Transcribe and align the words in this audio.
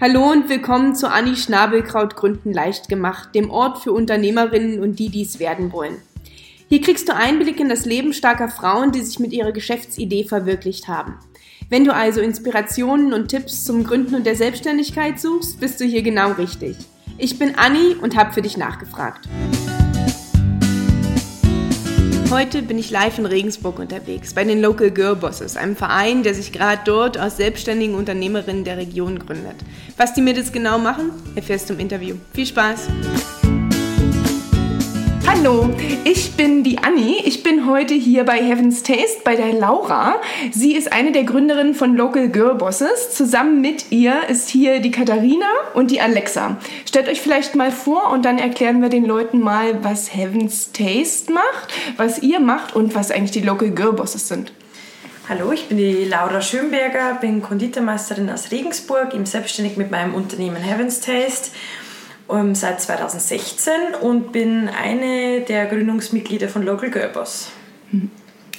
Hallo 0.00 0.32
und 0.32 0.48
willkommen 0.48 0.96
zu 0.96 1.08
Anni 1.08 1.36
Schnabelkraut 1.36 2.16
Gründen 2.16 2.52
leicht 2.52 2.88
gemacht, 2.88 3.32
dem 3.32 3.48
Ort 3.48 3.78
für 3.78 3.92
Unternehmerinnen 3.92 4.80
und 4.80 4.98
die, 4.98 5.08
die 5.08 5.22
es 5.22 5.38
werden 5.38 5.72
wollen. 5.72 5.98
Hier 6.68 6.80
kriegst 6.80 7.08
du 7.08 7.14
Einblick 7.14 7.60
in 7.60 7.68
das 7.68 7.84
Leben 7.84 8.12
starker 8.12 8.48
Frauen, 8.48 8.90
die 8.90 9.02
sich 9.02 9.20
mit 9.20 9.32
ihrer 9.32 9.52
Geschäftsidee 9.52 10.24
verwirklicht 10.24 10.88
haben. 10.88 11.14
Wenn 11.70 11.84
du 11.84 11.94
also 11.94 12.20
Inspirationen 12.20 13.12
und 13.12 13.28
Tipps 13.28 13.64
zum 13.64 13.84
Gründen 13.84 14.16
und 14.16 14.26
der 14.26 14.34
Selbstständigkeit 14.34 15.20
suchst, 15.20 15.60
bist 15.60 15.80
du 15.80 15.84
hier 15.84 16.02
genau 16.02 16.32
richtig. 16.32 16.76
Ich 17.16 17.38
bin 17.38 17.54
Anni 17.54 17.94
und 17.94 18.16
habe 18.16 18.32
für 18.32 18.42
dich 18.42 18.56
nachgefragt. 18.56 19.28
Heute 22.34 22.62
bin 22.62 22.78
ich 22.80 22.90
live 22.90 23.18
in 23.18 23.26
Regensburg 23.26 23.78
unterwegs, 23.78 24.34
bei 24.34 24.42
den 24.42 24.60
Local 24.60 24.90
Girl 24.90 25.14
Bosses, 25.14 25.56
einem 25.56 25.76
Verein, 25.76 26.24
der 26.24 26.34
sich 26.34 26.50
gerade 26.50 26.82
dort 26.84 27.16
aus 27.16 27.36
selbstständigen 27.36 27.94
Unternehmerinnen 27.94 28.64
der 28.64 28.76
Region 28.76 29.20
gründet. 29.20 29.54
Was 29.96 30.14
die 30.14 30.20
Mädels 30.20 30.50
genau 30.50 30.80
machen, 30.80 31.12
erfährst 31.36 31.70
du 31.70 31.74
im 31.74 31.78
Interview. 31.78 32.16
Viel 32.32 32.46
Spaß! 32.46 32.88
Hallo, 35.26 35.70
ich 36.04 36.36
bin 36.36 36.62
die 36.62 36.78
Anni. 36.78 37.22
Ich 37.24 37.42
bin 37.42 37.66
heute 37.66 37.94
hier 37.94 38.24
bei 38.24 38.36
Heaven's 38.42 38.82
Taste 38.82 39.22
bei 39.24 39.36
der 39.36 39.54
Laura. 39.54 40.16
Sie 40.52 40.74
ist 40.74 40.92
eine 40.92 41.12
der 41.12 41.24
Gründerinnen 41.24 41.74
von 41.74 41.96
Local 41.96 42.28
Girl 42.28 42.54
Bosses. 42.56 43.14
Zusammen 43.14 43.62
mit 43.62 43.90
ihr 43.90 44.28
ist 44.28 44.50
hier 44.50 44.80
die 44.80 44.90
Katharina 44.90 45.46
und 45.72 45.90
die 45.90 46.00
Alexa. 46.00 46.58
Stellt 46.86 47.08
euch 47.08 47.22
vielleicht 47.22 47.54
mal 47.54 47.72
vor 47.72 48.10
und 48.12 48.24
dann 48.24 48.38
erklären 48.38 48.82
wir 48.82 48.90
den 48.90 49.06
Leuten 49.06 49.40
mal, 49.40 49.82
was 49.82 50.14
Heaven's 50.14 50.72
Taste 50.72 51.32
macht, 51.32 51.72
was 51.96 52.22
ihr 52.22 52.38
macht 52.40 52.76
und 52.76 52.94
was 52.94 53.10
eigentlich 53.10 53.30
die 53.30 53.40
Local 53.40 53.70
Girl 53.70 53.94
Bosses 53.94 54.28
sind. 54.28 54.52
Hallo, 55.26 55.52
ich 55.52 55.68
bin 55.68 55.78
die 55.78 56.04
Laura 56.04 56.42
Schönberger, 56.42 57.16
bin 57.18 57.40
Konditormeisterin 57.40 58.28
aus 58.28 58.50
Regensburg, 58.50 59.14
im 59.14 59.24
selbstständig 59.24 59.78
mit 59.78 59.90
meinem 59.90 60.14
Unternehmen 60.14 60.56
Heaven's 60.56 61.00
Taste 61.00 61.50
um, 62.26 62.54
seit 62.54 62.80
2016 62.80 63.72
und 64.00 64.32
bin 64.32 64.68
eine 64.68 65.42
der 65.42 65.66
Gründungsmitglieder 65.66 66.48
von 66.48 66.62
Local 66.62 66.90
Girl 66.90 67.08
Boss. 67.08 67.50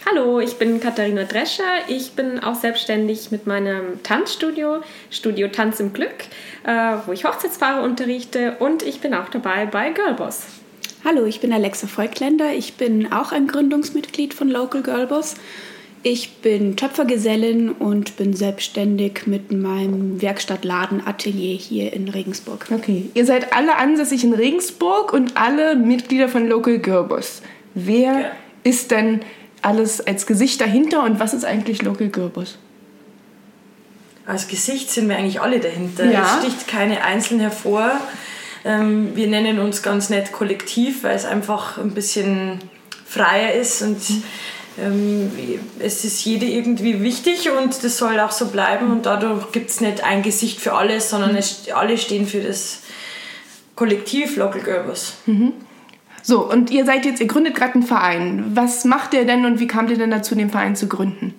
Hallo, 0.07 0.39
ich 0.39 0.57
bin 0.57 0.79
Katharina 0.79 1.23
Drescher. 1.23 1.63
Ich 1.87 2.11
bin 2.11 2.39
auch 2.39 2.53
selbstständig 2.53 3.31
mit 3.31 3.47
meinem 3.47 4.03
Tanzstudio, 4.03 4.81
Studio 5.09 5.47
Tanz 5.47 5.79
im 5.79 5.93
Glück, 5.93 6.25
äh, 6.63 6.97
wo 7.05 7.11
ich 7.11 7.25
Hochzeitspaare 7.25 7.81
unterrichte 7.81 8.57
und 8.59 8.83
ich 8.83 9.01
bin 9.01 9.15
auch 9.15 9.29
dabei 9.29 9.65
bei 9.65 9.89
Girlboss. 9.89 10.43
Hallo, 11.03 11.25
ich 11.25 11.39
bin 11.39 11.51
Alexa 11.53 11.87
Volkländer. 11.87 12.53
Ich 12.53 12.75
bin 12.75 13.11
auch 13.11 13.31
ein 13.31 13.47
Gründungsmitglied 13.47 14.33
von 14.33 14.49
Local 14.49 14.83
Girlboss 14.83 15.35
ich 16.05 16.33
bin 16.33 16.75
Töpfergesellin 16.75 17.71
und 17.71 18.15
bin 18.15 18.35
selbstständig 18.35 19.25
mit 19.25 19.51
meinem 19.51 20.21
Werkstattladen 20.21 21.01
Atelier 21.07 21.57
hier 21.57 21.93
in 21.93 22.09
Regensburg. 22.09 22.67
Okay, 22.71 23.09
ihr 23.15 23.25
seid 23.25 23.53
alle 23.53 23.77
ansässig 23.77 24.23
in 24.23 24.33
Regensburg 24.33 25.13
und 25.13 25.35
alle 25.35 25.75
Mitglieder 25.75 26.29
von 26.29 26.47
Local 26.47 26.77
Girlboss. 26.77 27.41
Wer 27.73 28.19
ja. 28.19 28.31
ist 28.63 28.91
denn 28.91 29.21
alles 29.63 29.99
als 29.99 30.27
Gesicht 30.27 30.61
dahinter 30.61 31.03
und 31.03 31.19
was 31.19 31.33
ist 31.33 31.43
eigentlich 31.43 31.81
Local 31.81 32.09
Girlboss? 32.09 32.59
Als 34.27 34.47
Gesicht 34.47 34.91
sind 34.91 35.09
wir 35.09 35.17
eigentlich 35.17 35.41
alle 35.41 35.59
dahinter. 35.59 36.05
Ja. 36.05 36.37
Es 36.37 36.45
sticht 36.45 36.67
keine 36.67 37.03
einzeln 37.03 37.39
hervor. 37.39 37.99
Ähm, 38.63 39.15
wir 39.15 39.25
nennen 39.25 39.57
uns 39.57 39.81
ganz 39.81 40.11
nett 40.11 40.31
Kollektiv, 40.31 41.03
weil 41.03 41.15
es 41.15 41.25
einfach 41.25 41.79
ein 41.79 41.95
bisschen 41.95 42.59
freier 43.07 43.53
ist 43.53 43.81
und 43.81 43.97
ähm, 44.77 45.31
es 45.79 46.03
ist 46.03 46.23
jede 46.25 46.45
irgendwie 46.45 47.01
wichtig 47.01 47.49
und 47.49 47.83
das 47.83 47.97
soll 47.97 48.19
auch 48.19 48.31
so 48.31 48.47
bleiben 48.47 48.91
und 48.91 49.05
dadurch 49.05 49.51
gibt 49.51 49.69
es 49.69 49.81
nicht 49.81 50.03
ein 50.03 50.21
Gesicht 50.21 50.59
für 50.59 50.73
alles, 50.73 51.09
sondern 51.09 51.31
mhm. 51.31 51.37
es, 51.37 51.69
alle 51.73 51.97
stehen 51.97 52.27
für 52.27 52.41
das 52.41 52.81
Kollektiv 53.75 54.37
Local 54.37 54.61
Gerbers. 54.61 55.13
Mhm. 55.25 55.53
So, 56.21 56.49
und 56.49 56.71
ihr 56.71 56.85
seid 56.85 57.05
jetzt, 57.05 57.21
ihr 57.21 57.27
gründet 57.27 57.55
gerade 57.55 57.75
einen 57.75 57.83
Verein. 57.83 58.51
Was 58.55 58.83
macht 58.83 59.13
ihr 59.13 59.25
denn 59.25 59.45
und 59.45 59.59
wie 59.59 59.67
kamt 59.67 59.91
ihr 59.91 59.97
denn 59.97 60.11
dazu, 60.11 60.33
den 60.33 60.49
Verein 60.49 60.75
zu 60.75 60.87
gründen? 60.87 61.35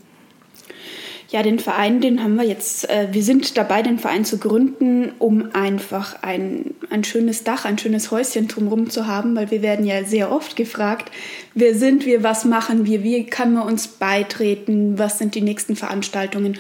Ja, 1.28 1.42
den 1.42 1.58
Verein, 1.58 2.00
den 2.00 2.22
haben 2.22 2.36
wir 2.36 2.44
jetzt, 2.44 2.88
äh, 2.88 3.08
wir 3.10 3.22
sind 3.22 3.56
dabei, 3.56 3.82
den 3.82 3.98
Verein 3.98 4.24
zu 4.24 4.38
gründen, 4.38 5.12
um 5.18 5.50
einfach 5.54 6.22
ein, 6.22 6.74
ein 6.88 7.02
schönes 7.02 7.42
Dach, 7.42 7.64
ein 7.64 7.78
schönes 7.78 8.12
Häuschen 8.12 8.46
drumherum 8.46 8.90
zu 8.90 9.08
haben, 9.08 9.34
weil 9.34 9.50
wir 9.50 9.60
werden 9.60 9.84
ja 9.84 10.04
sehr 10.04 10.30
oft 10.30 10.54
gefragt, 10.54 11.10
wer 11.54 11.74
sind 11.74 12.06
wir, 12.06 12.22
was 12.22 12.44
machen 12.44 12.86
wir, 12.86 13.02
wie 13.02 13.24
kann 13.24 13.54
man 13.54 13.66
uns 13.66 13.88
beitreten, 13.88 14.98
was 14.98 15.18
sind 15.18 15.34
die 15.34 15.42
nächsten 15.42 15.74
Veranstaltungen. 15.74 16.58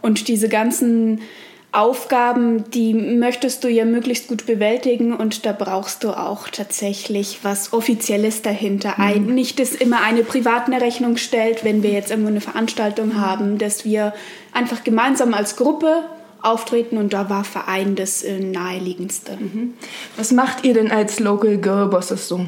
Und 0.00 0.28
diese 0.28 0.48
ganzen 0.48 1.20
Aufgaben, 1.70 2.70
die 2.70 2.94
möchtest 2.94 3.62
du 3.62 3.68
ja 3.68 3.84
möglichst 3.84 4.28
gut 4.28 4.46
bewältigen 4.46 5.14
und 5.14 5.44
da 5.44 5.52
brauchst 5.52 6.02
du 6.02 6.10
auch 6.10 6.48
tatsächlich 6.48 7.40
was 7.42 7.74
Offizielles 7.74 8.40
dahinter. 8.40 8.94
Mhm. 8.96 9.04
Ein, 9.04 9.26
nicht, 9.26 9.60
dass 9.60 9.72
immer 9.72 10.00
eine 10.02 10.22
private 10.22 10.72
Rechnung 10.80 11.18
stellt, 11.18 11.64
wenn 11.64 11.82
wir 11.82 11.90
jetzt 11.90 12.10
irgendwo 12.10 12.30
eine 12.30 12.40
Veranstaltung 12.40 13.20
haben, 13.20 13.58
dass 13.58 13.84
wir 13.84 14.14
einfach 14.52 14.82
gemeinsam 14.82 15.34
als 15.34 15.56
Gruppe 15.56 16.04
auftreten 16.40 16.96
und 16.96 17.12
da 17.12 17.28
war 17.28 17.44
Verein 17.44 17.96
das 17.96 18.22
äh, 18.22 18.38
naheliegendste. 18.38 19.36
Mhm. 19.38 19.74
Was 20.16 20.32
macht 20.32 20.64
ihr 20.64 20.72
denn 20.72 20.90
als 20.90 21.20
Local 21.20 21.58
Girl 21.58 21.88
Bosses 21.88 22.28
so? 22.28 22.46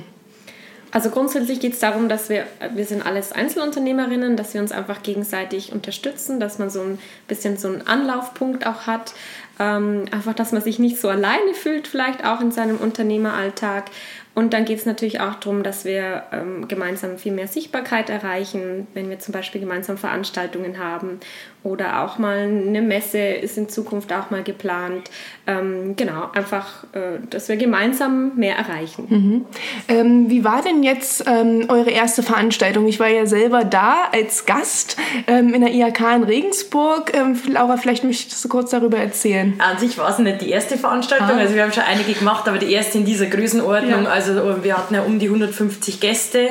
Also 0.92 1.10
grundsätzlich 1.10 1.60
geht 1.60 1.74
es 1.74 1.78
darum, 1.78 2.08
dass 2.08 2.28
wir, 2.28 2.46
wir 2.74 2.84
sind 2.84 3.06
alles 3.06 3.32
Einzelunternehmerinnen, 3.32 4.36
dass 4.36 4.54
wir 4.54 4.60
uns 4.60 4.72
einfach 4.72 5.02
gegenseitig 5.02 5.72
unterstützen, 5.72 6.40
dass 6.40 6.58
man 6.58 6.68
so 6.68 6.80
ein 6.80 6.98
bisschen 7.28 7.56
so 7.56 7.68
einen 7.68 7.86
Anlaufpunkt 7.86 8.66
auch 8.66 8.86
hat. 8.86 9.14
Ähm, 9.60 10.06
einfach, 10.10 10.34
dass 10.34 10.52
man 10.52 10.62
sich 10.62 10.78
nicht 10.78 11.00
so 11.00 11.08
alleine 11.08 11.54
fühlt, 11.54 11.86
vielleicht 11.86 12.24
auch 12.24 12.40
in 12.40 12.50
seinem 12.50 12.78
Unternehmeralltag. 12.78 13.90
Und 14.34 14.52
dann 14.52 14.64
geht 14.64 14.78
es 14.78 14.86
natürlich 14.86 15.20
auch 15.20 15.34
darum, 15.34 15.62
dass 15.62 15.84
wir 15.84 16.24
ähm, 16.32 16.66
gemeinsam 16.66 17.18
viel 17.18 17.32
mehr 17.32 17.48
Sichtbarkeit 17.48 18.10
erreichen, 18.10 18.86
wenn 18.94 19.10
wir 19.10 19.18
zum 19.18 19.32
Beispiel 19.32 19.60
gemeinsam 19.60 19.98
Veranstaltungen 19.98 20.78
haben 20.78 21.20
oder 21.62 22.02
auch 22.02 22.18
mal 22.18 22.38
eine 22.38 22.80
Messe 22.80 23.18
ist 23.18 23.58
in 23.58 23.68
Zukunft 23.68 24.12
auch 24.12 24.30
mal 24.30 24.42
geplant. 24.42 25.10
Ähm, 25.46 25.94
genau, 25.96 26.30
einfach, 26.32 26.84
äh, 26.92 27.18
dass 27.28 27.48
wir 27.48 27.56
gemeinsam 27.56 28.36
mehr 28.36 28.56
erreichen. 28.56 29.06
Mhm. 29.08 29.44
Ähm, 29.88 30.30
wie 30.30 30.42
war 30.42 30.62
denn 30.62 30.82
jetzt 30.82 31.24
ähm, 31.26 31.66
eure 31.68 31.90
erste 31.90 32.22
Veranstaltung? 32.22 32.86
Ich 32.86 32.98
war 32.98 33.08
ja 33.08 33.26
selber 33.26 33.64
da 33.64 34.08
als 34.12 34.46
Gast 34.46 34.96
ähm, 35.26 35.52
in 35.52 35.60
der 35.60 35.74
IHK 35.74 36.00
in 36.16 36.22
Regensburg. 36.22 37.12
Ähm, 37.14 37.38
Laura, 37.48 37.76
vielleicht 37.76 38.04
möchtest 38.04 38.42
du 38.42 38.48
kurz 38.48 38.70
darüber 38.70 38.96
erzählen. 38.96 39.54
An 39.58 39.78
sich 39.78 39.98
war 39.98 40.08
es 40.08 40.18
nicht 40.18 40.40
die 40.40 40.50
erste 40.50 40.78
Veranstaltung, 40.78 41.36
ah. 41.36 41.40
also 41.40 41.54
wir 41.54 41.62
haben 41.62 41.72
schon 41.72 41.82
einige 41.82 42.14
gemacht, 42.14 42.48
aber 42.48 42.58
die 42.58 42.72
erste 42.72 42.98
in 42.98 43.04
dieser 43.04 43.26
Größenordnung. 43.26 44.04
Ja. 44.04 44.10
Also 44.10 44.62
wir 44.62 44.78
hatten 44.78 44.94
ja 44.94 45.02
um 45.02 45.18
die 45.18 45.26
150 45.26 46.00
Gäste 46.00 46.50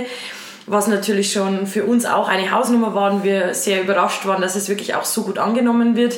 was 0.69 0.88
natürlich 0.88 1.34
schon 1.34 1.68
für 1.68 1.84
uns 1.84 2.06
auch 2.06 2.30
eine 2.30 2.52
Hausnummer 2.52 2.94
war 2.94 3.12
und 3.12 3.24
wir 3.24 3.53
sehr 3.53 3.81
überrascht 3.81 4.25
waren, 4.25 4.41
dass 4.41 4.56
es 4.56 4.69
wirklich 4.69 4.96
auch 4.96 5.06
so 5.06 5.24
gut 5.24 5.40
angenommen 5.40 5.96
wird. 5.96 6.16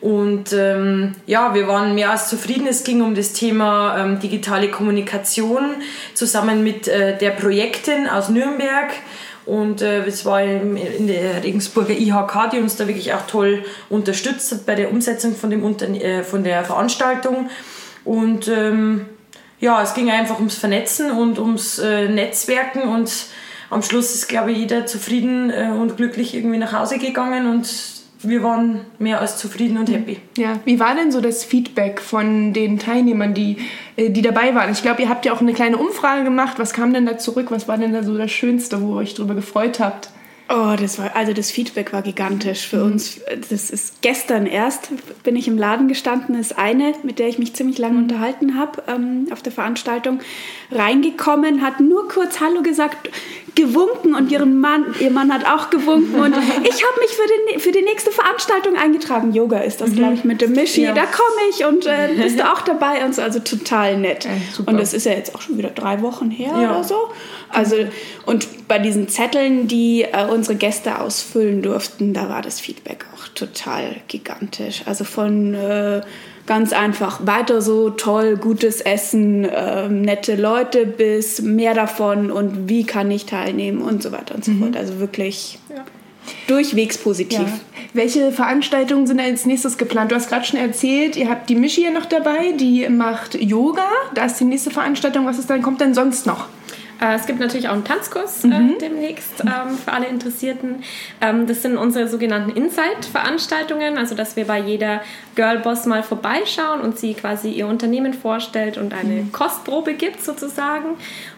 Und 0.00 0.54
ähm, 0.54 1.14
ja, 1.26 1.52
wir 1.52 1.68
waren 1.68 1.94
mehr 1.94 2.10
als 2.10 2.28
zufrieden. 2.28 2.66
Es 2.66 2.84
ging 2.84 3.02
um 3.02 3.14
das 3.14 3.34
Thema 3.34 3.98
ähm, 3.98 4.18
digitale 4.18 4.70
Kommunikation 4.70 5.74
zusammen 6.14 6.64
mit 6.64 6.88
äh, 6.88 7.18
der 7.18 7.30
Projektin 7.30 8.08
aus 8.08 8.30
Nürnberg. 8.30 8.90
Und 9.44 9.82
äh, 9.82 10.04
es 10.06 10.24
war 10.24 10.42
in, 10.42 11.06
der 11.06 11.42
Regensburger 11.42 11.92
IHK, 11.92 12.50
die 12.52 12.60
uns 12.60 12.76
da 12.76 12.86
wirklich 12.86 13.12
auch 13.12 13.26
toll 13.26 13.64
unterstützt 13.90 14.52
hat 14.52 14.64
bei 14.64 14.74
der 14.74 14.90
Umsetzung 14.90 15.34
von, 15.34 15.50
dem 15.50 15.64
Unterne 15.64 16.02
äh, 16.02 16.22
von 16.22 16.44
der 16.44 16.64
Veranstaltung. 16.64 17.50
Und 18.04 18.48
ähm, 18.48 19.06
ja, 19.58 19.82
es 19.82 19.92
ging 19.92 20.10
einfach 20.10 20.38
ums 20.38 20.54
Vernetzen 20.54 21.10
und 21.10 21.38
ums 21.38 21.78
äh, 21.78 22.08
Netzwerken 22.08 22.82
und 22.82 23.10
am 23.70 23.82
Schluss 23.82 24.14
ist, 24.14 24.28
glaube 24.28 24.52
ich, 24.52 24.58
jeder 24.58 24.86
zufrieden 24.86 25.50
äh, 25.50 25.70
und 25.70 25.96
glücklich 25.96 26.34
irgendwie 26.34 26.58
nach 26.58 26.72
Hause 26.72 26.98
gegangen 26.98 27.46
und 27.46 27.68
wir 28.22 28.42
waren 28.42 28.80
mehr 28.98 29.20
als 29.20 29.38
zufrieden 29.38 29.78
und 29.78 29.90
happy. 29.90 30.18
Ja, 30.36 30.60
wie 30.64 30.78
war 30.78 30.94
denn 30.94 31.10
so 31.10 31.20
das 31.20 31.42
Feedback 31.42 32.00
von 32.00 32.52
den 32.52 32.78
Teilnehmern, 32.78 33.32
die, 33.32 33.56
äh, 33.96 34.10
die 34.10 34.22
dabei 34.22 34.54
waren? 34.54 34.70
Ich 34.72 34.82
glaube, 34.82 35.02
ihr 35.02 35.08
habt 35.08 35.24
ja 35.24 35.32
auch 35.32 35.40
eine 35.40 35.54
kleine 35.54 35.78
Umfrage 35.78 36.24
gemacht. 36.24 36.58
Was 36.58 36.74
kam 36.74 36.92
denn 36.92 37.06
da 37.06 37.16
zurück? 37.16 37.46
Was 37.50 37.68
war 37.68 37.78
denn 37.78 37.92
da 37.92 38.02
so 38.02 38.18
das 38.18 38.30
Schönste, 38.30 38.82
wo 38.82 38.94
ihr 38.94 38.98
euch 38.98 39.14
darüber 39.14 39.34
gefreut 39.34 39.80
habt? 39.80 40.10
Oh, 40.52 40.74
das 40.76 40.98
war, 40.98 41.14
also 41.14 41.32
das 41.32 41.52
Feedback 41.52 41.92
war 41.92 42.02
gigantisch 42.02 42.66
für 42.66 42.78
mhm. 42.78 42.92
uns. 42.92 43.20
Das 43.48 43.70
ist 43.70 44.02
gestern 44.02 44.46
erst, 44.46 44.88
bin 45.22 45.36
ich 45.36 45.46
im 45.46 45.56
Laden 45.56 45.86
gestanden, 45.86 46.34
ist 46.34 46.58
eine, 46.58 46.92
mit 47.04 47.20
der 47.20 47.28
ich 47.28 47.38
mich 47.38 47.54
ziemlich 47.54 47.78
lange 47.78 47.94
mhm. 47.94 48.02
unterhalten 48.02 48.58
habe 48.58 48.82
ähm, 48.88 49.28
auf 49.30 49.42
der 49.42 49.52
Veranstaltung, 49.52 50.18
reingekommen, 50.72 51.62
hat 51.62 51.78
nur 51.78 52.08
kurz 52.08 52.40
Hallo 52.40 52.62
gesagt, 52.62 53.10
gewunken 53.54 54.14
und 54.14 54.32
ihren 54.32 54.58
Mann, 54.58 54.86
ihr 54.98 55.12
Mann 55.12 55.32
hat 55.32 55.46
auch 55.46 55.70
gewunken 55.70 56.16
und 56.20 56.34
ich 56.64 56.84
habe 56.84 57.00
mich 57.00 57.10
für, 57.10 57.52
den, 57.52 57.60
für 57.60 57.70
die 57.70 57.82
nächste 57.82 58.10
Veranstaltung 58.10 58.74
eingetragen. 58.74 59.32
Yoga 59.32 59.60
ist 59.60 59.80
das, 59.80 59.90
mhm. 59.90 59.96
glaube 59.96 60.14
ich, 60.14 60.24
mit 60.24 60.40
dem 60.40 60.52
Michi. 60.52 60.82
Ja. 60.82 60.94
Da 60.94 61.06
komme 61.06 61.48
ich 61.50 61.64
und 61.64 61.86
äh, 61.86 62.08
bist 62.20 62.40
du 62.40 62.52
auch 62.52 62.62
dabei 62.62 63.04
und 63.04 63.14
so, 63.14 63.22
also 63.22 63.38
total 63.38 63.98
nett. 63.98 64.24
Ja, 64.24 64.30
und 64.66 64.80
das 64.80 64.94
ist 64.94 65.06
ja 65.06 65.12
jetzt 65.12 65.32
auch 65.32 65.42
schon 65.42 65.58
wieder 65.58 65.70
drei 65.70 66.02
Wochen 66.02 66.28
her 66.28 66.54
ja. 66.60 66.70
oder 66.70 66.82
so. 66.82 67.10
Also 67.50 67.76
und 68.26 68.48
bei 68.70 68.78
diesen 68.78 69.08
Zetteln, 69.08 69.66
die 69.66 70.02
äh, 70.02 70.26
unsere 70.32 70.54
Gäste 70.54 71.00
ausfüllen 71.00 71.60
durften, 71.60 72.14
da 72.14 72.28
war 72.28 72.40
das 72.40 72.60
Feedback 72.60 73.04
auch 73.12 73.26
total 73.34 73.96
gigantisch. 74.06 74.82
Also 74.86 75.02
von 75.02 75.54
äh, 75.54 76.02
ganz 76.46 76.72
einfach 76.72 77.26
weiter 77.26 77.62
so 77.62 77.90
toll, 77.90 78.36
gutes 78.36 78.80
Essen, 78.80 79.44
äh, 79.44 79.88
nette 79.88 80.36
Leute 80.36 80.86
bis 80.86 81.42
mehr 81.42 81.74
davon 81.74 82.30
und 82.30 82.68
wie 82.68 82.84
kann 82.84 83.10
ich 83.10 83.26
teilnehmen 83.26 83.82
und 83.82 84.04
so 84.04 84.12
weiter 84.12 84.36
und 84.36 84.44
so 84.44 84.52
mhm. 84.52 84.60
fort. 84.60 84.76
Also 84.76 85.00
wirklich 85.00 85.58
ja. 85.68 85.84
durchwegs 86.46 86.96
positiv. 86.96 87.40
Ja. 87.40 87.60
Welche 87.92 88.30
Veranstaltungen 88.30 89.08
sind 89.08 89.18
als 89.18 89.46
nächstes 89.46 89.78
geplant? 89.78 90.12
Du 90.12 90.14
hast 90.14 90.28
gerade 90.28 90.44
schon 90.44 90.60
erzählt, 90.60 91.16
ihr 91.16 91.28
habt 91.28 91.50
die 91.50 91.56
Michi 91.56 91.80
hier 91.80 91.90
noch 91.90 92.06
dabei, 92.06 92.52
die 92.52 92.88
macht 92.88 93.34
Yoga. 93.34 93.88
Da 94.14 94.26
ist 94.26 94.38
die 94.38 94.44
nächste 94.44 94.70
Veranstaltung. 94.70 95.26
Was 95.26 95.40
ist 95.40 95.50
dann, 95.50 95.60
kommt 95.60 95.80
denn 95.80 95.92
sonst 95.92 96.24
noch? 96.24 96.46
Äh, 97.00 97.14
es 97.14 97.26
gibt 97.26 97.40
natürlich 97.40 97.68
auch 97.68 97.74
einen 97.74 97.84
Tanzkurs 97.84 98.44
äh, 98.44 98.48
mhm. 98.48 98.78
demnächst 98.80 99.40
ähm, 99.40 99.76
für 99.76 99.92
alle 99.92 100.06
Interessierten. 100.06 100.82
Ähm, 101.20 101.46
das 101.46 101.62
sind 101.62 101.76
unsere 101.76 102.08
sogenannten 102.08 102.50
Insight-Veranstaltungen, 102.50 103.98
also 103.98 104.14
dass 104.14 104.36
wir 104.36 104.46
bei 104.46 104.60
jeder 104.60 105.00
Girlboss 105.34 105.86
mal 105.86 106.02
vorbeischauen 106.02 106.80
und 106.80 106.98
sie 106.98 107.14
quasi 107.14 107.50
ihr 107.50 107.66
Unternehmen 107.66 108.12
vorstellt 108.12 108.78
und 108.78 108.92
eine 108.92 109.22
mhm. 109.22 109.32
Kostprobe 109.32 109.94
gibt 109.94 110.22
sozusagen. 110.22 110.96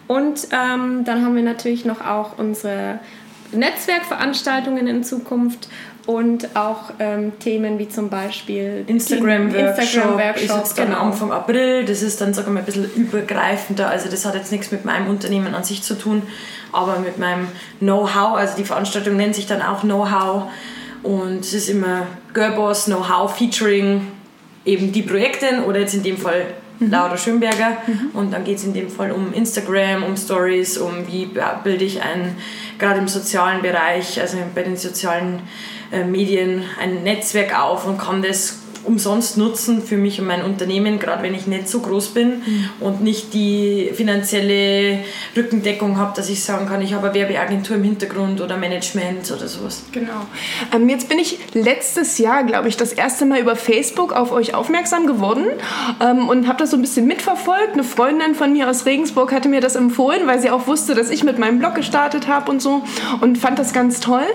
Und 0.09 0.49
ähm, 0.51 1.05
dann 1.05 1.25
haben 1.25 1.37
wir 1.37 1.43
natürlich 1.43 1.85
noch 1.85 2.01
auch 2.05 2.39
unsere 2.39 2.99
Netzwerkveranstaltungen 3.53 4.87
in 4.87 5.05
Zukunft 5.05 5.69
und 6.07 6.57
auch 6.57 6.91
ähm, 6.99 7.39
Themen 7.39 7.79
wie 7.79 7.89
zum 7.89 8.09
Beispiel 8.09 8.85
Instagram-Workshop 8.87 9.79
Instagram 9.79 10.35
ist 10.35 10.49
jetzt 10.49 10.77
genau. 10.77 10.99
Anfang 10.99 11.33
April. 11.33 11.85
Das 11.85 12.03
ist 12.03 12.21
dann, 12.21 12.35
sagen 12.35 12.49
wir 12.49 12.55
mal, 12.55 12.61
ein 12.61 12.67
bisschen 12.67 12.91
übergreifender. 12.95 13.89
Also 13.89 14.09
das 14.11 14.25
hat 14.25 14.35
jetzt 14.35 14.51
nichts 14.51 14.73
mit 14.73 14.85
meinem 14.85 15.09
Unternehmen 15.09 15.55
an 15.55 15.63
sich 15.63 15.83
zu 15.83 15.95
tun, 15.95 16.23
aber 16.73 16.99
mit 16.99 17.19
meinem 17.19 17.47
Know-how. 17.79 18.37
Also 18.37 18.57
die 18.57 18.65
Veranstaltung 18.65 19.17
nennt 19.17 19.35
sich 19.35 19.47
dann 19.47 19.63
auch 19.63 19.83
Know-how 19.83 20.51
und 21.03 21.41
es 21.41 21.55
ist 21.55 21.69
immer 21.69 22.07
Girlboss 22.35 22.87
Know-how 22.87 23.37
featuring 23.37 24.09
eben 24.65 24.93
die 24.93 25.03
Projekte 25.03 25.65
oder 25.67 25.81
jetzt 25.81 25.95
in 25.95 26.03
dem 26.03 26.17
Fall 26.17 26.47
mhm. 26.87 26.91
Laura 26.91 27.17
Schönberger. 27.17 27.79
Mhm. 27.87 28.11
Und 28.13 28.33
dann 28.33 28.45
geht 28.45 28.59
es 28.59 28.65
in 28.65 28.73
dem 28.73 28.89
Fall 28.89 29.13
um 29.13 29.33
Instagram, 29.33 30.03
um 30.03 30.17
Stories, 30.17 30.79
um 30.79 31.07
wie 31.07 31.29
bilde 31.65 31.85
ich 31.85 32.03
ein, 32.03 32.37
gerade 32.79 33.01
im 33.01 33.09
sozialen 33.09 33.63
Bereich, 33.63 34.21
also 34.21 34.39
bei 34.55 34.63
den 34.63 34.77
sozialen 34.77 35.41
äh, 35.93 36.05
Medien 36.05 36.65
ein 36.81 37.03
Netzwerk 37.03 37.59
auf 37.59 37.87
und 37.87 37.99
kann 37.99 38.23
das 38.23 38.62
umsonst 38.85 39.39
nutzen 39.39 39.83
für 39.83 39.97
mich 39.97 40.21
und 40.21 40.27
mein 40.27 40.43
Unternehmen, 40.43 40.99
gerade 40.99 41.23
wenn 41.23 41.35
ich 41.35 41.47
nicht 41.47 41.69
so 41.69 41.81
groß 41.81 42.09
bin 42.09 42.29
mhm. 42.29 42.71
und 42.81 43.03
nicht 43.03 43.35
die 43.35 43.91
finanzielle 43.95 44.99
Rückendeckung 45.37 45.97
habe, 45.97 46.13
dass 46.17 46.29
ich 46.29 46.43
sagen 46.43 46.67
kann, 46.67 46.83
ich 46.83 46.95
habe 46.95 47.07
eine 47.07 47.15
Werbeagentur 47.15 47.77
im 47.77 47.85
Hintergrund 47.85 48.41
oder 48.41 48.57
Management 48.57 49.31
oder 49.31 49.49
sowas. 49.49 49.85
Genau. 49.93 50.27
Ähm, 50.75 50.89
jetzt 50.89 51.09
bin 51.09 51.19
ich 51.19 51.39
letztes 51.55 52.19
Jahr, 52.19 52.45
glaube 52.45 52.69
ich, 52.69 52.77
das 52.77 52.93
erste 52.93 53.25
Mal 53.25 53.41
über 53.41 53.57
Facebook 53.57 54.13
auf 54.13 54.33
euch 54.33 54.55
aufmerksam 54.55 55.07
geworden 55.07 55.47
ähm, 56.01 56.29
und 56.29 56.49
habe 56.49 56.59
das 56.59 56.71
so 56.71 56.77
ein 56.77 56.83
bisschen 56.83 57.07
mitverfolgt. 57.07 57.75
Eine 57.75 57.85
Freundin 57.85 58.35
von 58.35 58.53
mir 58.53 58.69
aus 58.69 58.87
Regensburg 58.87 59.33
hatte 59.33 59.49
mir 59.49 59.61
das 59.61 59.77
empfohlen, 59.77 60.27
weil 60.27 60.41
sie 60.41 60.51
auch 60.51 60.67
wusste, 60.67 60.95
dass 60.95 61.11
ich 61.11 61.25
mit 61.25 61.39
meinem 61.39 61.59
Blog 61.59 61.75
gestartet 61.75 62.29
habe 62.29 62.51
und 62.51 62.61
so 62.61 62.83
und 63.21 63.39
fand 63.39 63.59
das 63.59 63.73
ganz 63.73 64.01
toll. 64.01 64.27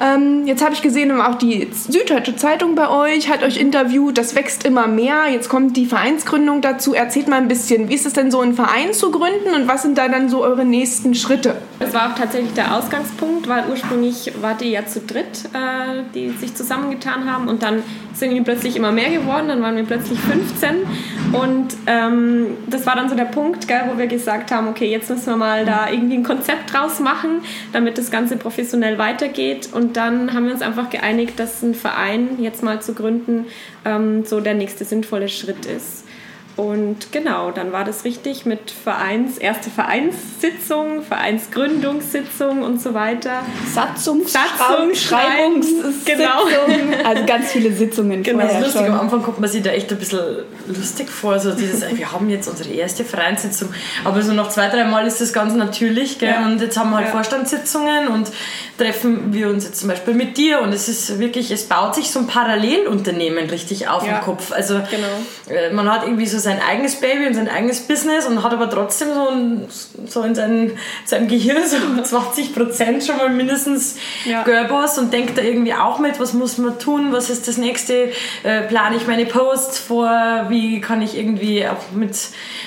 Ähm, 0.00 0.46
jetzt 0.46 0.62
habe 0.62 0.74
ich 0.74 0.82
gesehen, 0.82 1.20
auch 1.20 1.36
die 1.36 1.68
Süddeutsche 1.72 2.36
Zeitung 2.36 2.74
bei 2.74 2.88
euch 2.88 3.28
hat 3.28 3.42
euch 3.42 3.56
interviewt 3.56 3.87
Interview, 3.88 4.10
das 4.10 4.34
wächst 4.34 4.66
immer 4.66 4.86
mehr. 4.86 5.28
Jetzt 5.32 5.48
kommt 5.48 5.74
die 5.78 5.86
Vereinsgründung 5.86 6.60
dazu. 6.60 6.92
Erzählt 6.92 7.26
mal 7.26 7.36
ein 7.36 7.48
bisschen, 7.48 7.88
wie 7.88 7.94
ist 7.94 8.04
es 8.04 8.12
denn 8.12 8.30
so, 8.30 8.40
einen 8.40 8.52
Verein 8.52 8.92
zu 8.92 9.10
gründen 9.10 9.54
und 9.54 9.66
was 9.66 9.80
sind 9.80 9.96
da 9.96 10.08
dann 10.08 10.28
so 10.28 10.42
eure 10.42 10.66
nächsten 10.66 11.14
Schritte? 11.14 11.56
Das 11.78 11.94
war 11.94 12.10
auch 12.10 12.14
tatsächlich 12.14 12.52
der 12.52 12.76
Ausgangspunkt, 12.76 13.48
weil 13.48 13.64
ursprünglich 13.70 14.30
wart 14.42 14.60
ihr 14.60 14.68
ja 14.68 14.86
zu 14.86 15.00
dritt, 15.00 15.46
äh, 15.54 16.02
die 16.14 16.28
sich 16.30 16.54
zusammengetan 16.54 17.32
haben 17.32 17.48
und 17.48 17.62
dann 17.62 17.82
sind 18.12 18.34
wir 18.34 18.42
plötzlich 18.42 18.76
immer 18.76 18.92
mehr 18.92 19.10
geworden, 19.10 19.48
dann 19.48 19.62
waren 19.62 19.76
wir 19.76 19.84
plötzlich 19.84 20.18
15 20.18 20.70
und 21.32 21.68
ähm, 21.86 22.48
das 22.66 22.84
war 22.84 22.96
dann 22.96 23.08
so 23.08 23.14
der 23.14 23.24
Punkt, 23.24 23.68
gell, 23.68 23.82
wo 23.90 23.96
wir 23.98 24.06
gesagt 24.06 24.50
haben, 24.50 24.68
okay, 24.68 24.90
jetzt 24.90 25.08
müssen 25.08 25.26
wir 25.26 25.36
mal 25.36 25.64
da 25.64 25.88
irgendwie 25.90 26.16
ein 26.16 26.24
Konzept 26.24 26.72
draus 26.72 27.00
machen, 27.00 27.42
damit 27.72 27.96
das 27.96 28.10
Ganze 28.10 28.36
professionell 28.36 28.98
weitergeht 28.98 29.68
und 29.72 29.96
dann 29.96 30.34
haben 30.34 30.46
wir 30.46 30.52
uns 30.52 30.62
einfach 30.62 30.90
geeinigt, 30.90 31.38
dass 31.38 31.62
ein 31.62 31.74
Verein 31.74 32.40
jetzt 32.40 32.62
mal 32.62 32.82
zu 32.82 32.92
gründen 32.92 33.46
ähm, 33.84 34.24
so 34.24 34.40
der 34.40 34.54
nächste 34.54 34.84
sinnvolle 34.84 35.28
Schritt 35.28 35.66
ist. 35.66 36.04
Und 36.58 37.12
genau, 37.12 37.52
dann 37.52 37.70
war 37.70 37.84
das 37.84 38.04
richtig 38.04 38.44
mit 38.44 38.72
Vereins, 38.72 39.38
erste 39.38 39.70
Vereinssitzung, 39.70 41.04
Vereinsgründungssitzung 41.04 42.64
und 42.64 42.82
so 42.82 42.94
weiter. 42.94 43.42
Satzung, 43.72 44.26
Satzung 44.26 44.92
Schreibungssitzung. 44.92 45.94
Genau. 46.04 46.46
Also 47.04 47.24
ganz 47.26 47.52
viele 47.52 47.72
Sitzungen. 47.72 48.24
Genau, 48.24 48.42
das 48.42 48.54
ist 48.54 48.60
lustig. 48.60 48.80
Schon. 48.80 48.90
Am 48.90 49.00
Anfang 49.02 49.22
kommt 49.22 49.38
man 49.38 49.48
sich 49.48 49.62
da 49.62 49.70
echt 49.70 49.92
ein 49.92 50.00
bisschen 50.00 50.18
lustig 50.66 51.08
vor. 51.08 51.38
So 51.38 51.52
dieses, 51.52 51.96
wir 51.96 52.10
haben 52.10 52.28
jetzt 52.28 52.48
unsere 52.48 52.70
erste 52.70 53.04
Vereinssitzung. 53.04 53.68
Aber 54.02 54.20
so 54.22 54.32
nach 54.32 54.48
zwei, 54.48 54.66
drei 54.66 54.82
Mal 54.82 55.06
ist 55.06 55.20
das 55.20 55.32
ganz 55.32 55.54
natürlich. 55.54 56.18
Gell? 56.18 56.30
Ja. 56.30 56.44
Und 56.44 56.60
jetzt 56.60 56.76
haben 56.76 56.90
wir 56.90 56.96
halt 56.96 57.06
ja. 57.06 57.12
Vorstandssitzungen 57.12 58.08
und 58.08 58.32
treffen 58.76 59.32
wir 59.32 59.48
uns 59.48 59.64
jetzt 59.64 59.78
zum 59.78 59.90
Beispiel 59.90 60.14
mit 60.14 60.36
dir. 60.36 60.60
Und 60.60 60.72
es 60.72 60.88
ist 60.88 61.20
wirklich, 61.20 61.52
es 61.52 61.66
baut 61.66 61.94
sich 61.94 62.10
so 62.10 62.18
ein 62.18 62.26
Parallelunternehmen 62.26 63.48
richtig 63.48 63.86
auf 63.86 64.04
ja. 64.04 64.18
im 64.18 64.24
Kopf. 64.24 64.50
Also 64.50 64.80
genau. 64.90 65.56
Äh, 65.56 65.72
man 65.72 65.88
hat 65.88 66.02
irgendwie 66.02 66.26
so 66.26 66.47
sein 66.48 66.60
eigenes 66.62 66.96
Baby 66.96 67.26
und 67.26 67.34
sein 67.34 67.48
eigenes 67.48 67.80
Business 67.80 68.26
und 68.26 68.42
hat 68.42 68.52
aber 68.52 68.70
trotzdem 68.70 69.08
so, 69.12 69.28
ein, 69.28 69.66
so 70.06 70.22
in 70.22 70.34
seinem, 70.34 70.72
seinem 71.04 71.28
Gehirn 71.28 71.62
so 71.66 72.02
20 72.02 72.54
Prozent 72.54 73.04
schon 73.04 73.18
mal 73.18 73.28
mindestens 73.28 73.96
ja. 74.24 74.44
Girlboss 74.44 74.98
und 74.98 75.12
denkt 75.12 75.36
da 75.36 75.42
irgendwie 75.42 75.74
auch 75.74 75.98
mit, 75.98 76.18
was 76.18 76.32
muss 76.32 76.56
man 76.56 76.78
tun, 76.78 77.12
was 77.12 77.28
ist 77.28 77.48
das 77.48 77.58
nächste, 77.58 78.12
äh, 78.44 78.62
plane 78.62 78.96
ich 78.96 79.06
meine 79.06 79.26
Posts 79.26 79.78
vor, 79.78 80.46
wie 80.48 80.80
kann 80.80 81.02
ich 81.02 81.18
irgendwie 81.18 81.66
auch 81.66 81.92
mit, 81.94 82.16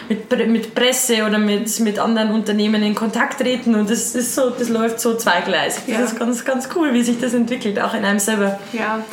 mit, 0.07 0.47
mit 0.47 0.75
Presse 0.75 1.25
oder 1.25 1.39
mit, 1.39 1.79
mit 1.79 1.97
anderen 1.97 2.31
Unternehmen 2.31 2.83
in 2.83 2.93
Kontakt 2.93 3.41
treten 3.41 3.73
und 3.73 3.89
das 3.89 4.13
ist 4.13 4.35
so, 4.35 4.51
das 4.51 4.69
läuft 4.69 4.99
so 4.99 5.15
zweigleisig. 5.15 5.83
Das 5.87 5.97
ja. 5.97 6.03
ist 6.03 6.19
ganz, 6.19 6.45
ganz 6.45 6.69
cool, 6.75 6.93
wie 6.93 7.01
sich 7.01 7.19
das 7.19 7.33
entwickelt, 7.33 7.79
auch 7.79 7.95
in 7.95 8.05
einem 8.05 8.19
selber. 8.19 8.59
Ja, 8.73 9.03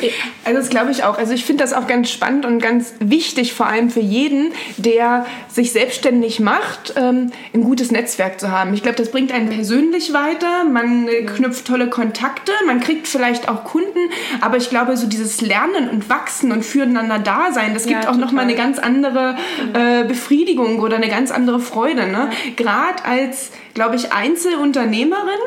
also 0.45 0.59
das 0.59 0.69
glaube 0.69 0.91
ich 0.91 1.03
auch. 1.03 1.17
Also 1.17 1.33
ich 1.33 1.43
finde 1.43 1.63
das 1.63 1.73
auch 1.73 1.87
ganz 1.87 2.11
spannend 2.11 2.45
und 2.45 2.59
ganz 2.59 2.93
wichtig, 2.99 3.53
vor 3.53 3.65
allem 3.65 3.89
für 3.89 3.99
jeden, 3.99 4.51
der 4.77 5.25
sich 5.49 5.71
selbstständig 5.71 6.39
macht, 6.39 6.93
ähm, 6.95 7.31
ein 7.53 7.63
gutes 7.63 7.91
Netzwerk 7.91 8.39
zu 8.39 8.51
haben. 8.51 8.73
Ich 8.73 8.83
glaube, 8.83 8.97
das 8.97 9.11
bringt 9.11 9.31
einen 9.31 9.49
persönlich 9.49 10.13
weiter. 10.13 10.63
Man 10.63 11.07
äh, 11.07 11.23
knüpft 11.23 11.65
tolle 11.65 11.89
Kontakte, 11.89 12.51
man 12.65 12.79
kriegt 12.79 13.07
vielleicht 13.07 13.49
auch 13.49 13.63
Kunden, 13.63 14.09
aber 14.41 14.57
ich 14.57 14.69
glaube, 14.69 14.97
so 14.97 15.07
dieses 15.07 15.41
Lernen 15.41 15.89
und 15.89 16.09
Wachsen 16.09 16.51
und 16.51 16.63
füreinander 16.63 17.19
Dasein, 17.19 17.73
das 17.73 17.85
gibt 17.85 18.03
ja, 18.03 18.11
auch 18.11 18.17
nochmal 18.17 18.45
eine 18.45 18.55
ganz 18.55 18.79
andere 18.79 19.35
äh, 19.73 20.03
Befriedigung 20.05 20.79
oder 20.79 20.97
eine 20.97 21.09
ganz 21.09 21.31
andere 21.31 21.59
Freude. 21.59 22.07
Ne? 22.07 22.29
Ja. 22.29 22.53
Gerade 22.55 23.05
als 23.05 23.51
glaube 23.79 23.95
ich, 23.95 24.11
Einzelunternehmerin 24.11 25.39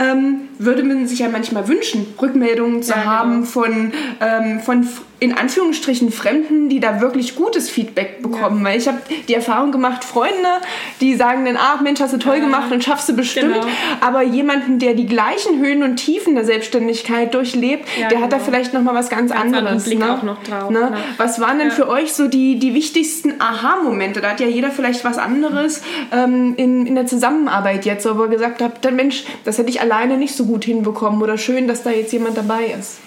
ähm, 0.00 0.48
würde 0.58 0.82
man 0.82 1.06
sich 1.06 1.18
ja 1.18 1.28
manchmal 1.28 1.68
wünschen, 1.68 2.14
Rückmeldungen 2.20 2.82
zu 2.82 2.92
ja, 2.92 2.98
genau. 2.98 3.10
haben 3.10 3.44
von, 3.44 3.92
ähm, 4.20 4.60
von 4.60 4.86
in 5.18 5.32
Anführungsstrichen 5.32 6.12
Fremden, 6.12 6.68
die 6.68 6.78
da 6.78 7.00
wirklich 7.00 7.36
gutes 7.36 7.70
Feedback 7.70 8.22
bekommen. 8.22 8.58
Ja. 8.58 8.64
Weil 8.64 8.78
ich 8.78 8.86
habe 8.86 8.98
die 9.28 9.34
Erfahrung 9.34 9.72
gemacht, 9.72 10.04
Freunde, 10.04 10.60
die 11.00 11.14
sagen 11.14 11.46
dann, 11.46 11.56
ach 11.58 11.80
Mensch, 11.80 12.00
hast 12.00 12.12
du 12.12 12.18
toll 12.18 12.36
ja. 12.36 12.44
gemacht 12.44 12.70
und 12.70 12.84
schaffst 12.84 13.08
du 13.08 13.14
bestimmt. 13.14 13.54
Genau. 13.54 13.66
Aber 14.02 14.22
jemanden, 14.22 14.78
der 14.78 14.92
die 14.92 15.06
gleichen 15.06 15.58
Höhen 15.58 15.82
und 15.82 15.96
Tiefen 15.96 16.34
der 16.34 16.44
Selbstständigkeit 16.44 17.32
durchlebt, 17.32 17.88
der 17.98 18.08
genau. 18.08 18.22
hat 18.22 18.32
da 18.32 18.36
genau. 18.36 18.50
vielleicht 18.50 18.74
nochmal 18.74 18.94
was 18.94 19.08
ganz, 19.08 19.32
ganz 19.32 19.54
anderes. 19.56 19.84
Blick 19.84 20.00
ne? 20.00 20.12
auch 20.12 20.22
noch 20.22 20.42
drauf. 20.42 20.70
Ne? 20.70 20.90
Ne? 20.90 20.98
Was 21.16 21.40
waren 21.40 21.58
denn 21.58 21.70
für 21.70 21.88
euch 21.88 22.12
so 22.12 22.28
die, 22.28 22.58
die 22.58 22.74
wichtigsten 22.74 23.40
Aha-Momente? 23.40 24.20
Da 24.20 24.32
hat 24.32 24.40
ja 24.40 24.46
jeder 24.46 24.70
vielleicht 24.70 25.02
was 25.04 25.16
anderes 25.16 25.80
ähm, 26.12 26.54
in, 26.58 26.86
in 26.86 26.94
der 26.94 27.06
Zusammenarbeit 27.06 27.86
jetzt, 27.86 28.06
wo 28.06 28.24
ihr 28.24 28.28
gesagt 28.28 28.60
habt, 28.60 28.86
Mensch, 28.92 29.24
das 29.44 29.56
hätte 29.56 29.70
ich 29.70 29.80
alleine 29.80 30.18
nicht 30.18 30.36
so 30.36 30.45
gut 30.46 30.64
hinbekommen 30.64 31.22
oder 31.22 31.38
schön, 31.38 31.68
dass 31.68 31.82
da 31.82 31.90
jetzt 31.90 32.12
jemand 32.12 32.36
dabei 32.36 32.74
ist. 32.78 32.98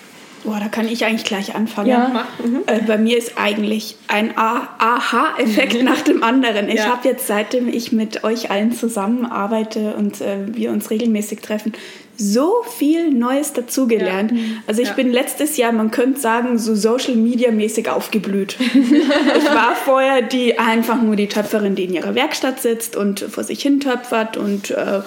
Boah, 0.44 0.60
da 0.60 0.70
kann 0.70 0.88
ich 0.88 1.04
eigentlich 1.06 1.26
gleich 1.26 1.56
anfangen. 1.56 1.90
Ja. 1.90 2.28
Mhm. 2.44 2.62
Äh, 2.66 2.80
bei 2.88 2.98
mir 2.98 3.18
ist 3.18 3.34
eigentlich 3.38 3.98
ein 4.08 4.38
Aha-Effekt 4.38 5.80
mhm. 5.80 5.86
nach 5.86 6.02
dem 6.02 6.24
anderen. 6.24 6.70
Ich 6.70 6.76
ja. 6.76 6.86
habe 6.86 7.08
jetzt, 7.08 7.28
seitdem 7.28 7.68
ich 7.68 7.92
mit 7.92 8.24
euch 8.24 8.50
allen 8.50 8.72
zusammenarbeite 8.72 9.96
und 9.96 10.22
äh, 10.22 10.38
wir 10.48 10.72
uns 10.72 10.90
regelmäßig 10.92 11.42
treffen, 11.42 11.74
so 12.16 12.64
viel 12.78 13.12
Neues 13.12 13.54
dazugelernt. 13.54 14.32
Ja. 14.32 14.38
Mhm. 14.38 14.58
Also 14.68 14.82
ich 14.82 14.90
ja. 14.90 14.94
bin 14.94 15.12
letztes 15.12 15.58
Jahr, 15.58 15.72
man 15.72 15.92
könnte 15.92 16.20
sagen, 16.20 16.58
so 16.58 16.76
Social 16.76 17.16
Media 17.16 17.52
mäßig 17.52 17.90
aufgeblüht. 17.90 18.58
ich 18.60 19.46
war 19.46 19.76
vorher 19.76 20.22
die 20.22 20.58
einfach 20.58 21.02
nur 21.02 21.16
die 21.16 21.28
Töpferin, 21.28 21.76
die 21.76 21.86
in 21.86 21.94
ihrer 21.94 22.16
Werkstatt 22.16 22.62
sitzt 22.62 22.96
und 22.96 23.22
vor 23.22 23.44
sich 23.44 23.62
hin 23.62 23.80
töpfert 23.80 24.38
und 24.38 24.72
äh, 24.72 25.02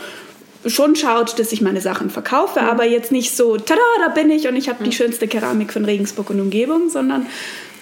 schon 0.66 0.96
schaut, 0.96 1.38
dass 1.38 1.52
ich 1.52 1.60
meine 1.60 1.80
Sachen 1.80 2.10
verkaufe, 2.10 2.60
mhm. 2.60 2.68
aber 2.68 2.84
jetzt 2.84 3.12
nicht 3.12 3.36
so, 3.36 3.56
tada, 3.56 3.80
da 3.98 4.08
bin 4.08 4.30
ich 4.30 4.48
und 4.48 4.56
ich 4.56 4.68
habe 4.68 4.80
mhm. 4.80 4.90
die 4.90 4.92
schönste 4.92 5.28
Keramik 5.28 5.72
von 5.72 5.84
Regensburg 5.84 6.30
und 6.30 6.40
Umgebung, 6.40 6.88
sondern 6.88 7.26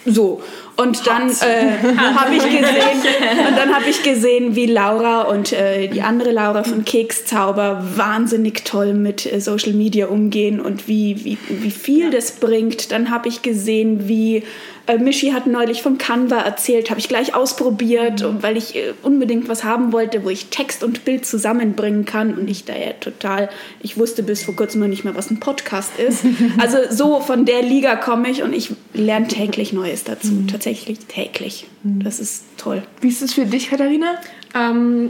So, 0.07 0.43
und 0.77 1.07
dann 1.07 1.29
äh, 1.29 1.73
habe 2.15 2.35
ich 2.35 2.43
gesehen, 2.45 3.03
und 3.49 3.59
dann 3.59 3.75
habe 3.75 3.91
ich 3.91 4.03
gesehen, 4.03 4.57
wie 4.57 4.65
Laura 4.65 5.23
und 5.23 5.53
äh, 5.53 5.89
die 5.89 6.01
andere 6.01 6.31
Laura 6.31 6.65
von 6.65 6.87
Kekszauber 6.87 7.85
wahnsinnig 7.97 8.65
toll 8.65 8.95
mit 8.95 9.31
äh, 9.31 9.41
Social 9.41 9.75
Media 9.75 10.07
umgehen 10.07 10.59
und 10.59 10.89
wie, 10.89 11.23
wie, 11.25 11.39
wie 11.49 11.71
viel 11.71 12.11
das 12.11 12.33
bringt. 12.33 12.93
Dann 12.93 13.11
habe 13.11 13.29
ich 13.29 13.43
gesehen, 13.43 14.09
wie 14.09 14.43
äh, 14.87 14.99
Michi 14.99 15.31
hat 15.31 15.47
neulich 15.47 15.83
vom 15.83 15.99
Canva 15.99 16.41
erzählt, 16.41 16.91
habe 16.91 17.01
ich 17.01 17.09
gleich 17.09 17.35
ausprobiert, 17.35 18.23
mhm. 18.23 18.43
weil 18.43 18.57
ich 18.57 18.77
äh, 18.77 18.93
unbedingt 19.03 19.49
was 19.49 19.65
haben 19.65 19.93
wollte, 19.93 20.25
wo 20.25 20.31
ich 20.31 20.47
Text 20.47 20.83
und 20.83 21.05
Bild 21.05 21.27
zusammenbringen 21.27 22.05
kann 22.05 22.35
und 22.35 22.49
ich 22.49 22.65
da 22.65 22.75
ja 22.77 22.93
total, 22.93 23.49
ich 23.81 23.99
wusste 23.99 24.23
bis 24.23 24.43
vor 24.43 24.57
kurzem 24.57 24.81
noch 24.81 24.89
nicht 24.89 25.05
mal, 25.05 25.15
was 25.15 25.31
ein 25.31 25.41
Podcast 25.41 25.99
ist. 25.99 26.25
Also 26.59 26.79
so 26.91 27.21
von 27.21 27.47
der 27.47 27.63
Liga 27.63 27.97
komme 27.97 28.29
ich 28.29 28.43
und 28.43 28.53
ich 28.53 28.73
lerne 28.93 29.29
täglich 29.29 29.73
Neues 29.73 30.05
dazu, 30.05 30.33
mhm. 30.33 30.49
tatsächlich 30.49 30.99
täglich. 31.07 31.67
Mhm. 31.83 32.03
Das 32.03 32.21
ist 32.21 32.45
toll. 32.57 32.83
Wie 33.01 33.09
ist 33.09 33.23
es 33.23 33.33
für 33.33 33.47
dich, 33.47 33.71
Katharina? 33.71 34.19
Ähm, 34.55 35.09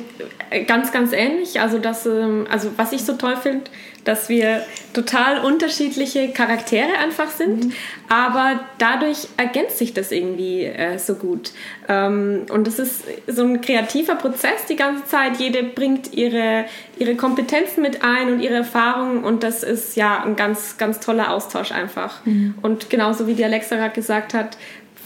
ganz, 0.67 0.93
ganz 0.93 1.13
ähnlich. 1.13 1.61
Also, 1.61 1.79
das, 1.79 2.07
ähm, 2.07 2.47
also 2.51 2.71
was 2.77 2.93
ich 2.93 3.03
so 3.03 3.15
toll 3.15 3.37
finde, 3.37 3.65
dass 4.05 4.29
wir 4.29 4.63
total 4.95 5.45
unterschiedliche 5.45 6.31
Charaktere 6.31 6.99
einfach 7.03 7.31
sind, 7.31 7.67
mhm. 7.67 7.73
aber 8.09 8.61
dadurch 8.79 9.29
ergänzt 9.37 9.79
sich 9.79 9.93
das 9.93 10.11
irgendwie 10.11 10.65
äh, 10.65 10.99
so 10.99 11.15
gut. 11.15 11.53
Ähm, 11.89 12.47
und 12.51 12.67
es 12.67 12.79
ist 12.79 13.05
so 13.27 13.45
ein 13.45 13.61
kreativer 13.61 14.15
Prozess 14.15 14.67
die 14.69 14.77
ganze 14.77 15.05
Zeit. 15.05 15.37
Jede 15.39 15.63
bringt 15.63 16.15
ihre, 16.15 16.65
ihre 16.99 17.15
Kompetenzen 17.15 17.83
mit 17.83 18.03
ein 18.03 18.33
und 18.33 18.41
ihre 18.41 18.55
Erfahrungen 18.55 19.23
und 19.23 19.43
das 19.43 19.63
ist 19.63 19.97
ja 19.97 20.25
ein 20.25 20.35
ganz, 20.35 20.79
ganz 20.79 21.01
toller 21.01 21.31
Austausch 21.31 21.71
einfach. 21.71 22.25
Mhm. 22.25 22.55
Und 22.63 22.91
genauso 22.91 23.27
wie 23.27 23.35
die 23.35 23.45
Alexa 23.45 23.77
gerade 23.77 23.95
gesagt 23.95 24.35
hat, 24.35 24.57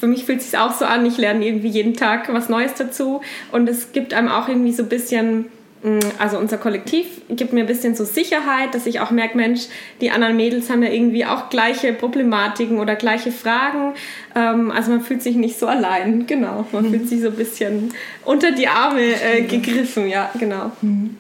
für 0.05 0.11
mich 0.11 0.27
fühlt 0.27 0.41
es 0.41 0.51
sich 0.51 0.61
auch 0.61 0.75
so 0.75 0.85
an, 0.85 1.07
ich 1.07 1.17
lerne 1.17 1.47
irgendwie 1.47 1.69
jeden 1.69 1.95
Tag 1.95 2.31
was 2.31 2.51
Neues 2.51 2.75
dazu 2.75 3.23
und 3.53 3.67
es 3.71 3.93
gibt 3.93 4.13
einem 4.13 4.29
auch 4.29 4.49
irgendwie 4.49 4.73
so 4.73 4.83
ein 4.83 4.91
bisschen 4.91 5.47
mm, 5.83 5.99
also 6.19 6.37
unser 6.37 6.59
Kollektiv 6.59 7.07
gibt 7.31 7.55
mir 7.55 7.61
ein 7.61 7.67
bisschen 7.67 7.95
so 7.95 8.05
Sicherheit, 8.05 8.75
dass 8.75 8.85
ich 8.85 9.01
auch 9.01 9.11
merke, 9.11 9.39
Mensch, 9.39 9.63
die 10.03 10.11
anderen 10.11 10.37
Mädels 10.37 10.69
haben 10.69 10.83
ja 10.83 10.91
irgendwie 10.91 11.25
auch 11.25 11.49
gleiche 11.49 11.95
Problematiken 11.95 12.81
oder 12.81 12.97
gleiche 12.97 13.33
Fragen. 13.33 13.95
Ähm, 14.37 14.71
also 14.71 14.91
man 14.91 15.01
fühlt 15.01 15.23
sich 15.23 15.37
nicht 15.37 15.59
so 15.59 15.69
allein, 15.69 16.27
genau. 16.27 16.67
Man 16.73 16.85
mhm. 16.85 16.91
fühlt 16.91 17.09
sich 17.09 17.23
so 17.23 17.29
ein 17.29 17.37
bisschen 17.37 17.95
unter 18.27 18.53
die 18.53 18.69
Arme 18.69 19.01
äh, 19.01 19.41
gegriffen, 19.41 20.07
ja, 20.07 20.31
genau. 20.39 20.71
Mhm 20.83 21.17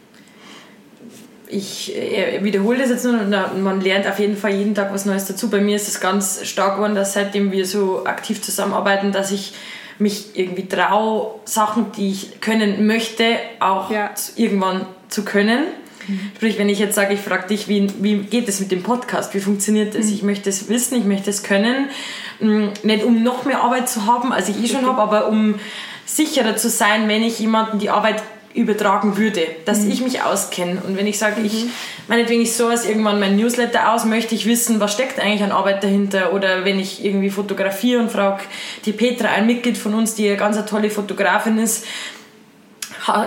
ich 1.48 1.94
äh, 1.96 2.42
wiederhole 2.42 2.78
das 2.78 2.90
jetzt 2.90 3.04
nur 3.04 3.20
und 3.20 3.62
man 3.62 3.80
lernt 3.80 4.06
auf 4.06 4.18
jeden 4.18 4.36
Fall 4.36 4.54
jeden 4.54 4.74
Tag 4.74 4.92
was 4.92 5.04
Neues 5.04 5.26
dazu. 5.26 5.50
Bei 5.50 5.60
mir 5.60 5.76
ist 5.76 5.88
es 5.88 6.00
ganz 6.00 6.44
stark 6.46 6.76
geworden, 6.76 6.94
dass 6.94 7.12
seitdem 7.12 7.52
wir 7.52 7.66
so 7.66 8.04
aktiv 8.04 8.40
zusammenarbeiten, 8.42 9.12
dass 9.12 9.30
ich 9.30 9.54
mich 9.98 10.30
irgendwie 10.34 10.66
traue, 10.66 11.40
Sachen, 11.44 11.92
die 11.96 12.10
ich 12.10 12.40
können 12.40 12.86
möchte, 12.86 13.36
auch 13.60 13.90
ja. 13.90 14.10
irgendwann 14.36 14.86
zu 15.08 15.24
können. 15.24 15.64
Mhm. 16.06 16.32
Sprich, 16.36 16.58
wenn 16.58 16.68
ich 16.68 16.78
jetzt 16.78 16.94
sage, 16.94 17.14
ich 17.14 17.20
frage 17.20 17.48
dich, 17.48 17.68
wie, 17.68 17.88
wie 18.00 18.18
geht 18.18 18.48
es 18.48 18.60
mit 18.60 18.70
dem 18.70 18.82
Podcast, 18.82 19.34
wie 19.34 19.40
funktioniert 19.40 19.94
das? 19.94 20.06
Mhm. 20.06 20.12
Ich 20.12 20.22
möchte 20.22 20.50
es 20.50 20.68
wissen, 20.68 20.98
ich 20.98 21.04
möchte 21.04 21.30
es 21.30 21.42
können. 21.42 21.88
Mm, 22.40 22.68
nicht 22.82 23.04
um 23.04 23.22
noch 23.22 23.44
mehr 23.44 23.62
Arbeit 23.62 23.88
zu 23.88 24.06
haben, 24.06 24.32
als 24.32 24.48
ich 24.48 24.62
eh 24.62 24.68
schon 24.68 24.86
habe, 24.86 25.00
aber 25.00 25.28
um 25.28 25.54
sicherer 26.06 26.56
zu 26.56 26.68
sein, 26.68 27.08
wenn 27.08 27.22
ich 27.22 27.38
jemanden 27.38 27.78
die 27.78 27.90
Arbeit 27.90 28.22
übertragen 28.54 29.16
würde, 29.16 29.40
dass 29.64 29.80
mhm. 29.80 29.90
ich 29.90 30.00
mich 30.00 30.22
auskenne. 30.22 30.80
Und 30.86 30.96
wenn 30.96 31.06
ich 31.06 31.18
sage, 31.18 31.40
mhm. 31.40 31.46
ich, 31.46 31.66
meinetwegen 32.06 32.40
ich 32.40 32.54
so 32.54 32.68
als 32.68 32.86
irgendwann 32.86 33.18
mein 33.18 33.36
Newsletter 33.36 33.92
aus, 33.92 34.04
möchte 34.04 34.34
ich 34.34 34.46
wissen, 34.46 34.78
was 34.78 34.92
steckt 34.92 35.18
eigentlich 35.18 35.42
an 35.42 35.50
Arbeit 35.50 35.82
dahinter. 35.82 36.32
Oder 36.32 36.64
wenn 36.64 36.78
ich 36.78 37.04
irgendwie 37.04 37.30
fotografiere 37.30 38.00
und 38.00 38.12
frage 38.12 38.44
die 38.84 38.92
Petra, 38.92 39.28
ein 39.28 39.46
Mitglied 39.46 39.76
von 39.76 39.94
uns, 39.94 40.14
die 40.14 40.28
eine 40.28 40.36
ganz 40.36 40.56
eine 40.56 40.66
tolle 40.66 40.90
Fotografin 40.90 41.58
ist, 41.58 41.84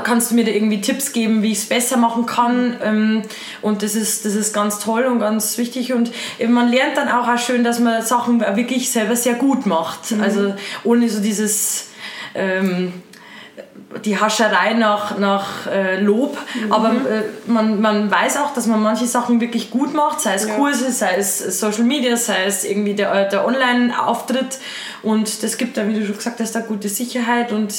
kannst 0.04 0.32
du 0.32 0.36
mir 0.36 0.46
da 0.46 0.52
irgendwie 0.52 0.82
Tipps 0.82 1.12
geben, 1.12 1.44
wie 1.44 1.52
ich 1.52 1.60
es 1.60 1.66
besser 1.66 1.98
machen 1.98 2.26
kann? 2.26 2.78
Ähm, 2.82 3.22
und 3.62 3.84
das 3.84 3.96
ist, 3.96 4.26
das 4.26 4.34
ist 4.34 4.54
ganz 4.54 4.80
toll 4.80 5.04
und 5.04 5.20
ganz 5.20 5.58
wichtig. 5.58 5.92
Und 5.92 6.12
man 6.48 6.72
lernt 6.72 6.96
dann 6.96 7.10
auch, 7.10 7.28
auch 7.28 7.38
schön, 7.38 7.66
dass 7.66 7.80
man 7.80 8.02
Sachen 8.02 8.40
wirklich 8.40 8.90
selber 8.90 9.18
sehr 9.18 9.36
gut 9.36 9.66
macht. 9.66 10.12
Mhm. 10.12 10.22
Also 10.22 10.56
ohne 10.86 11.10
so 11.10 11.20
dieses... 11.20 11.90
Ähm, 12.34 12.94
die 14.04 14.20
Hascherei 14.20 14.74
nach, 14.74 15.18
nach 15.18 15.66
äh, 15.68 16.00
Lob, 16.00 16.38
mhm. 16.54 16.72
aber 16.72 16.90
äh, 16.90 17.24
man, 17.46 17.80
man 17.82 18.12
weiß 18.12 18.38
auch, 18.38 18.54
dass 18.54 18.68
man 18.68 18.82
manche 18.82 19.08
Sachen 19.08 19.40
wirklich 19.40 19.72
gut 19.72 19.94
macht, 19.94 20.20
sei 20.20 20.34
es 20.34 20.48
ja. 20.48 20.56
Kurse, 20.56 20.92
sei 20.92 21.16
es 21.16 21.60
Social 21.60 21.84
Media, 21.84 22.18
sei 22.18 22.46
es 22.46 22.66
irgendwie 22.66 22.96
der, 22.96 23.26
der 23.30 23.46
Online-Auftritt 23.46 24.60
und 25.04 25.42
das 25.42 25.58
gibt 25.58 25.78
da, 25.78 25.88
wie 25.88 25.94
du 25.94 26.06
schon 26.06 26.18
gesagt 26.18 26.40
hast, 26.40 26.56
eine 26.56 26.66
gute 26.66 26.90
Sicherheit 26.90 27.52
und 27.52 27.74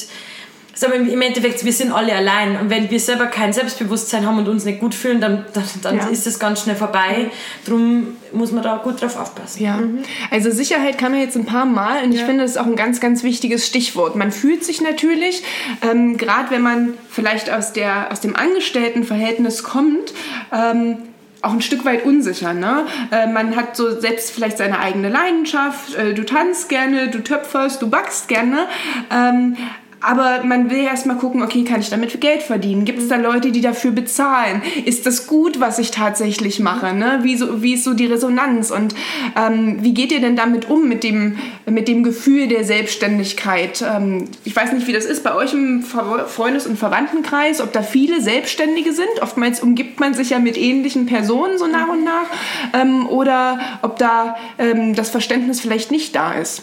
sagen 0.78 1.08
im 1.08 1.20
Endeffekt, 1.22 1.64
wir 1.64 1.72
sind 1.72 1.92
alle 1.92 2.14
allein. 2.14 2.58
Und 2.60 2.70
wenn 2.70 2.90
wir 2.90 3.00
selber 3.00 3.26
kein 3.26 3.52
Selbstbewusstsein 3.52 4.26
haben 4.26 4.38
und 4.38 4.48
uns 4.48 4.64
nicht 4.64 4.80
gut 4.80 4.94
fühlen, 4.94 5.20
dann, 5.20 5.44
dann, 5.52 5.64
dann 5.82 5.96
ja. 5.96 6.06
ist 6.08 6.26
das 6.26 6.38
ganz 6.38 6.62
schnell 6.62 6.76
vorbei. 6.76 7.30
Darum 7.64 8.16
muss 8.32 8.52
man 8.52 8.62
da 8.62 8.76
gut 8.76 9.02
drauf 9.02 9.18
aufpassen. 9.18 9.62
Ja, 9.62 9.78
mhm. 9.78 10.02
also 10.30 10.50
Sicherheit 10.50 10.98
kann 10.98 11.12
man 11.12 11.20
jetzt 11.20 11.36
ein 11.36 11.46
paar 11.46 11.66
Mal 11.66 12.04
und 12.04 12.12
ja. 12.12 12.20
ich 12.20 12.26
finde, 12.26 12.42
das 12.42 12.52
ist 12.52 12.56
auch 12.58 12.66
ein 12.66 12.76
ganz, 12.76 13.00
ganz 13.00 13.22
wichtiges 13.22 13.66
Stichwort. 13.66 14.14
Man 14.16 14.30
fühlt 14.30 14.64
sich 14.64 14.80
natürlich, 14.80 15.42
ähm, 15.82 16.16
gerade 16.16 16.50
wenn 16.50 16.62
man 16.62 16.94
vielleicht 17.10 17.50
aus, 17.50 17.72
der, 17.72 18.12
aus 18.12 18.20
dem 18.20 18.36
Angestelltenverhältnis 18.36 19.64
kommt, 19.64 20.12
ähm, 20.52 20.98
auch 21.42 21.52
ein 21.52 21.62
Stück 21.62 21.84
weit 21.84 22.04
unsicher. 22.04 22.52
Ne? 22.52 22.86
Äh, 23.10 23.26
man 23.28 23.56
hat 23.56 23.76
so 23.76 24.00
selbst 24.00 24.30
vielleicht 24.30 24.58
seine 24.58 24.80
eigene 24.80 25.08
Leidenschaft. 25.08 25.94
Äh, 25.94 26.14
du 26.14 26.24
tanzt 26.24 26.68
gerne, 26.68 27.08
du 27.08 27.22
töpferst, 27.22 27.80
du 27.80 27.88
backst 27.88 28.28
gerne. 28.28 28.66
Ähm, 29.10 29.56
aber 30.00 30.44
man 30.44 30.70
will 30.70 30.78
erst 30.78 31.06
mal 31.06 31.16
gucken, 31.16 31.42
okay, 31.42 31.64
kann 31.64 31.80
ich 31.80 31.90
damit 31.90 32.20
Geld 32.20 32.42
verdienen? 32.42 32.84
Gibt 32.84 33.00
es 33.00 33.08
da 33.08 33.16
Leute, 33.16 33.50
die 33.50 33.60
dafür 33.60 33.90
bezahlen? 33.90 34.62
Ist 34.84 35.06
das 35.06 35.26
gut, 35.26 35.60
was 35.60 35.78
ich 35.78 35.90
tatsächlich 35.90 36.60
mache? 36.60 36.94
Ne? 36.94 37.20
Wie, 37.22 37.36
so, 37.36 37.62
wie 37.62 37.74
ist 37.74 37.84
so 37.84 37.94
die 37.94 38.06
Resonanz? 38.06 38.70
Und 38.70 38.94
ähm, 39.36 39.78
wie 39.80 39.94
geht 39.94 40.12
ihr 40.12 40.20
denn 40.20 40.36
damit 40.36 40.70
um, 40.70 40.88
mit 40.88 41.02
dem, 41.02 41.38
mit 41.66 41.88
dem 41.88 42.02
Gefühl 42.02 42.46
der 42.46 42.64
Selbstständigkeit? 42.64 43.82
Ähm, 43.82 44.26
ich 44.44 44.54
weiß 44.54 44.72
nicht, 44.72 44.86
wie 44.86 44.92
das 44.92 45.04
ist 45.04 45.24
bei 45.24 45.34
euch 45.34 45.52
im 45.52 45.82
Freundes- 45.82 46.66
und 46.66 46.78
Verwandtenkreis, 46.78 47.60
ob 47.60 47.72
da 47.72 47.82
viele 47.82 48.20
Selbstständige 48.20 48.92
sind. 48.92 49.20
Oftmals 49.20 49.60
umgibt 49.60 49.98
man 50.00 50.14
sich 50.14 50.30
ja 50.30 50.38
mit 50.38 50.56
ähnlichen 50.56 51.06
Personen 51.06 51.58
so 51.58 51.66
nach 51.66 51.88
und 51.88 52.04
nach. 52.04 52.26
Ähm, 52.72 53.08
oder 53.08 53.58
ob 53.82 53.98
da 53.98 54.36
ähm, 54.58 54.94
das 54.94 55.10
Verständnis 55.10 55.60
vielleicht 55.60 55.90
nicht 55.90 56.14
da 56.14 56.32
ist. 56.34 56.62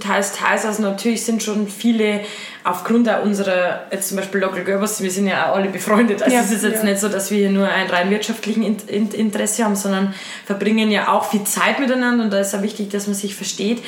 Teils, 0.00 0.32
teils. 0.32 0.64
Also 0.64 0.82
natürlich 0.82 1.24
sind 1.24 1.40
schon 1.40 1.68
viele 1.68 2.22
aufgrund 2.64 3.08
unserer, 3.22 3.86
jetzt 3.92 4.08
zum 4.08 4.16
Beispiel 4.16 4.40
Local 4.40 4.64
Gerbers, 4.64 5.00
wir 5.00 5.10
sind 5.10 5.28
ja 5.28 5.50
auch 5.50 5.56
alle 5.56 5.68
befreundet. 5.68 6.20
Also 6.20 6.34
ja, 6.34 6.42
es 6.42 6.50
ist 6.50 6.64
jetzt 6.64 6.82
ja. 6.82 6.90
nicht 6.90 7.00
so, 7.00 7.08
dass 7.08 7.30
wir 7.30 7.38
hier 7.38 7.50
nur 7.50 7.68
ein 7.68 7.86
rein 7.88 8.10
wirtschaftlichen 8.10 8.64
Interesse 8.88 9.64
haben, 9.64 9.76
sondern 9.76 10.14
verbringen 10.46 10.90
ja 10.90 11.12
auch 11.12 11.30
viel 11.30 11.44
Zeit 11.44 11.78
miteinander 11.78 12.24
und 12.24 12.32
da 12.32 12.40
ist 12.40 12.52
ja 12.52 12.62
wichtig, 12.62 12.90
dass 12.90 13.06
man 13.06 13.14
sich 13.14 13.36
versteht. 13.36 13.80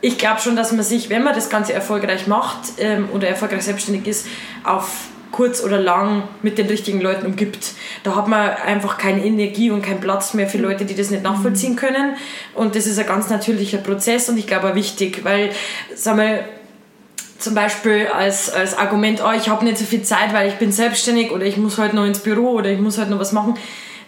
Ich 0.00 0.18
glaube 0.18 0.40
schon, 0.40 0.54
dass 0.54 0.70
man 0.70 0.84
sich, 0.84 1.10
wenn 1.10 1.24
man 1.24 1.34
das 1.34 1.50
Ganze 1.50 1.72
erfolgreich 1.72 2.28
macht 2.28 2.74
ähm, 2.78 3.08
oder 3.12 3.26
erfolgreich 3.26 3.62
selbstständig 3.62 4.06
ist, 4.06 4.26
auf 4.62 5.08
kurz 5.38 5.62
oder 5.62 5.78
lang 5.80 6.24
mit 6.42 6.58
den 6.58 6.66
richtigen 6.66 7.00
Leuten 7.00 7.24
umgibt. 7.24 7.74
Da 8.02 8.16
hat 8.16 8.26
man 8.26 8.40
einfach 8.40 8.98
keine 8.98 9.24
Energie 9.24 9.70
und 9.70 9.82
keinen 9.82 10.00
Platz 10.00 10.34
mehr 10.34 10.48
für 10.48 10.58
Leute, 10.58 10.84
die 10.84 10.96
das 10.96 11.10
nicht 11.10 11.22
nachvollziehen 11.22 11.76
können. 11.76 12.16
Und 12.56 12.74
das 12.74 12.88
ist 12.88 12.98
ein 12.98 13.06
ganz 13.06 13.30
natürlicher 13.30 13.78
Prozess 13.78 14.28
und 14.28 14.36
ich 14.36 14.48
glaube 14.48 14.70
auch 14.70 14.74
wichtig, 14.74 15.20
weil, 15.22 15.50
sag 15.94 16.16
mal, 16.16 16.40
zum 17.38 17.54
Beispiel 17.54 18.08
als, 18.08 18.50
als 18.50 18.76
Argument, 18.76 19.22
oh, 19.24 19.30
ich 19.30 19.48
habe 19.48 19.64
nicht 19.64 19.78
so 19.78 19.84
viel 19.84 20.02
Zeit, 20.02 20.32
weil 20.32 20.48
ich 20.48 20.54
bin 20.56 20.72
selbstständig 20.72 21.30
oder 21.30 21.44
ich 21.44 21.56
muss 21.56 21.78
heute 21.78 21.94
noch 21.94 22.04
ins 22.04 22.18
Büro 22.18 22.54
oder 22.54 22.70
ich 22.70 22.80
muss 22.80 22.98
heute 22.98 23.12
noch 23.12 23.20
was 23.20 23.30
machen 23.30 23.54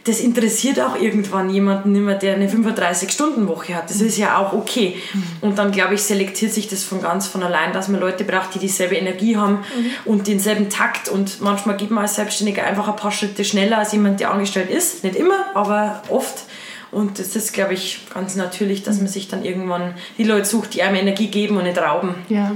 das 0.04 0.20
interessiert 0.20 0.80
auch 0.80 0.98
irgendwann 0.98 1.50
jemanden 1.50 1.92
mehr, 2.04 2.14
der 2.14 2.34
eine 2.34 2.48
35-Stunden-Woche 2.48 3.74
hat. 3.74 3.90
Das 3.90 4.00
ist 4.00 4.16
ja 4.16 4.38
auch 4.38 4.52
okay. 4.52 4.96
Mhm. 5.12 5.22
Und 5.42 5.58
dann, 5.58 5.72
glaube 5.72 5.94
ich, 5.94 6.02
selektiert 6.02 6.52
sich 6.52 6.68
das 6.68 6.84
von 6.84 7.02
ganz 7.02 7.26
von 7.26 7.42
allein, 7.42 7.72
dass 7.72 7.88
man 7.88 8.00
Leute 8.00 8.24
braucht, 8.24 8.54
die 8.54 8.58
dieselbe 8.58 8.96
Energie 8.96 9.36
haben 9.36 9.56
mhm. 9.56 9.90
und 10.06 10.26
denselben 10.26 10.70
Takt. 10.70 11.08
Und 11.08 11.40
manchmal 11.40 11.76
geht 11.76 11.90
man 11.90 12.02
als 12.02 12.16
Selbstständiger 12.16 12.64
einfach 12.64 12.88
ein 12.88 12.96
paar 12.96 13.12
Schritte 13.12 13.44
schneller 13.44 13.78
als 13.78 13.92
jemand, 13.92 14.20
der 14.20 14.30
angestellt 14.30 14.70
ist. 14.70 15.04
Nicht 15.04 15.16
immer, 15.16 15.54
aber 15.54 16.02
oft. 16.08 16.44
Und 16.92 17.20
das 17.20 17.36
ist, 17.36 17.52
glaube 17.52 17.74
ich, 17.74 18.00
ganz 18.12 18.34
natürlich, 18.34 18.82
dass 18.82 18.98
man 18.98 19.06
sich 19.06 19.28
dann 19.28 19.44
irgendwann 19.44 19.94
die 20.18 20.24
Leute 20.24 20.46
sucht, 20.46 20.74
die 20.74 20.82
einem 20.82 20.96
Energie 20.96 21.28
geben 21.28 21.56
und 21.56 21.62
nicht 21.64 21.78
rauben. 21.78 22.14
Ja. 22.28 22.52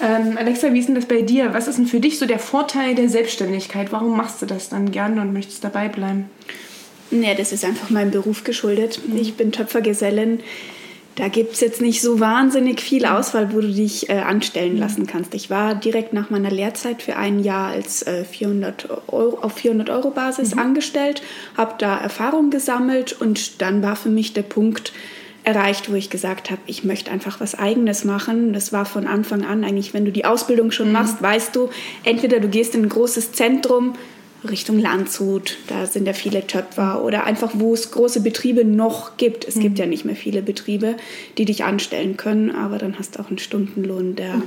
Ähm, 0.00 0.36
Alexa, 0.38 0.72
wie 0.72 0.78
ist 0.78 0.86
denn 0.86 0.94
das 0.94 1.06
bei 1.06 1.22
dir? 1.22 1.54
Was 1.54 1.66
ist 1.66 1.78
denn 1.78 1.86
für 1.86 1.98
dich 1.98 2.18
so 2.18 2.26
der 2.26 2.38
Vorteil 2.38 2.94
der 2.94 3.08
Selbstständigkeit? 3.08 3.90
Warum 3.90 4.16
machst 4.16 4.40
du 4.42 4.46
das 4.46 4.68
dann 4.68 4.92
gerne 4.92 5.20
und 5.20 5.32
möchtest 5.32 5.64
dabei 5.64 5.88
bleiben? 5.88 6.30
Ja, 7.10 7.34
das 7.34 7.52
ist 7.52 7.64
einfach 7.64 7.90
meinem 7.90 8.10
Beruf 8.10 8.44
geschuldet. 8.44 9.00
Mhm. 9.06 9.16
Ich 9.16 9.34
bin 9.34 9.52
Töpfergesellin. 9.52 10.40
Da 11.16 11.28
gibt 11.28 11.52
es 11.52 11.60
jetzt 11.60 11.80
nicht 11.80 12.02
so 12.02 12.18
wahnsinnig 12.18 12.80
viel 12.80 13.06
Auswahl, 13.06 13.54
wo 13.54 13.60
du 13.60 13.68
dich 13.68 14.10
äh, 14.10 14.14
anstellen 14.14 14.76
lassen 14.76 15.06
kannst. 15.06 15.32
Ich 15.34 15.48
war 15.48 15.76
direkt 15.76 16.12
nach 16.12 16.28
meiner 16.28 16.50
Lehrzeit 16.50 17.02
für 17.02 17.14
ein 17.14 17.38
Jahr 17.38 17.68
als 17.68 18.02
äh, 18.02 18.24
400 18.24 18.88
Euro, 19.06 19.38
auf 19.38 19.52
400 19.52 19.90
Euro 19.90 20.10
Basis 20.10 20.54
mhm. 20.54 20.60
angestellt, 20.60 21.22
habe 21.56 21.74
da 21.78 21.96
Erfahrung 21.96 22.50
gesammelt 22.50 23.12
und 23.12 23.62
dann 23.62 23.80
war 23.80 23.94
für 23.94 24.08
mich 24.08 24.32
der 24.32 24.42
Punkt, 24.42 24.92
erreicht, 25.44 25.92
wo 25.92 25.94
ich 25.94 26.10
gesagt 26.10 26.50
habe, 26.50 26.62
ich 26.66 26.84
möchte 26.84 27.10
einfach 27.10 27.38
was 27.38 27.54
Eigenes 27.54 28.04
machen. 28.04 28.54
Das 28.54 28.72
war 28.72 28.86
von 28.86 29.06
Anfang 29.06 29.44
an 29.44 29.62
eigentlich, 29.62 29.92
wenn 29.92 30.06
du 30.06 30.10
die 30.10 30.24
Ausbildung 30.24 30.70
schon 30.70 30.88
mhm. 30.88 30.94
machst, 30.94 31.22
weißt 31.22 31.54
du, 31.54 31.68
entweder 32.02 32.40
du 32.40 32.48
gehst 32.48 32.74
in 32.74 32.82
ein 32.82 32.88
großes 32.88 33.32
Zentrum, 33.32 33.94
Richtung 34.50 34.78
Landshut, 34.78 35.58
da 35.68 35.86
sind 35.86 36.06
ja 36.06 36.12
viele 36.12 36.46
Töpfer 36.46 37.02
oder 37.02 37.24
einfach, 37.24 37.52
wo 37.54 37.74
es 37.74 37.90
große 37.90 38.20
Betriebe 38.20 38.64
noch 38.64 39.16
gibt. 39.16 39.46
Es 39.46 39.56
mhm. 39.56 39.60
gibt 39.60 39.78
ja 39.78 39.86
nicht 39.86 40.04
mehr 40.04 40.16
viele 40.16 40.42
Betriebe, 40.42 40.96
die 41.38 41.44
dich 41.44 41.64
anstellen 41.64 42.16
können, 42.16 42.50
aber 42.50 42.78
dann 42.78 42.98
hast 42.98 43.16
du 43.16 43.20
auch 43.20 43.28
einen 43.28 43.38
Stundenlohn, 43.38 44.16
der 44.16 44.34
mhm. 44.34 44.42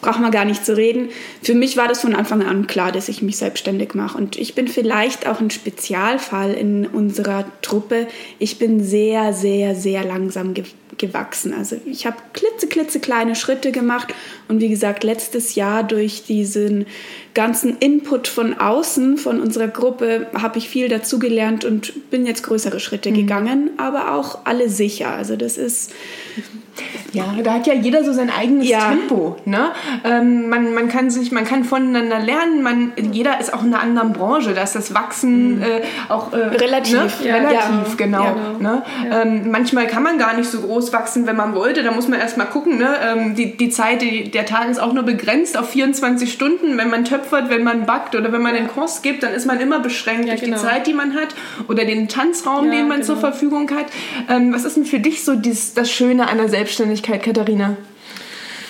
braucht 0.00 0.20
man 0.20 0.30
gar 0.30 0.44
nicht 0.44 0.64
zu 0.64 0.76
reden. 0.76 1.08
Für 1.42 1.54
mich 1.54 1.76
war 1.76 1.88
das 1.88 2.00
von 2.00 2.14
Anfang 2.14 2.42
an 2.42 2.66
klar, 2.66 2.92
dass 2.92 3.08
ich 3.08 3.22
mich 3.22 3.36
selbstständig 3.36 3.94
mache 3.94 4.18
und 4.18 4.36
ich 4.36 4.54
bin 4.54 4.68
vielleicht 4.68 5.26
auch 5.26 5.40
ein 5.40 5.50
Spezialfall 5.50 6.52
in 6.54 6.86
unserer 6.86 7.44
Truppe. 7.62 8.06
Ich 8.38 8.58
bin 8.58 8.82
sehr, 8.82 9.32
sehr, 9.32 9.74
sehr 9.74 10.04
langsam 10.04 10.54
geworden 10.54 10.84
gewachsen. 10.98 11.54
Also 11.54 11.76
ich 11.84 12.06
habe 12.06 12.16
klitze, 12.32 12.66
klitze 12.66 13.00
kleine 13.00 13.34
Schritte 13.34 13.72
gemacht 13.72 14.14
und 14.48 14.60
wie 14.60 14.68
gesagt, 14.68 15.04
letztes 15.04 15.54
Jahr 15.54 15.82
durch 15.82 16.24
diesen 16.24 16.86
ganzen 17.34 17.76
Input 17.78 18.28
von 18.28 18.54
außen, 18.54 19.18
von 19.18 19.40
unserer 19.40 19.68
Gruppe, 19.68 20.28
habe 20.40 20.58
ich 20.58 20.68
viel 20.68 20.88
dazugelernt 20.88 21.64
und 21.64 22.10
bin 22.10 22.26
jetzt 22.26 22.42
größere 22.44 22.80
Schritte 22.80 23.10
mhm. 23.10 23.14
gegangen, 23.14 23.70
aber 23.76 24.14
auch 24.14 24.38
alle 24.44 24.68
sicher. 24.68 25.10
Also 25.10 25.36
das 25.36 25.58
ist 25.58 25.92
ja, 27.12 27.24
da 27.42 27.54
hat 27.54 27.66
ja 27.66 27.74
jeder 27.74 28.02
so 28.02 28.12
sein 28.12 28.30
eigenes 28.30 28.68
ja. 28.68 28.88
Tempo. 28.88 29.36
Ne? 29.44 29.70
Ähm, 30.02 30.48
man, 30.48 30.74
man 30.74 30.88
kann 30.88 31.10
sich, 31.10 31.30
man 31.30 31.44
kann 31.44 31.62
voneinander 31.62 32.18
lernen. 32.18 32.62
Man, 32.62 32.92
jeder 33.12 33.38
ist 33.38 33.54
auch 33.54 33.62
in 33.62 33.72
einer 33.72 33.80
anderen 33.80 34.12
Branche. 34.12 34.52
Da 34.52 34.62
ist 34.62 34.74
das 34.74 34.94
Wachsen 34.94 35.56
mhm. 35.56 35.62
äh, 35.62 35.82
auch 36.08 36.32
äh, 36.32 36.36
relativ, 36.36 37.20
ne? 37.20 37.28
ja. 37.28 37.34
relativ 37.36 37.60
ja. 37.60 37.94
genau. 37.96 38.36
Ne? 38.58 38.82
Ähm, 39.10 39.50
manchmal 39.50 39.86
kann 39.86 40.02
man 40.02 40.18
gar 40.18 40.36
nicht 40.36 40.50
so 40.50 40.60
groß 40.60 40.92
wachsen, 40.92 41.26
wenn 41.26 41.36
man 41.36 41.54
wollte. 41.54 41.84
Da 41.84 41.92
muss 41.92 42.08
man 42.08 42.18
erst 42.18 42.36
mal 42.36 42.46
gucken. 42.46 42.78
Ne? 42.78 42.88
Ähm, 43.04 43.34
die, 43.36 43.56
die 43.56 43.70
Zeit, 43.70 44.02
die, 44.02 44.30
der 44.30 44.44
Tag 44.44 44.68
ist 44.68 44.80
auch 44.80 44.92
nur 44.92 45.04
begrenzt 45.04 45.56
auf 45.56 45.70
24 45.70 46.32
Stunden. 46.32 46.76
Wenn 46.76 46.90
man 46.90 47.04
töpfert, 47.24 47.50
wenn 47.50 47.64
man 47.64 47.86
backt 47.86 48.14
oder 48.14 48.32
wenn 48.32 48.42
man 48.42 48.54
den 48.54 48.68
Kurs 48.68 49.02
gibt, 49.02 49.22
dann 49.22 49.32
ist 49.32 49.46
man 49.46 49.60
immer 49.60 49.80
beschränkt 49.80 50.28
durch 50.28 50.40
genau. 50.40 50.56
die 50.56 50.62
Zeit, 50.62 50.86
die 50.86 50.94
man 50.94 51.14
hat 51.14 51.28
oder 51.68 51.84
den 51.84 52.08
Tanzraum, 52.08 52.70
den 52.70 52.88
man 52.88 53.00
genau. 53.00 53.06
zur 53.06 53.16
Verfügung 53.16 53.70
hat. 53.70 53.86
Ähm, 54.28 54.52
was 54.52 54.64
ist 54.64 54.76
denn 54.76 54.84
für 54.84 55.00
dich 55.00 55.24
so 55.24 55.34
dies, 55.34 55.74
das 55.74 55.90
Schöne 55.90 56.28
an 56.28 56.38
der 56.38 56.48
Selbstständigkeit? 56.48 57.22
Katharina? 57.22 57.76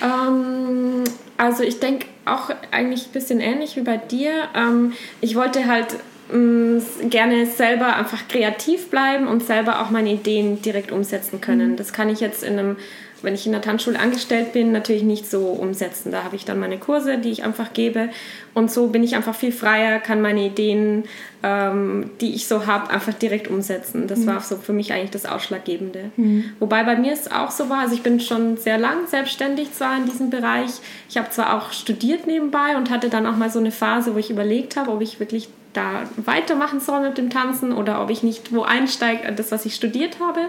Ähm, 0.02 1.04
also 1.36 1.62
ich 1.62 1.80
denke 1.80 2.06
auch 2.24 2.50
eigentlich 2.70 3.06
ein 3.06 3.12
bisschen 3.12 3.40
ähnlich 3.40 3.76
wie 3.76 3.82
bei 3.82 3.96
dir. 3.96 4.30
Ähm, 4.54 4.92
ich 5.20 5.36
wollte 5.36 5.66
halt 5.66 5.96
mm, 6.32 6.78
gerne 7.10 7.46
selber 7.46 7.96
einfach 7.96 8.28
kreativ 8.28 8.88
bleiben 8.90 9.26
und 9.26 9.44
selber 9.44 9.82
auch 9.82 9.90
meine 9.90 10.12
Ideen 10.12 10.62
direkt 10.62 10.92
umsetzen 10.92 11.40
können. 11.40 11.72
Mhm. 11.72 11.76
Das 11.76 11.92
kann 11.92 12.08
ich 12.08 12.20
jetzt 12.20 12.42
in 12.42 12.58
einem 12.58 12.76
wenn 13.24 13.34
ich 13.34 13.46
in 13.46 13.52
der 13.52 13.62
Tanzschule 13.62 13.98
angestellt 13.98 14.52
bin, 14.52 14.72
natürlich 14.72 15.02
nicht 15.02 15.28
so 15.28 15.46
umsetzen. 15.48 16.12
Da 16.12 16.22
habe 16.24 16.36
ich 16.36 16.44
dann 16.44 16.60
meine 16.60 16.78
Kurse, 16.78 17.18
die 17.18 17.30
ich 17.30 17.44
einfach 17.44 17.72
gebe. 17.72 18.10
Und 18.54 18.70
so 18.70 18.88
bin 18.88 19.02
ich 19.02 19.16
einfach 19.16 19.34
viel 19.34 19.52
freier, 19.52 19.98
kann 19.98 20.20
meine 20.20 20.46
Ideen, 20.46 21.04
ähm, 21.42 22.10
die 22.20 22.34
ich 22.34 22.46
so 22.46 22.66
habe, 22.66 22.90
einfach 22.90 23.14
direkt 23.14 23.48
umsetzen. 23.48 24.06
Das 24.06 24.20
mhm. 24.20 24.26
war 24.26 24.40
so 24.40 24.56
für 24.56 24.72
mich 24.72 24.92
eigentlich 24.92 25.10
das 25.10 25.26
Ausschlaggebende. 25.26 26.10
Mhm. 26.16 26.52
Wobei 26.60 26.84
bei 26.84 26.96
mir 26.96 27.12
es 27.12 27.30
auch 27.30 27.50
so 27.50 27.68
war, 27.68 27.80
also 27.80 27.94
ich 27.94 28.02
bin 28.02 28.20
schon 28.20 28.56
sehr 28.56 28.78
lang 28.78 29.06
selbstständig 29.08 29.72
zwar 29.72 29.96
in 29.96 30.04
diesem 30.04 30.30
Bereich. 30.30 30.70
Ich 31.08 31.16
habe 31.16 31.30
zwar 31.30 31.56
auch 31.56 31.72
studiert 31.72 32.26
nebenbei 32.26 32.76
und 32.76 32.90
hatte 32.90 33.08
dann 33.08 33.26
auch 33.26 33.36
mal 33.36 33.50
so 33.50 33.58
eine 33.58 33.72
Phase, 33.72 34.14
wo 34.14 34.18
ich 34.18 34.30
überlegt 34.30 34.76
habe, 34.76 34.92
ob 34.92 35.00
ich 35.00 35.18
wirklich 35.18 35.48
da 35.74 36.04
weitermachen 36.16 36.80
soll 36.80 37.00
mit 37.00 37.18
dem 37.18 37.30
Tanzen 37.30 37.72
oder 37.72 38.00
ob 38.00 38.10
ich 38.10 38.22
nicht 38.22 38.54
wo 38.54 38.62
einsteige, 38.62 39.30
das, 39.32 39.52
was 39.52 39.66
ich 39.66 39.74
studiert 39.74 40.18
habe. 40.20 40.40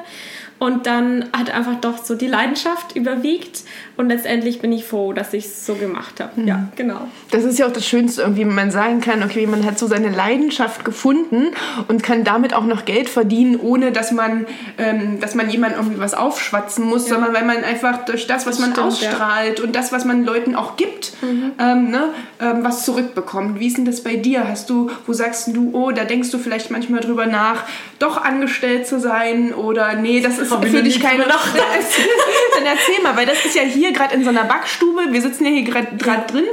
Und 0.57 0.87
dann 0.87 1.25
hat 1.37 1.49
einfach 1.51 1.75
doch 1.81 2.03
so 2.03 2.15
die 2.15 2.27
Leidenschaft 2.27 2.95
überwiegt 2.95 3.63
und 3.97 4.07
letztendlich 4.07 4.59
bin 4.59 4.71
ich 4.71 4.85
froh, 4.85 5.11
dass 5.11 5.33
ich 5.33 5.45
es 5.45 5.65
so 5.65 5.75
gemacht 5.75 6.21
habe. 6.21 6.39
Mhm. 6.39 6.47
Ja, 6.47 6.67
genau. 6.77 7.07
Das 7.31 7.43
ist 7.43 7.59
ja 7.59 7.67
auch 7.67 7.73
das 7.73 7.85
Schönste, 7.85 8.21
irgendwie, 8.21 8.47
wenn 8.47 8.55
man 8.55 8.71
sagen 8.71 9.01
kann, 9.01 9.21
okay, 9.21 9.47
man 9.47 9.65
hat 9.65 9.77
so 9.77 9.87
seine 9.87 10.09
Leidenschaft 10.09 10.85
gefunden 10.85 11.47
und 11.89 12.03
kann 12.03 12.23
damit 12.23 12.53
auch 12.53 12.65
noch 12.65 12.85
Geld 12.85 13.09
verdienen, 13.09 13.59
ohne 13.59 13.91
dass 13.91 14.11
man, 14.11 14.45
ähm, 14.77 15.19
dass 15.19 15.35
man 15.35 15.49
jemandem 15.49 15.81
irgendwie 15.81 15.99
was 15.99 16.13
aufschwatzen 16.13 16.85
muss, 16.85 17.09
ja. 17.09 17.15
sondern 17.15 17.33
weil 17.33 17.45
man 17.45 17.63
einfach 17.63 18.05
durch 18.05 18.25
das, 18.25 18.45
was 18.45 18.59
man 18.59 18.71
Stimmt, 18.71 18.87
ausstrahlt 18.87 19.59
ja. 19.59 19.65
und 19.65 19.75
das, 19.75 19.91
was 19.91 20.05
man 20.05 20.23
Leuten 20.23 20.55
auch 20.55 20.77
gibt, 20.77 21.13
mhm. 21.21 21.51
ähm, 21.59 21.89
ne, 21.91 22.09
ähm, 22.39 22.63
was 22.63 22.85
zurückbekommt. 22.85 23.59
Wie 23.59 23.67
ist 23.67 23.77
denn 23.77 23.85
das 23.85 24.01
bei 24.01 24.15
dir? 24.15 24.47
Hast 24.47 24.69
du, 24.69 24.89
wo 25.05 25.11
sagst 25.11 25.47
du, 25.53 25.71
oh, 25.73 25.91
da 25.91 26.05
denkst 26.05 26.31
du 26.31 26.37
vielleicht 26.37 26.71
manchmal 26.71 27.01
drüber 27.01 27.25
nach, 27.25 27.63
doch 27.99 28.21
angestellt 28.21 28.87
zu 28.87 28.99
sein 28.99 29.53
oder 29.53 29.93
nee, 29.93 30.19
das 30.19 30.37
ist 30.37 30.53
für 30.53 30.83
dich 30.83 30.99
keine 30.99 31.25
Nacht. 31.27 31.55
Dann 32.55 32.65
erzähl 32.65 33.01
mal, 33.01 33.15
weil 33.15 33.25
das 33.25 33.45
ist 33.45 33.55
ja 33.55 33.61
hier 33.61 33.93
gerade 33.93 34.13
in 34.15 34.23
so 34.23 34.29
einer 34.29 34.43
Backstube, 34.43 35.01
wir 35.11 35.21
sitzen 35.21 35.45
ja 35.45 35.51
hier 35.51 35.63
gerade 35.63 35.87
ja. 36.05 36.17
drin. 36.27 36.43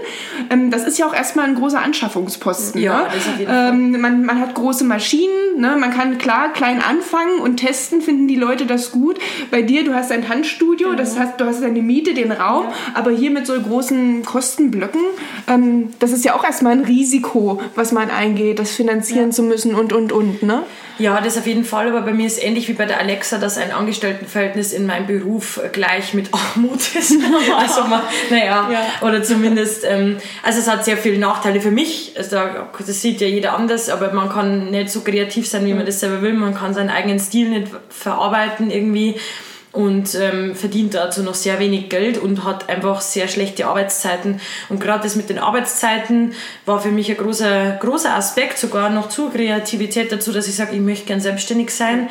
Ähm, 0.51 0.71
das 0.71 0.85
ist 0.85 0.99
ja 0.99 1.07
auch 1.07 1.15
erstmal 1.15 1.47
ein 1.47 1.57
großer 1.57 1.81
Anschaffungsposten. 1.81 2.81
Ja, 2.81 3.09
ne? 3.39 3.47
Ähm, 3.49 4.01
man, 4.01 4.25
man 4.25 4.41
hat 4.41 4.55
große 4.55 4.85
Maschinen, 4.85 5.59
ne? 5.59 5.77
man 5.79 5.93
kann 5.93 6.19
klar 6.19 6.53
klein 6.53 6.81
anfangen 6.81 7.41
und 7.41 7.57
testen, 7.57 8.03
finden 8.03 8.29
die 8.29 8.37
Leute 8.37 8.67
das 8.67 8.93
gut. 8.93 9.19
Bei 9.51 9.63
dir, 9.63 9.85
du 9.85 9.95
hast 9.95 10.13
ein 10.13 10.29
Handstudio, 10.29 10.91
genau. 10.91 10.99
das 10.99 11.19
heißt, 11.19 11.41
du 11.41 11.45
hast 11.45 11.63
deine 11.63 11.83
Miete, 11.83 12.15
den 12.15 12.31
Raum, 12.31 12.67
ja. 12.67 12.75
aber 12.95 13.11
hier 13.11 13.31
mit 13.33 13.47
so 13.47 13.61
großen 13.61 14.25
Kostenblöcken, 14.25 15.03
ähm, 15.49 15.93
das 15.99 16.13
ist 16.13 16.25
ja 16.25 16.35
auch 16.35 16.45
erstmal 16.45 16.73
ein 16.73 16.85
Risiko, 16.85 17.61
was 17.75 17.91
man 17.91 18.11
eingeht, 18.11 18.61
das 18.61 18.71
finanzieren 18.73 19.27
ja. 19.27 19.31
zu 19.31 19.43
müssen 19.43 19.75
und, 19.75 19.93
und, 19.93 20.13
und. 20.13 20.43
Ne? 20.43 20.63
Ja, 20.99 21.21
das 21.21 21.32
auf 21.39 21.47
jeden 21.47 21.65
Fall, 21.65 21.89
aber 21.89 22.03
bei 22.03 22.13
mir 22.13 22.27
ist 22.27 22.43
ähnlich 22.43 22.69
wie 22.69 22.73
bei 22.73 22.85
der 22.85 22.99
Alexa, 22.99 23.39
dass 23.39 23.59
ein 23.59 23.73
Angestelltenverhältnis 23.73 24.73
in 24.73 24.87
meinem 24.87 25.07
Beruf 25.07 25.61
gleich 25.73 26.15
mit 26.15 26.31
Armut 26.33 26.95
ist. 26.95 27.13
also 27.59 27.85
man, 27.85 28.03
naja, 28.31 28.69
ja. 28.71 29.07
oder 29.07 29.23
zumindest, 29.23 29.85
ähm, 29.85 30.19
also 30.43 30.61
es 30.61 30.69
hat 30.69 30.85
sehr 30.85 30.97
viele 30.97 31.19
Nachteile 31.19 31.61
für 31.61 31.71
mich. 31.71 32.15
Also 32.17 32.37
das 32.79 33.01
sieht 33.01 33.21
ja 33.21 33.27
jeder 33.27 33.55
anders, 33.55 33.89
aber 33.89 34.13
man 34.13 34.29
kann 34.29 34.71
nicht 34.71 34.91
so 34.91 35.01
kreativ 35.01 35.49
sein, 35.49 35.65
wie 35.67 35.75
man 35.75 35.87
das 35.87 36.01
selber 36.01 36.23
will. 36.23 36.35
Man 36.35 36.55
kann 36.55 36.75
seinen 36.75 36.91
eigenen 36.91 37.19
Stil 37.19 37.49
nicht 37.49 37.69
verarbeiten 37.89 38.71
irgendwie 38.71 39.17
und 39.73 40.15
ähm, 40.15 40.55
verdient 40.55 40.95
dazu 40.95 41.23
noch 41.23 41.35
sehr 41.35 41.59
wenig 41.59 41.89
Geld 41.89 42.19
und 42.19 42.45
hat 42.45 42.69
einfach 42.69 43.01
sehr 43.01 43.27
schlechte 43.27 43.67
Arbeitszeiten. 43.67 44.41
Und 44.69 44.81
gerade 44.81 45.03
das 45.03 45.17
mit 45.17 45.31
den 45.31 45.39
Arbeitszeiten 45.39 46.35
war 46.67 46.81
für 46.81 46.91
mich 46.91 47.11
ein 47.11 47.17
großer, 47.17 47.79
großer 47.81 48.15
Aspekt, 48.15 48.59
sogar 48.59 48.91
noch 48.91 49.09
zu 49.09 49.31
Kreativität 49.31 50.13
dazu, 50.13 50.33
dass 50.33 50.47
ich 50.47 50.57
sage, 50.57 50.75
ich 50.75 50.81
möchte 50.81 51.07
gern 51.07 51.21
selbstständig 51.21 51.71
sein 51.71 52.09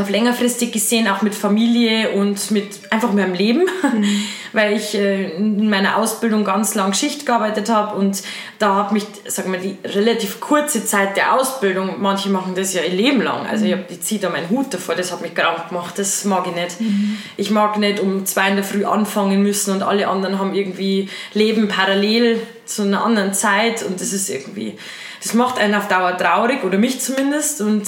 auf 0.00 0.10
längerfristig 0.10 0.72
gesehen 0.72 1.08
auch 1.08 1.22
mit 1.22 1.34
Familie 1.34 2.10
und 2.10 2.50
mit 2.50 2.80
einfach 2.90 3.12
meinem 3.12 3.34
Leben, 3.34 3.66
mhm. 3.82 4.22
weil 4.52 4.76
ich 4.76 4.94
äh, 4.94 5.30
in 5.36 5.68
meiner 5.68 5.96
Ausbildung 5.96 6.44
ganz 6.44 6.74
lang 6.74 6.92
Schicht 6.92 7.26
gearbeitet 7.26 7.68
habe 7.68 7.96
und 7.96 8.22
da 8.58 8.76
hat 8.76 8.92
mich, 8.92 9.06
sag 9.26 9.48
mal, 9.48 9.58
die 9.58 9.76
relativ 9.84 10.40
kurze 10.40 10.84
Zeit 10.84 11.16
der 11.16 11.34
Ausbildung, 11.34 11.96
manche 12.00 12.30
machen 12.30 12.54
das 12.54 12.74
ja 12.74 12.82
ihr 12.82 12.94
Leben 12.94 13.22
lang, 13.22 13.46
also 13.46 13.64
mhm. 13.64 13.72
ich, 13.88 13.96
ich 13.96 14.00
ziehe 14.02 14.20
da 14.20 14.30
meinen 14.30 14.50
Hut 14.50 14.72
davor, 14.72 14.94
das 14.94 15.12
hat 15.12 15.20
mich 15.20 15.34
krank 15.34 15.68
gemacht, 15.68 15.98
das 15.98 16.24
mag 16.24 16.46
ich 16.46 16.54
nicht. 16.54 16.80
Mhm. 16.80 17.16
Ich 17.36 17.50
mag 17.50 17.78
nicht 17.78 18.00
um 18.00 18.26
zwei 18.26 18.48
in 18.48 18.56
der 18.56 18.64
Früh 18.64 18.84
anfangen 18.84 19.42
müssen 19.42 19.72
und 19.72 19.82
alle 19.82 20.08
anderen 20.08 20.38
haben 20.38 20.54
irgendwie 20.54 21.08
Leben 21.32 21.68
parallel 21.68 22.40
zu 22.64 22.82
einer 22.82 23.04
anderen 23.04 23.34
Zeit 23.34 23.82
und 23.82 24.00
das 24.00 24.12
ist 24.12 24.30
irgendwie, 24.30 24.76
das 25.22 25.34
macht 25.34 25.58
einen 25.58 25.74
auf 25.74 25.88
Dauer 25.88 26.16
traurig 26.16 26.64
oder 26.64 26.78
mich 26.78 27.00
zumindest 27.00 27.60
und 27.60 27.86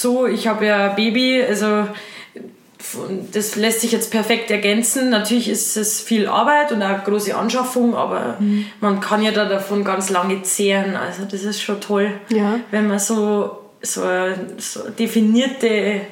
so, 0.00 0.26
ich 0.26 0.46
habe 0.46 0.66
ja 0.66 0.88
Baby, 0.88 1.42
also 1.42 1.86
das 3.32 3.56
lässt 3.56 3.80
sich 3.80 3.92
jetzt 3.92 4.10
perfekt 4.10 4.50
ergänzen. 4.50 5.10
Natürlich 5.10 5.48
ist 5.48 5.76
es 5.76 6.00
viel 6.00 6.28
Arbeit 6.28 6.72
und 6.72 6.82
auch 6.82 7.04
große 7.04 7.36
Anschaffung, 7.36 7.94
aber 7.94 8.36
mhm. 8.38 8.66
man 8.80 9.00
kann 9.00 9.22
ja 9.22 9.32
da 9.32 9.46
davon 9.46 9.84
ganz 9.84 10.10
lange 10.10 10.42
zehren. 10.42 10.96
Also 10.96 11.24
das 11.24 11.42
ist 11.42 11.60
schon 11.60 11.80
toll, 11.80 12.12
ja. 12.28 12.60
wenn 12.70 12.86
man 12.86 12.98
so, 12.98 13.58
so 13.82 14.02
eine 14.02 14.36
so 14.58 14.88
definierte 14.90 16.02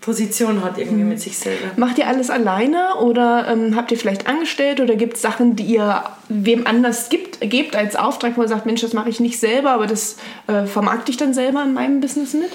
Position 0.00 0.64
hat 0.64 0.78
irgendwie 0.78 1.02
mhm. 1.02 1.10
mit 1.10 1.20
sich 1.20 1.36
selber. 1.36 1.72
Macht 1.76 1.98
ihr 1.98 2.06
alles 2.06 2.30
alleine 2.30 2.96
oder 3.02 3.48
ähm, 3.48 3.76
habt 3.76 3.92
ihr 3.92 3.98
vielleicht 3.98 4.26
angestellt 4.26 4.80
oder 4.80 4.96
gibt 4.96 5.16
es 5.16 5.22
Sachen, 5.22 5.56
die 5.56 5.64
ihr 5.64 6.02
wem 6.28 6.66
anders 6.66 7.10
gibt, 7.10 7.40
gebt 7.42 7.76
als 7.76 7.96
Auftrag, 7.96 8.38
wo 8.38 8.42
ihr 8.42 8.48
sagt, 8.48 8.64
Mensch, 8.64 8.80
das 8.80 8.94
mache 8.94 9.10
ich 9.10 9.20
nicht 9.20 9.38
selber, 9.38 9.72
aber 9.72 9.86
das 9.86 10.16
äh, 10.46 10.64
vermarkte 10.64 11.10
ich 11.10 11.18
dann 11.18 11.34
selber 11.34 11.62
in 11.62 11.74
meinem 11.74 12.00
Business 12.00 12.32
mit? 12.32 12.50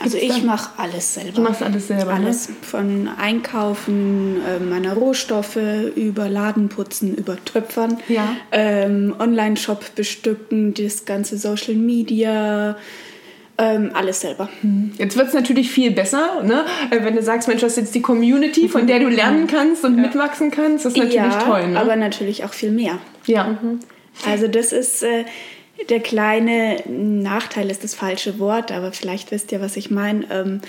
Also 0.00 0.16
ich 0.16 0.42
mache 0.42 0.70
alles 0.78 1.14
selber. 1.14 1.32
Du 1.32 1.42
machst 1.42 1.62
alles 1.62 1.88
selber. 1.88 2.18
Ne? 2.18 2.26
Alles. 2.26 2.48
Ne? 2.48 2.54
Von 2.62 3.08
Einkaufen 3.18 4.40
äh, 4.46 4.58
meiner 4.60 4.94
Rohstoffe 4.94 5.58
über 5.96 6.28
Ladenputzen, 6.28 7.14
über 7.16 7.42
Töpfern, 7.44 7.98
ja. 8.08 8.36
ähm, 8.52 9.14
Online-Shop 9.18 9.94
bestücken, 9.94 10.74
das 10.74 11.04
ganze 11.04 11.36
Social 11.38 11.74
Media. 11.74 12.76
Ähm, 13.60 13.90
alles 13.92 14.20
selber. 14.20 14.48
Hm. 14.60 14.92
Jetzt 14.98 15.16
wird 15.16 15.28
es 15.28 15.34
natürlich 15.34 15.72
viel 15.72 15.90
besser, 15.90 16.44
ne? 16.44 16.64
Äh, 16.90 17.02
wenn 17.02 17.16
du 17.16 17.22
sagst, 17.22 17.48
Mensch, 17.48 17.60
das 17.60 17.72
ist 17.72 17.78
jetzt 17.78 17.94
die 17.96 18.02
Community, 18.02 18.68
von 18.68 18.86
der 18.86 19.00
du 19.00 19.08
lernen 19.08 19.46
kannst 19.52 19.84
und 19.84 19.96
ja. 19.96 20.02
mitwachsen 20.02 20.52
kannst. 20.52 20.84
Das 20.84 20.92
ist 20.92 20.98
natürlich 20.98 21.16
ja, 21.16 21.42
toll. 21.42 21.66
Ne? 21.66 21.80
aber 21.80 21.96
natürlich 21.96 22.44
auch 22.44 22.52
viel 22.52 22.70
mehr. 22.70 22.98
Ja. 23.26 23.58
Mhm. 23.60 23.80
Also 24.24 24.46
das 24.46 24.72
ist, 24.72 25.02
äh, 25.02 25.24
der 25.88 26.00
kleine 26.00 26.82
Nachteil 26.86 27.70
ist 27.70 27.84
das 27.84 27.94
falsche 27.94 28.38
Wort, 28.38 28.72
aber 28.72 28.92
vielleicht 28.92 29.30
wisst 29.30 29.52
ihr, 29.52 29.60
was 29.60 29.76
ich 29.76 29.90
meine. 29.90 30.26
Ähm, 30.30 30.60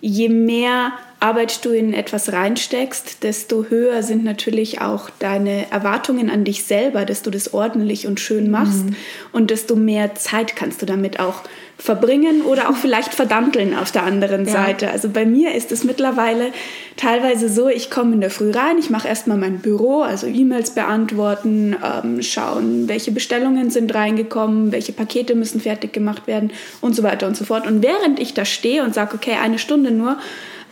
je 0.00 0.28
mehr 0.28 0.92
Arbeit 1.18 1.64
du 1.64 1.70
in 1.70 1.94
etwas 1.94 2.32
reinsteckst, 2.32 3.22
desto 3.22 3.64
höher 3.70 4.02
sind 4.02 4.22
natürlich 4.22 4.82
auch 4.82 5.08
deine 5.18 5.70
Erwartungen 5.70 6.28
an 6.28 6.44
dich 6.44 6.64
selber, 6.64 7.06
dass 7.06 7.22
du 7.22 7.30
das 7.30 7.54
ordentlich 7.54 8.06
und 8.06 8.20
schön 8.20 8.50
machst 8.50 8.84
mhm. 8.84 8.96
und 9.32 9.50
desto 9.50 9.76
mehr 9.76 10.14
Zeit 10.14 10.56
kannst 10.56 10.82
du 10.82 10.86
damit 10.86 11.18
auch 11.18 11.42
verbringen 11.78 12.42
oder 12.42 12.70
auch 12.70 12.76
vielleicht 12.76 13.14
verdanteln 13.14 13.76
auf 13.76 13.92
der 13.92 14.02
anderen 14.02 14.46
ja. 14.46 14.52
Seite. 14.52 14.90
Also 14.90 15.08
bei 15.08 15.26
mir 15.26 15.54
ist 15.54 15.72
es 15.72 15.84
mittlerweile 15.84 16.52
teilweise 16.96 17.48
so, 17.48 17.68
ich 17.68 17.90
komme 17.90 18.14
in 18.14 18.20
der 18.20 18.30
Früh 18.30 18.50
rein, 18.50 18.78
ich 18.78 18.90
mache 18.90 19.08
erstmal 19.08 19.36
mein 19.36 19.58
Büro, 19.58 20.02
also 20.02 20.26
E-Mails 20.26 20.70
beantworten, 20.70 21.76
ähm, 21.82 22.22
schauen, 22.22 22.88
welche 22.88 23.12
Bestellungen 23.12 23.70
sind 23.70 23.94
reingekommen, 23.94 24.72
welche 24.72 24.92
Pakete 24.92 25.34
müssen 25.34 25.60
fertig 25.60 25.92
gemacht 25.92 26.26
werden 26.26 26.50
und 26.80 26.94
so 26.94 27.02
weiter 27.02 27.26
und 27.26 27.36
so 27.36 27.44
fort. 27.44 27.66
Und 27.66 27.82
während 27.82 28.20
ich 28.20 28.34
da 28.34 28.44
stehe 28.44 28.82
und 28.82 28.94
sage, 28.94 29.14
okay, 29.14 29.36
eine 29.42 29.58
Stunde 29.58 29.90
nur, 29.90 30.18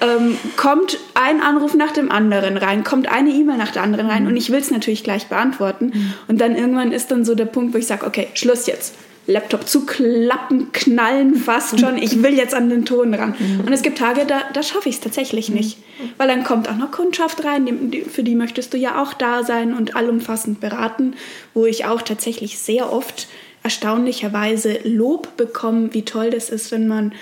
ähm, 0.00 0.36
kommt 0.56 0.98
ein 1.14 1.40
Anruf 1.40 1.74
nach 1.74 1.92
dem 1.92 2.10
anderen 2.10 2.56
rein, 2.56 2.84
kommt 2.84 3.10
eine 3.10 3.30
E-Mail 3.30 3.56
nach 3.56 3.70
der 3.70 3.82
anderen 3.82 4.08
rein 4.08 4.24
mhm. 4.24 4.30
und 4.30 4.36
ich 4.36 4.50
will 4.50 4.60
es 4.60 4.70
natürlich 4.70 5.04
gleich 5.04 5.26
beantworten. 5.28 5.92
Mhm. 5.94 6.14
Und 6.28 6.40
dann 6.40 6.56
irgendwann 6.56 6.92
ist 6.92 7.10
dann 7.10 7.24
so 7.24 7.34
der 7.34 7.46
Punkt, 7.46 7.74
wo 7.74 7.78
ich 7.78 7.86
sage, 7.86 8.06
okay, 8.06 8.28
Schluss 8.34 8.66
jetzt. 8.66 8.94
Laptop 9.26 9.66
zuklappen, 9.66 10.70
knallen 10.72 11.34
fast 11.34 11.80
schon. 11.80 11.96
Ich 11.96 12.22
will 12.22 12.34
jetzt 12.34 12.54
an 12.54 12.68
den 12.68 12.84
Ton 12.84 13.14
ran. 13.14 13.34
Mhm. 13.38 13.60
Und 13.60 13.72
es 13.72 13.80
gibt 13.80 13.96
Tage, 13.96 14.26
da, 14.26 14.42
da 14.52 14.62
schaffe 14.62 14.90
ich 14.90 14.96
es 14.96 15.00
tatsächlich 15.00 15.48
nicht. 15.48 15.78
Weil 16.18 16.28
dann 16.28 16.44
kommt 16.44 16.68
auch 16.68 16.76
noch 16.76 16.90
Kundschaft 16.90 17.42
rein, 17.42 17.90
für 18.10 18.22
die 18.22 18.34
möchtest 18.34 18.74
du 18.74 18.76
ja 18.76 19.00
auch 19.02 19.14
da 19.14 19.42
sein 19.42 19.72
und 19.72 19.96
allumfassend 19.96 20.60
beraten, 20.60 21.14
wo 21.54 21.64
ich 21.64 21.86
auch 21.86 22.02
tatsächlich 22.02 22.58
sehr 22.58 22.92
oft 22.92 23.28
erstaunlicherweise 23.62 24.80
Lob 24.84 25.38
bekomme, 25.38 25.94
wie 25.94 26.02
toll 26.02 26.28
das 26.28 26.50
ist, 26.50 26.70
wenn 26.70 26.86
man, 26.86 27.14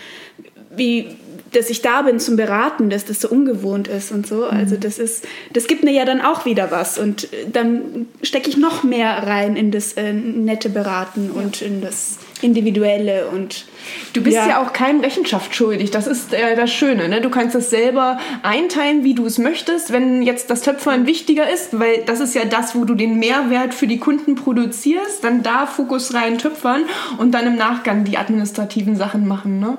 wie, 0.75 1.07
dass 1.53 1.71
ich 1.71 1.83
da 1.83 2.03
bin 2.03 2.19
zum 2.19 2.37
Beraten, 2.37 2.91
dass 2.91 3.05
das 3.05 3.21
so 3.21 3.29
ungewohnt 3.29 3.89
ist 3.89 4.11
und 4.11 4.27
so. 4.27 4.45
Also 4.45 4.77
mhm. 4.77 4.81
das 4.81 4.99
ist, 4.99 5.27
das 5.53 5.67
gibt 5.67 5.85
mir 5.85 5.93
ja 5.93 6.05
dann 6.05 6.21
auch 6.21 6.45
wieder 6.45 6.71
was 6.71 6.99
und 6.99 7.29
dann 7.51 8.07
stecke 8.23 8.49
ich 8.49 8.57
noch 8.57 8.83
mehr 8.83 9.11
rein 9.27 9.57
in 9.57 9.71
das 9.71 9.95
äh, 9.95 10.13
nette 10.13 10.69
Beraten 10.69 11.31
ja. 11.35 11.43
und 11.43 11.63
in 11.63 11.81
das 11.81 12.19
Individuelle 12.43 13.29
und 13.29 13.67
du 14.15 14.23
bist 14.23 14.37
ja, 14.37 14.49
ja 14.49 14.63
auch 14.63 14.73
keinem 14.73 15.01
Rechenschaft 15.01 15.55
schuldig. 15.55 15.91
Das 15.91 16.07
ist 16.07 16.35
äh, 16.35 16.57
das 16.57 16.73
Schöne. 16.73 17.09
Ne? 17.09 17.21
Du 17.21 17.31
kannst 17.31 17.55
es 17.55 17.71
selber 17.71 18.19
einteilen, 18.43 19.05
wie 19.05 19.15
du 19.15 19.27
es 19.27 19.39
möchtest. 19.39 19.93
Wenn 19.93 20.23
jetzt 20.23 20.51
das 20.51 20.63
Töpfern 20.63 21.07
wichtiger 21.07 21.49
ist, 21.49 21.79
weil 21.79 22.03
das 22.05 22.21
ist 22.21 22.35
ja 22.35 22.45
das, 22.45 22.75
wo 22.75 22.85
du 22.85 22.95
den 22.95 23.19
Mehrwert 23.19 23.75
für 23.75 23.87
die 23.87 23.99
Kunden 23.99 24.35
produzierst, 24.35 25.23
dann 25.23 25.43
da 25.43 25.67
Fokus 25.67 26.15
rein 26.15 26.39
töpfern 26.39 26.85
und 27.19 27.33
dann 27.33 27.47
im 27.47 27.57
Nachgang 27.57 28.05
die 28.05 28.19
administrativen 28.19 28.97
Sachen 28.97 29.27
machen. 29.29 29.61
Ne? 29.61 29.79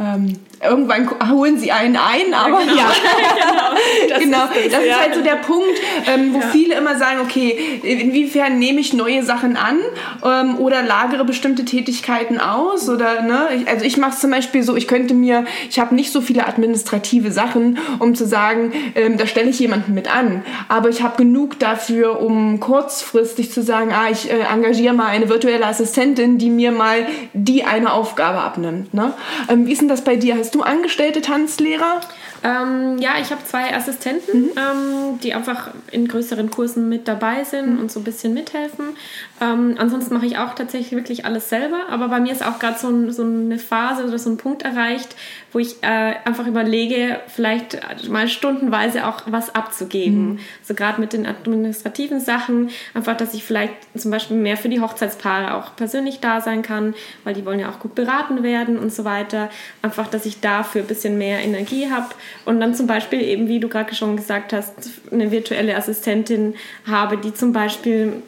Ähm, 0.00 0.34
irgendwann 0.62 1.08
holen 1.30 1.58
sie 1.58 1.72
einen 1.72 1.96
ein, 1.96 2.32
aber 2.32 2.60
ja, 2.60 2.66
genau. 2.66 2.76
ja. 2.76 2.88
das, 4.08 4.18
genau. 4.20 4.44
Ist, 4.44 4.54
das, 4.54 4.72
das 4.72 4.84
ist 4.84 5.00
halt 5.00 5.14
so 5.14 5.22
der 5.22 5.36
Punkt, 5.36 5.78
ähm, 6.06 6.34
wo 6.34 6.40
ja. 6.40 6.46
viele 6.48 6.74
immer 6.74 6.96
sagen, 6.96 7.20
okay, 7.22 7.80
inwiefern 7.82 8.58
nehme 8.58 8.80
ich 8.80 8.92
neue 8.92 9.22
Sachen 9.22 9.56
an 9.56 9.78
ähm, 10.24 10.58
oder 10.58 10.82
lagere 10.82 11.24
bestimmte 11.24 11.64
Tätigkeiten 11.64 12.40
aus 12.40 12.88
oder 12.88 13.22
ne, 13.22 13.48
also 13.66 13.84
ich 13.84 13.96
mache 13.96 14.12
es 14.12 14.20
zum 14.20 14.30
Beispiel 14.30 14.62
so, 14.62 14.76
ich 14.76 14.88
könnte 14.88 15.14
mir, 15.14 15.44
ich 15.68 15.78
habe 15.78 15.94
nicht 15.94 16.12
so 16.12 16.20
viele 16.20 16.46
administrative 16.46 17.30
Sachen, 17.30 17.78
um 17.98 18.14
zu 18.14 18.26
sagen, 18.26 18.72
ähm, 18.94 19.16
da 19.16 19.26
stelle 19.26 19.50
ich 19.50 19.58
jemanden 19.58 19.94
mit 19.94 20.14
an, 20.14 20.44
aber 20.68 20.88
ich 20.88 21.02
habe 21.02 21.16
genug 21.16 21.58
dafür, 21.58 22.20
um 22.20 22.60
kurzfristig 22.60 23.52
zu 23.52 23.62
sagen, 23.62 23.92
ah, 23.92 24.10
ich 24.10 24.30
äh, 24.30 24.40
engagiere 24.52 24.94
mal 24.94 25.06
eine 25.06 25.28
virtuelle 25.28 25.66
Assistentin, 25.66 26.38
die 26.38 26.50
mir 26.50 26.72
mal 26.72 27.06
die 27.32 27.64
eine 27.64 27.92
Aufgabe 27.92 28.38
abnimmt. 28.38 28.94
Ne? 28.94 29.12
Ähm, 29.48 29.66
wie 29.66 29.72
ist 29.72 29.80
denn 29.80 29.87
das 29.88 30.02
bei 30.02 30.16
dir? 30.16 30.36
Hast 30.36 30.54
du 30.54 30.62
angestellte 30.62 31.20
Tanzlehrer? 31.22 32.00
Ähm, 32.44 32.98
ja, 32.98 33.12
ich 33.20 33.30
habe 33.30 33.44
zwei 33.44 33.74
Assistenten, 33.74 34.42
mhm. 34.42 34.50
ähm, 34.56 35.20
die 35.22 35.34
einfach 35.34 35.70
in 35.90 36.06
größeren 36.06 36.50
Kursen 36.50 36.88
mit 36.88 37.08
dabei 37.08 37.44
sind 37.44 37.74
mhm. 37.74 37.80
und 37.80 37.92
so 37.92 38.00
ein 38.00 38.04
bisschen 38.04 38.34
mithelfen. 38.34 38.96
Ähm, 39.40 39.74
ansonsten 39.78 40.14
mache 40.14 40.26
ich 40.26 40.38
auch 40.38 40.54
tatsächlich 40.54 40.92
wirklich 40.92 41.24
alles 41.24 41.48
selber. 41.48 41.88
Aber 41.90 42.08
bei 42.08 42.20
mir 42.20 42.32
ist 42.32 42.44
auch 42.44 42.58
gerade 42.58 42.78
so, 42.78 42.88
ein, 42.88 43.10
so, 43.12 43.22
eine 43.22 43.58
Phase 43.58 44.04
oder 44.04 44.18
so 44.18 44.30
ein 44.30 44.36
Punkt 44.36 44.62
erreicht, 44.62 45.16
wo 45.52 45.58
ich 45.58 45.82
äh, 45.82 46.14
einfach 46.24 46.46
überlege, 46.46 47.20
vielleicht 47.28 47.80
mal 48.08 48.28
stundenweise 48.28 49.06
auch 49.06 49.22
was 49.26 49.54
abzugeben. 49.54 50.28
Mhm. 50.28 50.38
So 50.62 50.74
gerade 50.74 51.00
mit 51.00 51.12
den 51.12 51.26
administrativen 51.26 52.20
Sachen, 52.20 52.70
einfach, 52.94 53.16
dass 53.16 53.34
ich 53.34 53.44
vielleicht 53.44 53.74
zum 53.96 54.10
Beispiel 54.10 54.36
mehr 54.36 54.56
für 54.56 54.68
die 54.68 54.80
Hochzeitspaare 54.80 55.54
auch 55.54 55.74
persönlich 55.74 56.20
da 56.20 56.40
sein 56.40 56.62
kann, 56.62 56.94
weil 57.24 57.34
die 57.34 57.44
wollen 57.44 57.58
ja 57.58 57.70
auch 57.70 57.80
gut 57.80 57.94
beraten 57.94 58.42
werden 58.42 58.78
und 58.78 58.92
so 58.92 59.04
weiter. 59.04 59.50
Einfach, 59.82 60.08
dass 60.08 60.26
ich 60.26 60.40
dafür 60.40 60.82
ein 60.82 60.88
bisschen 60.88 61.18
mehr 61.18 61.40
Energie 61.40 61.90
habe 61.90 62.06
und 62.44 62.60
dann 62.60 62.74
zum 62.74 62.86
Beispiel 62.86 63.20
eben, 63.20 63.48
wie 63.48 63.60
du 63.60 63.68
gerade 63.68 63.94
schon 63.94 64.16
gesagt 64.16 64.52
hast, 64.52 64.74
eine 65.10 65.30
virtuelle 65.30 65.76
Assistentin 65.76 66.54
habe, 66.86 67.18
die 67.18 67.34
zum 67.34 67.52
Beispiel 67.52 68.22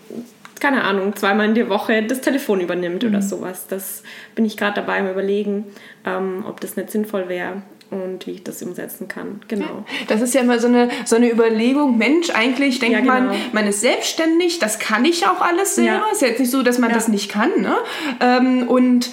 keine 0.60 0.84
Ahnung, 0.84 1.16
zweimal 1.16 1.48
in 1.48 1.54
der 1.54 1.70
Woche 1.70 2.02
das 2.02 2.20
Telefon 2.20 2.60
übernimmt 2.60 3.02
mhm. 3.02 3.08
oder 3.08 3.22
sowas. 3.22 3.66
Das 3.66 4.02
bin 4.34 4.44
ich 4.44 4.58
gerade 4.58 4.74
dabei 4.74 4.98
im 4.98 5.08
Überlegen, 5.08 5.64
ähm, 6.04 6.44
ob 6.46 6.60
das 6.60 6.76
nicht 6.76 6.90
sinnvoll 6.90 7.28
wäre 7.28 7.62
und 7.90 8.26
wie 8.26 8.32
ich 8.32 8.44
das 8.44 8.62
umsetzen 8.62 9.08
kann. 9.08 9.40
Genau. 9.48 9.84
Das 10.06 10.20
ist 10.20 10.34
ja 10.34 10.42
immer 10.42 10.58
so 10.60 10.68
eine, 10.68 10.88
so 11.04 11.16
eine 11.16 11.30
Überlegung, 11.30 11.98
Mensch, 11.98 12.30
eigentlich 12.30 12.78
denkt 12.78 12.94
ja, 12.94 13.00
genau. 13.00 13.32
man, 13.32 13.40
man 13.52 13.66
ist 13.66 13.80
selbstständig, 13.80 14.60
das 14.60 14.78
kann 14.78 15.04
ich 15.04 15.26
auch 15.26 15.40
alles 15.40 15.74
selber. 15.74 15.90
Ja. 15.90 16.12
Ist 16.12 16.22
ja 16.22 16.28
jetzt 16.28 16.38
nicht 16.38 16.50
so, 16.50 16.62
dass 16.62 16.78
man 16.78 16.90
ja. 16.90 16.94
das 16.94 17.08
nicht 17.08 17.30
kann. 17.30 17.50
Ne? 17.60 17.74
Ähm, 18.20 18.68
und 18.68 19.10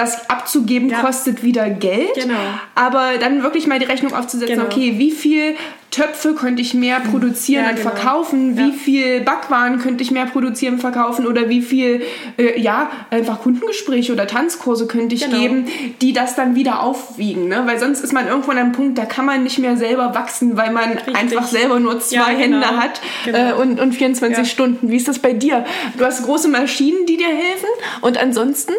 das 0.00 0.30
abzugeben 0.30 0.88
ja. 0.88 1.00
kostet 1.00 1.42
wieder 1.42 1.68
Geld. 1.68 2.14
Genau. 2.14 2.34
Aber 2.74 3.18
dann 3.20 3.42
wirklich 3.42 3.66
mal 3.66 3.78
die 3.78 3.84
Rechnung 3.84 4.14
aufzusetzen, 4.14 4.56
genau. 4.56 4.66
okay, 4.66 4.94
wie 4.96 5.10
viel 5.10 5.56
Töpfe 5.90 6.34
könnte 6.34 6.62
ich 6.62 6.72
mehr 6.72 7.00
produzieren 7.00 7.64
ja, 7.64 7.70
und 7.70 7.76
genau. 7.76 7.90
verkaufen, 7.90 8.56
wie 8.56 8.72
viel 8.72 9.20
Backwaren 9.22 9.80
könnte 9.80 10.04
ich 10.04 10.12
mehr 10.12 10.26
produzieren 10.26 10.74
und 10.74 10.80
verkaufen 10.80 11.26
oder 11.26 11.48
wie 11.48 11.62
viel, 11.62 12.02
äh, 12.38 12.60
ja, 12.60 12.90
einfach 13.10 13.40
Kundengespräche 13.40 14.12
oder 14.12 14.28
Tanzkurse 14.28 14.86
könnte 14.86 15.16
ich 15.16 15.24
genau. 15.24 15.38
geben, 15.38 15.66
die 16.00 16.12
das 16.12 16.36
dann 16.36 16.54
wieder 16.54 16.82
aufwiegen. 16.82 17.48
Ne? 17.48 17.62
Weil 17.66 17.80
sonst 17.80 18.00
ist 18.00 18.12
man 18.12 18.28
irgendwo 18.28 18.52
an 18.52 18.58
einem 18.58 18.72
Punkt, 18.72 18.98
da 18.98 19.04
kann 19.04 19.24
man 19.24 19.42
nicht 19.42 19.58
mehr 19.58 19.76
selber 19.76 20.14
wachsen, 20.14 20.56
weil 20.56 20.70
man 20.70 20.92
Richtig. 20.92 21.16
einfach 21.16 21.46
selber 21.46 21.80
nur 21.80 21.98
zwei 21.98 22.34
ja, 22.34 22.38
Hände 22.38 22.60
genau. 22.60 22.80
hat 22.80 23.00
äh, 23.26 23.32
genau. 23.32 23.60
und, 23.60 23.80
und 23.80 23.92
24 23.92 24.48
Stunden. 24.48 24.90
Wie 24.90 24.96
ist 24.96 25.08
das 25.08 25.18
bei 25.18 25.32
dir? 25.32 25.64
Du 25.98 26.04
hast 26.04 26.22
große 26.22 26.48
Maschinen, 26.48 27.04
die 27.06 27.16
dir 27.16 27.26
helfen 27.26 27.68
und 28.00 28.16
ansonsten? 28.16 28.72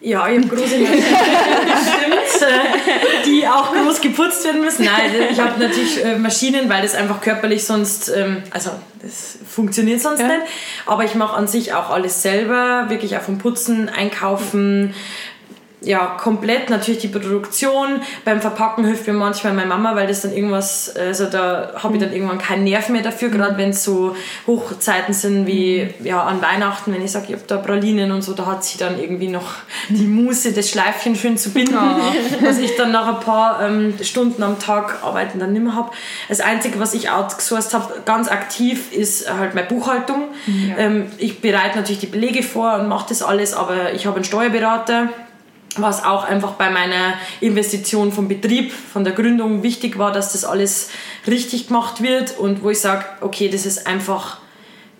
Ja, 0.00 0.28
ich 0.28 0.36
habe 0.38 0.48
große 0.48 0.78
Maschinen, 0.78 1.02
stimmt, 2.28 3.26
die 3.26 3.46
auch 3.48 3.72
groß 3.72 4.00
geputzt 4.02 4.44
werden 4.44 4.60
müssen. 4.60 4.84
Nein, 4.84 5.10
ich 5.30 5.40
habe 5.40 5.58
natürlich 5.58 6.04
äh, 6.04 6.18
Maschinen, 6.18 6.68
weil 6.68 6.82
das 6.82 6.94
einfach 6.94 7.22
körperlich 7.22 7.64
sonst, 7.64 8.10
ähm, 8.10 8.42
also 8.50 8.70
das 9.02 9.38
funktioniert 9.48 10.02
sonst 10.02 10.20
ja. 10.20 10.28
nicht. 10.28 10.42
Aber 10.84 11.04
ich 11.04 11.14
mache 11.14 11.34
an 11.34 11.48
sich 11.48 11.72
auch 11.72 11.88
alles 11.88 12.20
selber, 12.20 12.86
wirklich 12.90 13.16
auch 13.16 13.22
vom 13.22 13.38
Putzen, 13.38 13.88
Einkaufen, 13.88 14.94
ja, 15.86 16.16
komplett 16.18 16.68
natürlich 16.68 17.00
die 17.00 17.08
Produktion. 17.08 18.00
Beim 18.24 18.40
Verpacken 18.40 18.84
hilft 18.84 19.06
mir 19.06 19.12
manchmal 19.12 19.52
meine 19.52 19.68
Mama, 19.68 19.94
weil 19.94 20.08
das 20.08 20.22
dann 20.22 20.32
irgendwas, 20.32 20.94
also 20.96 21.26
da 21.26 21.70
habe 21.76 21.94
ich 21.94 22.02
dann 22.02 22.12
irgendwann 22.12 22.38
keinen 22.38 22.64
Nerv 22.64 22.88
mehr 22.88 23.02
dafür, 23.02 23.28
gerade 23.28 23.56
wenn 23.56 23.70
es 23.70 23.84
so 23.84 24.16
Hochzeiten 24.48 25.14
sind 25.14 25.46
wie 25.46 25.88
ja, 26.02 26.24
an 26.24 26.42
Weihnachten, 26.42 26.92
wenn 26.92 27.02
ich 27.02 27.12
sage, 27.12 27.26
ich 27.28 27.32
habe 27.34 27.44
da 27.46 27.58
Pralinen 27.58 28.10
und 28.10 28.22
so, 28.22 28.32
da 28.32 28.46
hat 28.46 28.64
sie 28.64 28.78
dann 28.78 28.98
irgendwie 28.98 29.28
noch 29.28 29.54
die 29.88 30.06
Muße, 30.06 30.52
das 30.52 30.68
Schleifchen 30.68 31.14
schön 31.14 31.38
zu 31.38 31.50
binden, 31.50 31.78
was 32.40 32.58
ich 32.58 32.76
dann 32.76 32.90
nach 32.90 33.06
ein 33.06 33.20
paar 33.20 33.62
ähm, 33.62 33.94
Stunden 34.02 34.42
am 34.42 34.58
Tag 34.58 35.04
arbeiten 35.04 35.38
dann 35.38 35.52
nicht 35.52 35.62
mehr 35.62 35.76
habe. 35.76 35.92
Das 36.28 36.40
Einzige, 36.40 36.80
was 36.80 36.94
ich 36.94 37.10
outgesourced 37.10 37.74
habe, 37.74 38.02
ganz 38.04 38.28
aktiv, 38.28 38.92
ist 38.92 39.32
halt 39.32 39.54
meine 39.54 39.68
Buchhaltung. 39.68 40.24
Ja. 40.46 40.78
Ähm, 40.78 41.06
ich 41.18 41.40
bereite 41.40 41.76
natürlich 41.76 42.00
die 42.00 42.06
Belege 42.06 42.42
vor 42.42 42.74
und 42.74 42.88
mache 42.88 43.06
das 43.10 43.22
alles, 43.22 43.54
aber 43.54 43.92
ich 43.92 44.06
habe 44.06 44.16
einen 44.16 44.24
Steuerberater, 44.24 45.10
was 45.82 46.04
auch 46.04 46.24
einfach 46.24 46.52
bei 46.52 46.70
meiner 46.70 47.14
Investition 47.40 48.12
vom 48.12 48.28
Betrieb, 48.28 48.72
von 48.72 49.04
der 49.04 49.12
Gründung 49.12 49.62
wichtig 49.62 49.98
war, 49.98 50.12
dass 50.12 50.32
das 50.32 50.44
alles 50.44 50.90
richtig 51.26 51.68
gemacht 51.68 52.02
wird 52.02 52.38
und 52.38 52.62
wo 52.62 52.70
ich 52.70 52.80
sage, 52.80 53.04
okay, 53.20 53.48
das 53.48 53.66
ist 53.66 53.86
einfach 53.86 54.38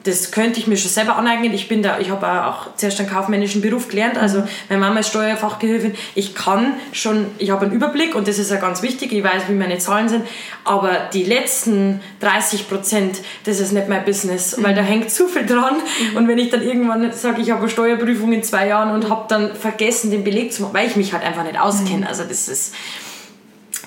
das 0.07 0.31
könnte 0.31 0.61
ich 0.61 0.67
mir 0.67 0.77
schon 0.77 0.91
selber 0.91 1.17
aneignen. 1.17 1.53
Ich 1.53 1.69
bin 1.69 1.83
da, 1.83 1.99
ich 1.99 2.11
habe 2.11 2.47
auch 2.47 2.75
zuerst 2.77 3.01
einen 3.01 3.09
kaufmännischen 3.09 3.61
Beruf 3.61 3.89
gelernt. 3.89 4.17
Also 4.17 4.45
meine 4.69 4.81
Mama 4.81 5.01
ist 5.01 5.09
Steuerfachgehilfin. 5.09 5.95
Ich 6.15 6.35
kann 6.35 6.75
schon, 6.93 7.27
ich 7.39 7.51
habe 7.51 7.67
einen 7.67 7.75
Überblick 7.75 8.15
und 8.15 8.29
das 8.29 8.39
ist 8.39 8.51
ja 8.51 8.57
ganz 8.57 8.83
wichtig. 8.83 9.13
Ich 9.13 9.25
weiß, 9.25 9.45
wie 9.49 9.55
meine 9.55 9.79
Zahlen 9.79 10.09
sind. 10.09 10.25
Aber 10.65 11.09
die 11.13 11.25
letzten 11.25 12.01
30 12.21 12.69
Prozent, 12.69 13.19
das 13.45 13.61
ist 13.61 13.73
nicht 13.73 13.89
mein 13.89 14.05
Business, 14.05 14.57
mhm. 14.57 14.65
weil 14.65 14.75
da 14.75 14.83
hängt 14.83 15.11
zu 15.11 15.29
viel 15.29 15.47
dran. 15.47 15.75
Mhm. 16.13 16.17
Und 16.17 16.29
wenn 16.29 16.39
ich 16.39 16.51
dann 16.51 16.63
irgendwann 16.63 17.13
sage, 17.13 17.43
ich 17.43 17.51
habe 17.51 17.61
eine 17.61 17.71
Steuerprüfung 17.71 18.33
in 18.33 18.43
zwei 18.43 18.69
Jahren 18.69 18.93
und 18.93 19.11
habe 19.11 19.27
dann 19.29 19.55
vergessen, 19.55 20.11
den 20.11 20.25
Beleg 20.25 20.53
zu 20.53 20.63
machen, 20.63 20.75
weil 20.75 20.87
ich 20.87 20.97
mich 20.97 21.13
halt 21.13 21.25
einfach 21.25 21.45
nicht 21.45 21.59
auskenne. 21.59 22.03
Mhm. 22.03 22.07
Also 22.07 22.25
das 22.25 22.49
ist 22.49 22.75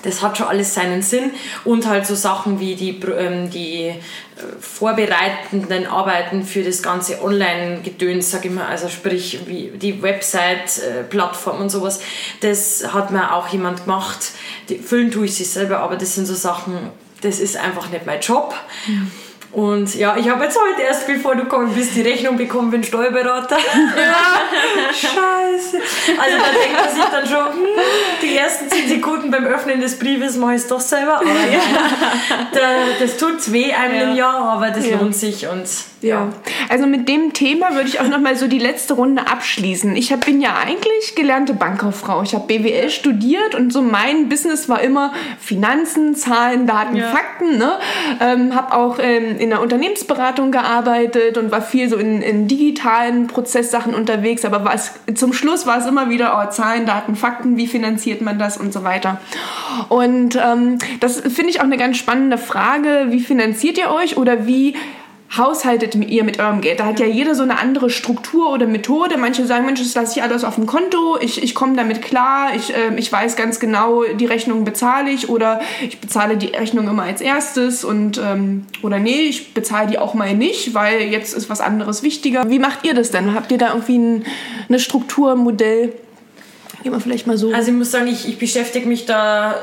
das 0.02 0.22
hat 0.22 0.38
schon 0.38 0.46
alles 0.46 0.74
seinen 0.74 1.02
Sinn 1.02 1.32
und 1.64 1.86
halt 1.86 2.06
so 2.06 2.14
Sachen 2.14 2.60
wie 2.60 2.74
die, 2.74 3.00
ähm, 3.00 3.50
die 3.50 3.88
äh, 3.88 3.96
vorbereitenden 4.60 5.86
Arbeiten 5.86 6.44
für 6.44 6.62
das 6.62 6.82
ganze 6.82 7.22
Online-Gedöns, 7.22 8.30
sag 8.30 8.44
ich 8.44 8.50
mal, 8.50 8.66
also 8.66 8.88
sprich 8.88 9.40
wie 9.46 9.72
die 9.74 10.02
Website-Plattform 10.02 11.58
äh, 11.58 11.62
und 11.62 11.70
sowas, 11.70 12.00
das 12.40 12.92
hat 12.92 13.10
mir 13.10 13.34
auch 13.34 13.48
jemand 13.48 13.84
gemacht. 13.84 14.32
Die, 14.68 14.78
füllen 14.78 15.10
tue 15.10 15.26
ich 15.26 15.34
sie 15.34 15.44
selber, 15.44 15.80
aber 15.80 15.96
das 15.96 16.14
sind 16.14 16.26
so 16.26 16.34
Sachen, 16.34 16.90
das 17.22 17.38
ist 17.38 17.56
einfach 17.56 17.90
nicht 17.90 18.06
mein 18.06 18.20
Job. 18.20 18.54
Mhm. 18.86 19.10
Und 19.52 19.96
ja, 19.96 20.16
ich 20.16 20.28
habe 20.28 20.44
jetzt 20.44 20.56
heute 20.56 20.82
erst, 20.82 21.08
bevor 21.08 21.34
du 21.34 21.42
gekommen 21.42 21.72
bist, 21.74 21.96
die 21.96 22.02
Rechnung 22.02 22.36
bekommen 22.36 22.70
für 22.70 22.78
den 22.78 22.84
Steuerberater. 22.84 23.56
Ja, 23.96 24.92
scheiße. 24.92 25.78
Also 26.18 26.36
da 26.38 26.58
denkt 26.58 26.80
man 26.80 26.94
sich 26.94 27.04
dann 27.04 27.26
schon, 27.26 27.54
hm, 27.54 27.66
die 28.22 28.36
ersten 28.36 28.68
10 28.68 28.88
Sekunden 28.88 29.30
beim 29.30 29.44
Öffnen 29.44 29.80
des 29.80 29.98
Briefes 29.98 30.36
mache 30.36 30.54
ich 30.54 30.62
es 30.62 30.68
doch 30.68 30.80
selber. 30.80 31.16
Aber 31.16 31.26
ja, 31.26 31.60
da, 32.52 32.60
das 32.98 33.16
tut 33.16 33.52
weh 33.52 33.72
einem 33.72 33.94
ja. 33.94 34.02
im 34.02 34.16
Jahr, 34.16 34.42
aber 34.50 34.70
das 34.70 34.88
ja. 34.88 34.98
lohnt 34.98 35.14
sich. 35.14 35.46
Und 35.48 35.66
ja. 36.02 36.28
Also 36.68 36.86
mit 36.86 37.08
dem 37.08 37.32
Thema 37.32 37.74
würde 37.74 37.88
ich 37.88 38.00
auch 38.00 38.08
noch 38.08 38.20
mal 38.20 38.36
so 38.36 38.46
die 38.46 38.58
letzte 38.58 38.94
Runde 38.94 39.26
abschließen. 39.26 39.96
Ich 39.96 40.12
hab, 40.12 40.24
bin 40.24 40.40
ja 40.40 40.56
eigentlich 40.56 41.14
gelernte 41.14 41.54
Bankkauffrau. 41.54 42.22
Ich 42.22 42.34
habe 42.34 42.46
BWL 42.46 42.90
studiert 42.90 43.54
und 43.54 43.72
so 43.72 43.82
mein 43.82 44.28
Business 44.28 44.68
war 44.68 44.80
immer 44.80 45.12
Finanzen, 45.38 46.14
Zahlen, 46.16 46.66
Daten, 46.66 46.96
ja. 46.96 47.08
Fakten. 47.08 47.58
Ne? 47.58 47.78
Ähm, 48.20 48.54
habe 48.54 48.74
auch 48.74 48.98
ähm, 49.00 49.38
in 49.40 49.50
der 49.50 49.60
Unternehmensberatung 49.62 50.52
gearbeitet 50.52 51.38
und 51.38 51.50
war 51.50 51.62
viel 51.62 51.88
so 51.88 51.96
in, 51.96 52.20
in 52.20 52.46
digitalen 52.46 53.26
Prozesssachen 53.26 53.94
unterwegs. 53.94 54.44
Aber 54.44 54.64
was, 54.64 54.92
zum 55.14 55.32
Schluss 55.32 55.66
war 55.66 55.78
es 55.78 55.86
immer 55.86 56.10
wieder 56.10 56.38
oh, 56.38 56.50
Zahlen, 56.50 56.84
Daten, 56.86 57.16
Fakten. 57.16 57.56
Wie 57.56 57.66
finanziert 57.66 58.20
man 58.20 58.38
das 58.38 58.58
und 58.58 58.72
so 58.72 58.84
weiter. 58.84 59.20
Und 59.88 60.36
ähm, 60.36 60.78
das 61.00 61.20
finde 61.20 61.50
ich 61.50 61.60
auch 61.60 61.64
eine 61.64 61.78
ganz 61.78 61.96
spannende 61.96 62.36
Frage. 62.36 63.06
Wie 63.08 63.20
finanziert 63.20 63.78
ihr 63.78 63.90
euch 63.90 64.18
oder 64.18 64.46
wie 64.46 64.76
haushaltet 65.36 65.94
ihr 65.94 66.24
mit 66.24 66.38
eurem 66.40 66.60
Geld? 66.60 66.80
Da 66.80 66.86
hat 66.86 66.98
ja 66.98 67.06
jeder 67.06 67.34
so 67.34 67.42
eine 67.42 67.58
andere 67.58 67.88
Struktur 67.90 68.52
oder 68.52 68.66
Methode. 68.66 69.16
Manche 69.16 69.46
sagen, 69.46 69.64
Mensch, 69.64 69.80
das 69.80 69.94
lasse 69.94 70.18
ich 70.18 70.22
alles 70.22 70.44
auf 70.44 70.56
dem 70.56 70.66
Konto, 70.66 71.18
ich, 71.20 71.42
ich 71.42 71.54
komme 71.54 71.76
damit 71.76 72.02
klar, 72.02 72.50
ich, 72.56 72.74
äh, 72.74 72.94
ich 72.96 73.10
weiß 73.10 73.36
ganz 73.36 73.60
genau, 73.60 74.02
die 74.04 74.26
Rechnung 74.26 74.64
bezahle 74.64 75.10
ich 75.10 75.28
oder 75.28 75.60
ich 75.82 76.00
bezahle 76.00 76.36
die 76.36 76.48
Rechnung 76.48 76.88
immer 76.88 77.04
als 77.04 77.20
erstes 77.20 77.84
und 77.84 78.18
ähm, 78.18 78.66
oder 78.82 78.98
nee, 78.98 79.22
ich 79.22 79.54
bezahle 79.54 79.88
die 79.88 79.98
auch 79.98 80.14
mal 80.14 80.34
nicht, 80.34 80.74
weil 80.74 81.02
jetzt 81.02 81.34
ist 81.34 81.48
was 81.48 81.60
anderes 81.60 82.02
wichtiger. 82.02 82.48
Wie 82.50 82.58
macht 82.58 82.84
ihr 82.84 82.94
das 82.94 83.10
denn? 83.10 83.34
Habt 83.34 83.52
ihr 83.52 83.58
da 83.58 83.68
irgendwie 83.68 83.98
ein, 83.98 84.24
eine 84.68 84.80
Struktur, 84.80 85.32
ein 85.32 85.38
Modell? 85.38 85.92
Gehen 86.82 86.92
wir 86.92 87.00
vielleicht 87.00 87.26
mal 87.26 87.36
so. 87.36 87.52
Also 87.52 87.70
ich 87.70 87.76
muss 87.76 87.90
sagen, 87.90 88.08
ich, 88.08 88.26
ich 88.26 88.38
beschäftige 88.38 88.88
mich 88.88 89.06
da 89.06 89.54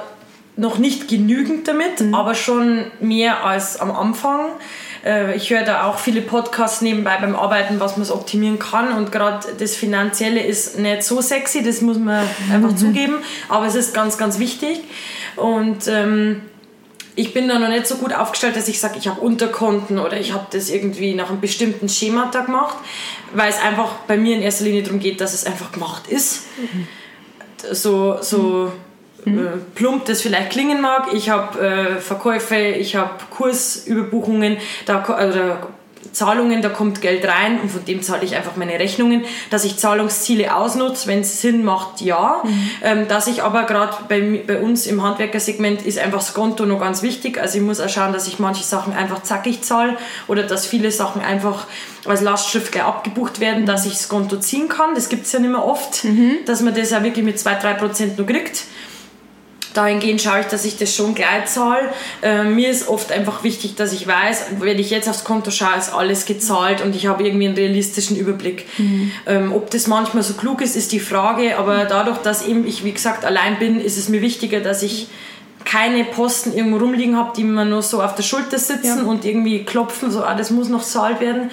noch 0.56 0.78
nicht 0.78 1.08
genügend 1.08 1.68
damit, 1.68 2.02
mhm. 2.02 2.14
aber 2.14 2.36
schon 2.36 2.86
mehr 3.00 3.44
als 3.46 3.80
am 3.80 3.92
Anfang. 3.92 4.48
Äh, 5.06 5.36
ich 5.36 5.50
höre 5.50 5.64
da 5.64 5.84
auch 5.84 6.00
viele 6.00 6.22
Podcasts 6.22 6.82
nebenbei 6.82 7.18
beim 7.20 7.36
Arbeiten, 7.36 7.80
was 7.80 7.98
man 7.98 8.10
optimieren 8.10 8.60
kann. 8.60 8.92
Und 8.92 9.12
gerade 9.12 9.48
das 9.58 9.76
Finanzielle 9.76 10.42
ist 10.42 10.80
nicht 10.80 11.04
so 11.04 11.22
sexy, 11.22 11.64
das 11.64 11.82
muss 11.82 11.98
man 11.98 12.26
einfach 12.52 12.72
mhm. 12.72 12.78
zugeben. 12.78 13.16
Aber 13.50 13.66
es 13.66 13.76
ist 13.76 13.94
ganz, 13.94 14.18
ganz 14.18 14.40
wichtig. 14.40 14.80
Und 15.36 15.88
ähm, 15.88 16.42
ich 17.16 17.34
bin 17.34 17.48
da 17.48 17.58
noch 17.58 17.70
nicht 17.70 17.88
so 17.88 17.96
gut 17.96 18.14
aufgestellt, 18.14 18.56
dass 18.56 18.68
ich 18.68 18.80
sage, 18.80 18.96
ich 19.00 19.08
habe 19.08 19.22
Unterkonten 19.22 19.98
oder 19.98 20.20
ich 20.20 20.34
habe 20.34 20.46
das 20.52 20.70
irgendwie 20.70 21.16
nach 21.16 21.30
einem 21.30 21.42
bestimmten 21.42 21.90
Schema 21.90 22.30
da 22.32 22.42
gemacht, 22.42 22.78
weil 23.34 23.50
es 23.50 23.60
einfach 23.60 23.94
bei 24.08 24.18
mir 24.18 24.36
in 24.36 24.42
erster 24.42 24.66
Linie 24.66 24.84
darum 24.84 25.00
geht, 25.00 25.20
dass 25.20 25.34
es 25.34 25.46
einfach 25.46 25.72
gemacht 25.72 26.08
ist. 26.08 26.44
Mhm. 26.58 26.88
So, 27.74 28.22
so 28.22 28.38
mhm 28.38 28.87
mhm. 29.32 29.40
Äh, 29.40 29.50
plump 29.76 30.06
das 30.06 30.22
vielleicht 30.22 30.52
klingen 30.52 30.82
mag. 30.82 31.14
Ich 31.14 31.30
habe 31.30 31.60
äh, 31.60 32.00
Verkäufe, 32.00 32.58
ich 32.58 32.96
habe 32.96 33.12
Kursüberbuchungen, 33.30 34.58
da, 34.86 35.02
also 35.04 35.40
Zahlungen, 36.18 36.62
da 36.62 36.70
kommt 36.70 37.02
Geld 37.02 37.26
rein 37.26 37.60
und 37.62 37.70
von 37.70 37.86
dem 37.86 38.02
zahle 38.02 38.24
ich 38.26 38.36
einfach 38.36 38.56
meine 38.56 38.80
Rechnungen. 38.80 39.24
Dass 39.50 39.64
ich 39.64 39.78
Zahlungsziele 39.78 40.56
ausnutze, 40.56 41.08
wenn 41.08 41.20
es 41.20 41.42
Sinn 41.42 41.64
macht, 41.64 42.02
ja. 42.02 42.42
Mhm. 42.44 42.70
Ähm, 42.84 43.08
dass 43.08 43.28
ich 43.28 43.44
aber 43.44 43.64
gerade 43.64 43.96
bei, 44.10 44.44
bei 44.46 44.60
uns 44.60 44.88
im 44.88 45.04
Handwerkersegment 45.04 45.84
ist 45.86 46.00
einfach 46.00 46.20
das 46.20 46.34
Konto 46.34 46.66
noch 46.66 46.80
ganz 46.80 47.04
wichtig. 47.04 47.40
Also 47.40 47.60
ich 47.60 47.64
muss 47.64 47.80
auch 47.80 47.90
schauen, 47.90 48.14
dass 48.14 48.28
ich 48.28 48.40
manche 48.40 48.64
Sachen 48.64 48.94
einfach 48.94 49.24
zackig 49.24 49.62
zahle 49.62 49.98
oder 50.28 50.44
dass 50.44 50.66
viele 50.66 50.92
Sachen 50.92 51.22
einfach 51.22 51.68
als 52.06 52.22
Lastschrift 52.22 52.72
gleich 52.72 52.86
abgebucht 52.86 53.40
werden, 53.40 53.66
dass 53.66 53.86
ich 53.86 53.94
das 53.94 54.10
Konto 54.10 54.38
ziehen 54.38 54.70
kann. 54.70 54.96
Das 54.96 55.10
gibt 55.10 55.26
es 55.26 55.32
ja 55.34 55.40
nicht 55.40 55.52
mehr 55.52 55.64
oft, 55.64 56.04
mhm. 56.04 56.38
dass 56.46 56.62
man 56.62 56.74
das 56.74 56.94
auch 56.94 57.04
wirklich 57.04 57.26
mit 57.26 57.38
2-3% 57.38 58.18
nur 58.18 58.26
kriegt 58.26 58.64
dahingehend 59.78 60.22
schaue 60.22 60.42
ich, 60.42 60.48
dass 60.48 60.66
ich 60.66 60.78
das 60.78 60.96
schon 60.96 61.14
gleich 61.14 61.46
zahle. 61.46 61.90
Äh, 62.22 62.44
mir 62.44 62.70
ist 62.70 62.88
oft 62.88 63.12
einfach 63.12 63.44
wichtig, 63.44 63.76
dass 63.76 63.94
ich 63.94 64.08
weiß, 64.08 64.46
wenn 64.60 64.80
ich 64.80 64.90
jetzt 64.90 65.08
aufs 65.08 65.24
Konto 65.24 65.52
schaue, 65.52 65.78
ist 65.78 65.94
alles 65.94 66.26
gezahlt 66.26 66.82
und 66.82 66.96
ich 66.96 67.08
habe 67.08 67.24
irgendwie 67.24 67.48
einen 67.48 67.56
realistischen 67.56 68.18
Überblick. 68.18 68.66
Mhm. 68.78 69.12
Ähm, 69.28 69.54
ob 69.54 69.70
das 69.70 69.88
manchmal 69.88 70.24
so 70.24 70.34
klug 70.34 70.62
ist, 70.62 70.76
ist 70.76 70.92
die 70.92 71.00
Frage, 71.00 71.58
aber 71.58 71.86
dadurch, 71.86 72.18
dass 72.18 72.46
eben 72.46 72.66
ich, 72.66 72.84
wie 72.84 72.92
gesagt, 72.92 73.24
allein 73.24 73.60
bin, 73.60 73.80
ist 73.80 73.98
es 73.98 74.10
mir 74.10 74.22
wichtiger, 74.22 74.60
dass 74.60 74.84
ich 74.84 75.08
keine 75.68 76.06
Posten 76.06 76.54
irgendwo 76.54 76.78
rumliegen 76.78 77.18
habe, 77.18 77.34
die 77.36 77.44
mir 77.44 77.66
nur 77.66 77.82
so 77.82 78.02
auf 78.02 78.16
der 78.16 78.24
Schulter 78.24 78.58
sitzen 78.58 79.00
ja. 79.00 79.04
und 79.04 79.26
irgendwie 79.26 79.66
klopfen, 79.66 80.12
so, 80.12 80.24
ah, 80.24 80.34
das 80.34 80.50
muss 80.50 80.70
noch 80.70 80.84
zahlt 80.84 81.20
werden. 81.20 81.52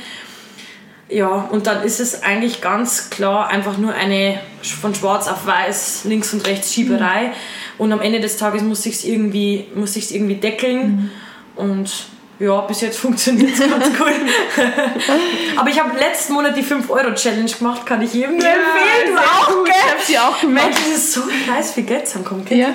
Ja, 1.15 1.49
und 1.53 1.69
dann 1.69 1.85
ist 1.85 2.01
es 2.01 2.25
eigentlich 2.25 2.61
ganz 2.61 3.09
klar 3.09 3.47
einfach 3.47 3.79
nur 3.79 3.95
eine 3.95 4.41
von 4.81 4.97
schwarz 4.97 5.29
auf 5.29 5.47
weiß, 5.47 6.07
links 6.07 6.35
und 6.35 6.45
rechts 6.45 6.75
Schieberei. 6.75 7.29
Mhm. 7.29 7.33
Und 7.79 7.93
am 7.93 8.01
Ende 8.01 8.19
des 8.19 8.37
Tages 8.37 8.63
muss 8.63 8.85
ich 8.85 8.97
es 8.97 9.05
irgendwie, 9.05 9.67
muss 9.77 9.95
ich's 9.95 10.11
irgendwie 10.11 10.35
deckeln. 10.35 11.13
Mhm. 11.57 11.63
Und 11.63 12.07
ja, 12.41 12.61
bis 12.63 12.81
jetzt 12.81 12.99
funktioniert 13.05 13.53
es 13.53 13.61
ganz 13.61 13.97
gut. 13.97 14.09
Aber 15.57 15.71
ich 15.71 15.79
habe 15.79 15.97
letzten 15.97 16.33
Monat 16.33 16.57
die 16.57 16.65
5-Euro-Challenge 16.65 17.53
gemacht, 17.53 17.87
kann 17.87 18.03
ich 18.03 18.13
jedem 18.13 18.41
ja, 18.41 18.49
empfehlen. 18.49 19.15
Du 19.15 19.19
auch, 19.21 19.65
gell? 19.65 19.73
Ich 19.73 19.91
habe 19.93 20.03
sie 20.03 20.19
auch 20.19 20.41
gemacht. 20.41 20.71
Das 20.73 20.99
ist 20.99 21.13
so 21.13 21.21
nice, 21.47 21.77
wie 21.77 21.83
Geld 21.83 22.09
zusammenkommt. 22.09 22.51
Ja. 22.51 22.71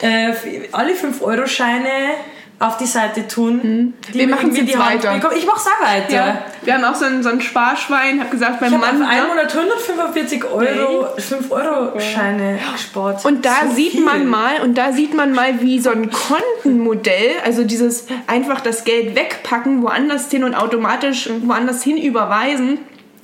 Äh, 0.00 0.34
alle 0.72 0.92
5-Euro-Scheine 0.92 2.16
auf 2.58 2.78
die 2.78 2.86
Seite 2.86 3.28
tun. 3.28 3.60
Mhm. 3.62 3.94
Wir 4.12 4.28
machen 4.28 4.54
jetzt 4.54 4.78
weiter. 4.78 5.14
Ich 5.36 5.46
mache 5.46 5.58
es 5.58 5.66
auch 5.66 5.86
weiter. 5.86 6.14
Ja. 6.14 6.38
Wir 6.62 6.74
haben 6.74 6.84
auch 6.84 6.94
so 6.94 7.04
ein, 7.04 7.22
so 7.22 7.28
ein 7.28 7.40
Sparschwein, 7.40 8.18
habe 8.20 8.30
gesagt, 8.30 8.60
beim 8.60 8.72
ich 8.72 8.78
Mann. 8.78 9.02
Ich 9.02 9.08
einen 9.08 9.28
Monat 9.28 9.54
145 9.54 10.44
Euro, 10.44 11.06
5 11.18 11.50
Euro 11.50 12.00
Scheine 12.00 12.58
gespart. 12.72 13.24
Und 13.24 13.44
da 13.44 13.56
so 13.68 13.74
sieht 13.74 13.92
viel. 13.92 14.04
man 14.04 14.26
mal, 14.26 14.62
und 14.62 14.78
da 14.78 14.92
sieht 14.92 15.14
man 15.14 15.32
mal, 15.32 15.60
wie 15.60 15.80
so 15.80 15.90
ein 15.90 16.10
Kontenmodell, 16.10 17.32
also 17.44 17.64
dieses 17.64 18.06
einfach 18.26 18.60
das 18.60 18.84
Geld 18.84 19.14
wegpacken, 19.14 19.82
woanders 19.82 20.30
hin 20.30 20.42
und 20.42 20.54
automatisch 20.54 21.28
woanders 21.42 21.82
hin 21.82 21.98
überweisen, 21.98 22.78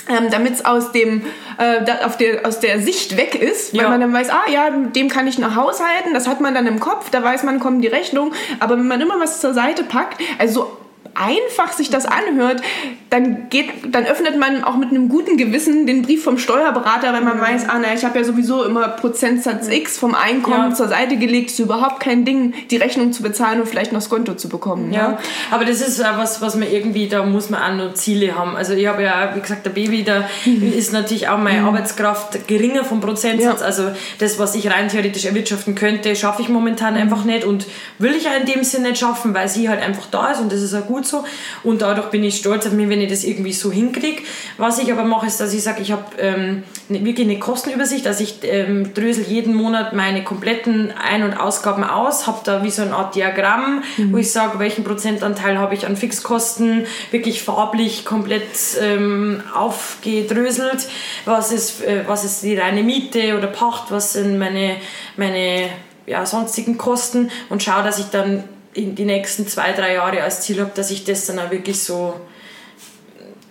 ähm, 0.08 0.30
damit 0.30 0.54
es 0.54 0.64
aus 0.64 0.92
dem 0.92 1.22
äh, 1.58 1.80
auf 2.04 2.16
der, 2.16 2.46
aus 2.46 2.60
der 2.60 2.80
Sicht 2.80 3.16
weg 3.16 3.34
ist, 3.34 3.72
weil 3.74 3.82
ja. 3.82 3.88
man 3.88 4.00
dann 4.00 4.12
weiß, 4.12 4.30
ah 4.30 4.50
ja, 4.50 4.70
dem 4.70 5.08
kann 5.08 5.26
ich 5.26 5.38
nach 5.38 5.56
Hause 5.56 5.84
halten, 5.84 6.14
das 6.14 6.26
hat 6.26 6.40
man 6.40 6.54
dann 6.54 6.66
im 6.66 6.80
Kopf, 6.80 7.10
da 7.10 7.22
weiß 7.22 7.42
man, 7.44 7.60
kommen 7.60 7.80
die 7.80 7.88
Rechnung, 7.88 8.32
aber 8.60 8.76
wenn 8.76 8.88
man 8.88 9.00
immer 9.00 9.20
was 9.20 9.40
zur 9.40 9.54
Seite 9.54 9.84
packt, 9.84 10.20
also 10.38 10.52
so 10.52 10.76
einfach 11.14 11.72
sich 11.72 11.90
das 11.90 12.06
anhört, 12.06 12.62
dann, 13.10 13.48
geht, 13.50 13.66
dann 13.90 14.06
öffnet 14.06 14.38
man 14.38 14.64
auch 14.64 14.76
mit 14.76 14.90
einem 14.90 15.08
guten 15.08 15.36
Gewissen 15.36 15.86
den 15.86 16.02
Brief 16.02 16.24
vom 16.24 16.38
Steuerberater, 16.38 17.12
wenn 17.12 17.24
man 17.24 17.36
mhm. 17.36 17.42
weiß, 17.42 17.68
ah, 17.68 17.78
na, 17.80 17.92
ich 17.94 18.04
habe 18.04 18.18
ja 18.18 18.24
sowieso 18.24 18.64
immer 18.64 18.88
Prozentsatz 18.88 19.68
X 19.68 19.98
vom 19.98 20.14
Einkommen 20.14 20.70
ja. 20.70 20.74
zur 20.74 20.88
Seite 20.88 21.16
gelegt, 21.16 21.50
ist 21.50 21.58
überhaupt 21.58 22.00
kein 22.00 22.24
Ding, 22.24 22.54
die 22.70 22.76
Rechnung 22.76 23.12
zu 23.12 23.22
bezahlen 23.22 23.60
und 23.60 23.66
vielleicht 23.66 23.92
noch 23.92 24.00
das 24.00 24.08
Konto 24.08 24.34
zu 24.34 24.48
bekommen. 24.48 24.92
Ja, 24.92 25.12
ja. 25.12 25.18
aber 25.50 25.64
das 25.64 25.80
ist 25.80 26.00
was, 26.00 26.40
was 26.40 26.56
man 26.56 26.70
irgendwie, 26.70 27.08
da 27.08 27.24
muss 27.24 27.50
man 27.50 27.62
auch 27.62 27.84
noch 27.86 27.94
Ziele 27.94 28.36
haben. 28.36 28.56
Also 28.56 28.72
ich 28.72 28.86
habe 28.86 29.02
ja, 29.02 29.34
wie 29.34 29.40
gesagt, 29.40 29.66
der 29.66 29.70
Baby, 29.70 30.04
da 30.04 30.28
mhm. 30.46 30.72
ist 30.72 30.92
natürlich 30.92 31.28
auch 31.28 31.38
meine 31.38 31.60
mhm. 31.60 31.68
Arbeitskraft 31.68 32.48
geringer 32.48 32.84
vom 32.84 33.00
Prozentsatz. 33.00 33.60
Ja. 33.60 33.66
Also 33.66 33.90
das, 34.18 34.38
was 34.38 34.54
ich 34.54 34.70
rein 34.70 34.88
theoretisch 34.88 35.26
erwirtschaften 35.26 35.74
könnte, 35.74 36.16
schaffe 36.16 36.42
ich 36.42 36.48
momentan 36.48 36.94
mhm. 36.94 37.00
einfach 37.00 37.24
nicht 37.24 37.44
und 37.44 37.66
will 37.98 38.14
ich 38.14 38.24
ja 38.24 38.32
in 38.32 38.46
dem 38.46 38.64
Sinne 38.64 38.82
nicht 38.88 39.00
schaffen, 39.00 39.34
weil 39.34 39.48
sie 39.48 39.68
halt 39.68 39.82
einfach 39.82 40.06
da 40.10 40.32
ist 40.32 40.40
und 40.40 40.50
das 40.50 40.60
ist 40.60 40.74
auch 40.74 40.86
gut 40.86 41.01
so. 41.06 41.24
Und 41.62 41.82
dadurch 41.82 42.10
bin 42.10 42.24
ich 42.24 42.36
stolz 42.36 42.66
auf 42.66 42.72
mich, 42.72 42.88
wenn 42.88 43.00
ich 43.00 43.10
das 43.10 43.24
irgendwie 43.24 43.52
so 43.52 43.70
hinkriege. 43.70 44.22
Was 44.58 44.78
ich 44.78 44.92
aber 44.92 45.04
mache, 45.04 45.26
ist, 45.26 45.40
dass 45.40 45.52
ich 45.52 45.62
sage, 45.62 45.82
ich 45.82 45.92
habe 45.92 46.04
ähm, 46.18 46.62
ne, 46.88 47.04
wirklich 47.04 47.26
eine 47.28 47.38
Kostenübersicht, 47.38 48.06
dass 48.06 48.20
ich 48.20 48.38
ähm, 48.42 48.94
drösel 48.94 49.24
jeden 49.24 49.54
Monat 49.54 49.92
meine 49.92 50.24
kompletten 50.24 50.92
Ein- 50.92 51.22
und 51.24 51.34
Ausgaben 51.34 51.84
aus, 51.84 52.26
habe 52.26 52.40
da 52.44 52.62
wie 52.62 52.70
so 52.70 52.82
eine 52.82 52.94
Art 52.94 53.14
Diagramm, 53.14 53.82
mhm. 53.96 54.12
wo 54.12 54.18
ich 54.18 54.30
sage, 54.30 54.58
welchen 54.58 54.84
Prozentanteil 54.84 55.58
habe 55.58 55.74
ich 55.74 55.86
an 55.86 55.96
Fixkosten, 55.96 56.86
wirklich 57.10 57.42
farblich 57.42 58.04
komplett 58.04 58.42
ähm, 58.80 59.42
aufgedröselt, 59.54 60.88
was 61.24 61.52
ist, 61.52 61.82
äh, 61.82 62.04
was 62.06 62.24
ist 62.24 62.42
die 62.42 62.56
reine 62.56 62.82
Miete 62.82 63.36
oder 63.36 63.46
Pacht, 63.46 63.90
was 63.90 64.14
sind 64.14 64.38
meine, 64.38 64.76
meine 65.16 65.68
ja, 66.06 66.26
sonstigen 66.26 66.78
Kosten 66.78 67.30
und 67.48 67.62
schaue, 67.62 67.82
dass 67.82 67.98
ich 67.98 68.06
dann 68.06 68.44
in 68.74 68.94
die 68.94 69.04
nächsten 69.04 69.46
zwei, 69.46 69.72
drei 69.72 69.94
Jahre 69.94 70.22
als 70.22 70.42
Ziel 70.42 70.60
habe, 70.60 70.72
dass 70.74 70.90
ich 70.90 71.04
das 71.04 71.26
dann 71.26 71.38
auch 71.38 71.50
wirklich 71.50 71.82
so 71.82 72.14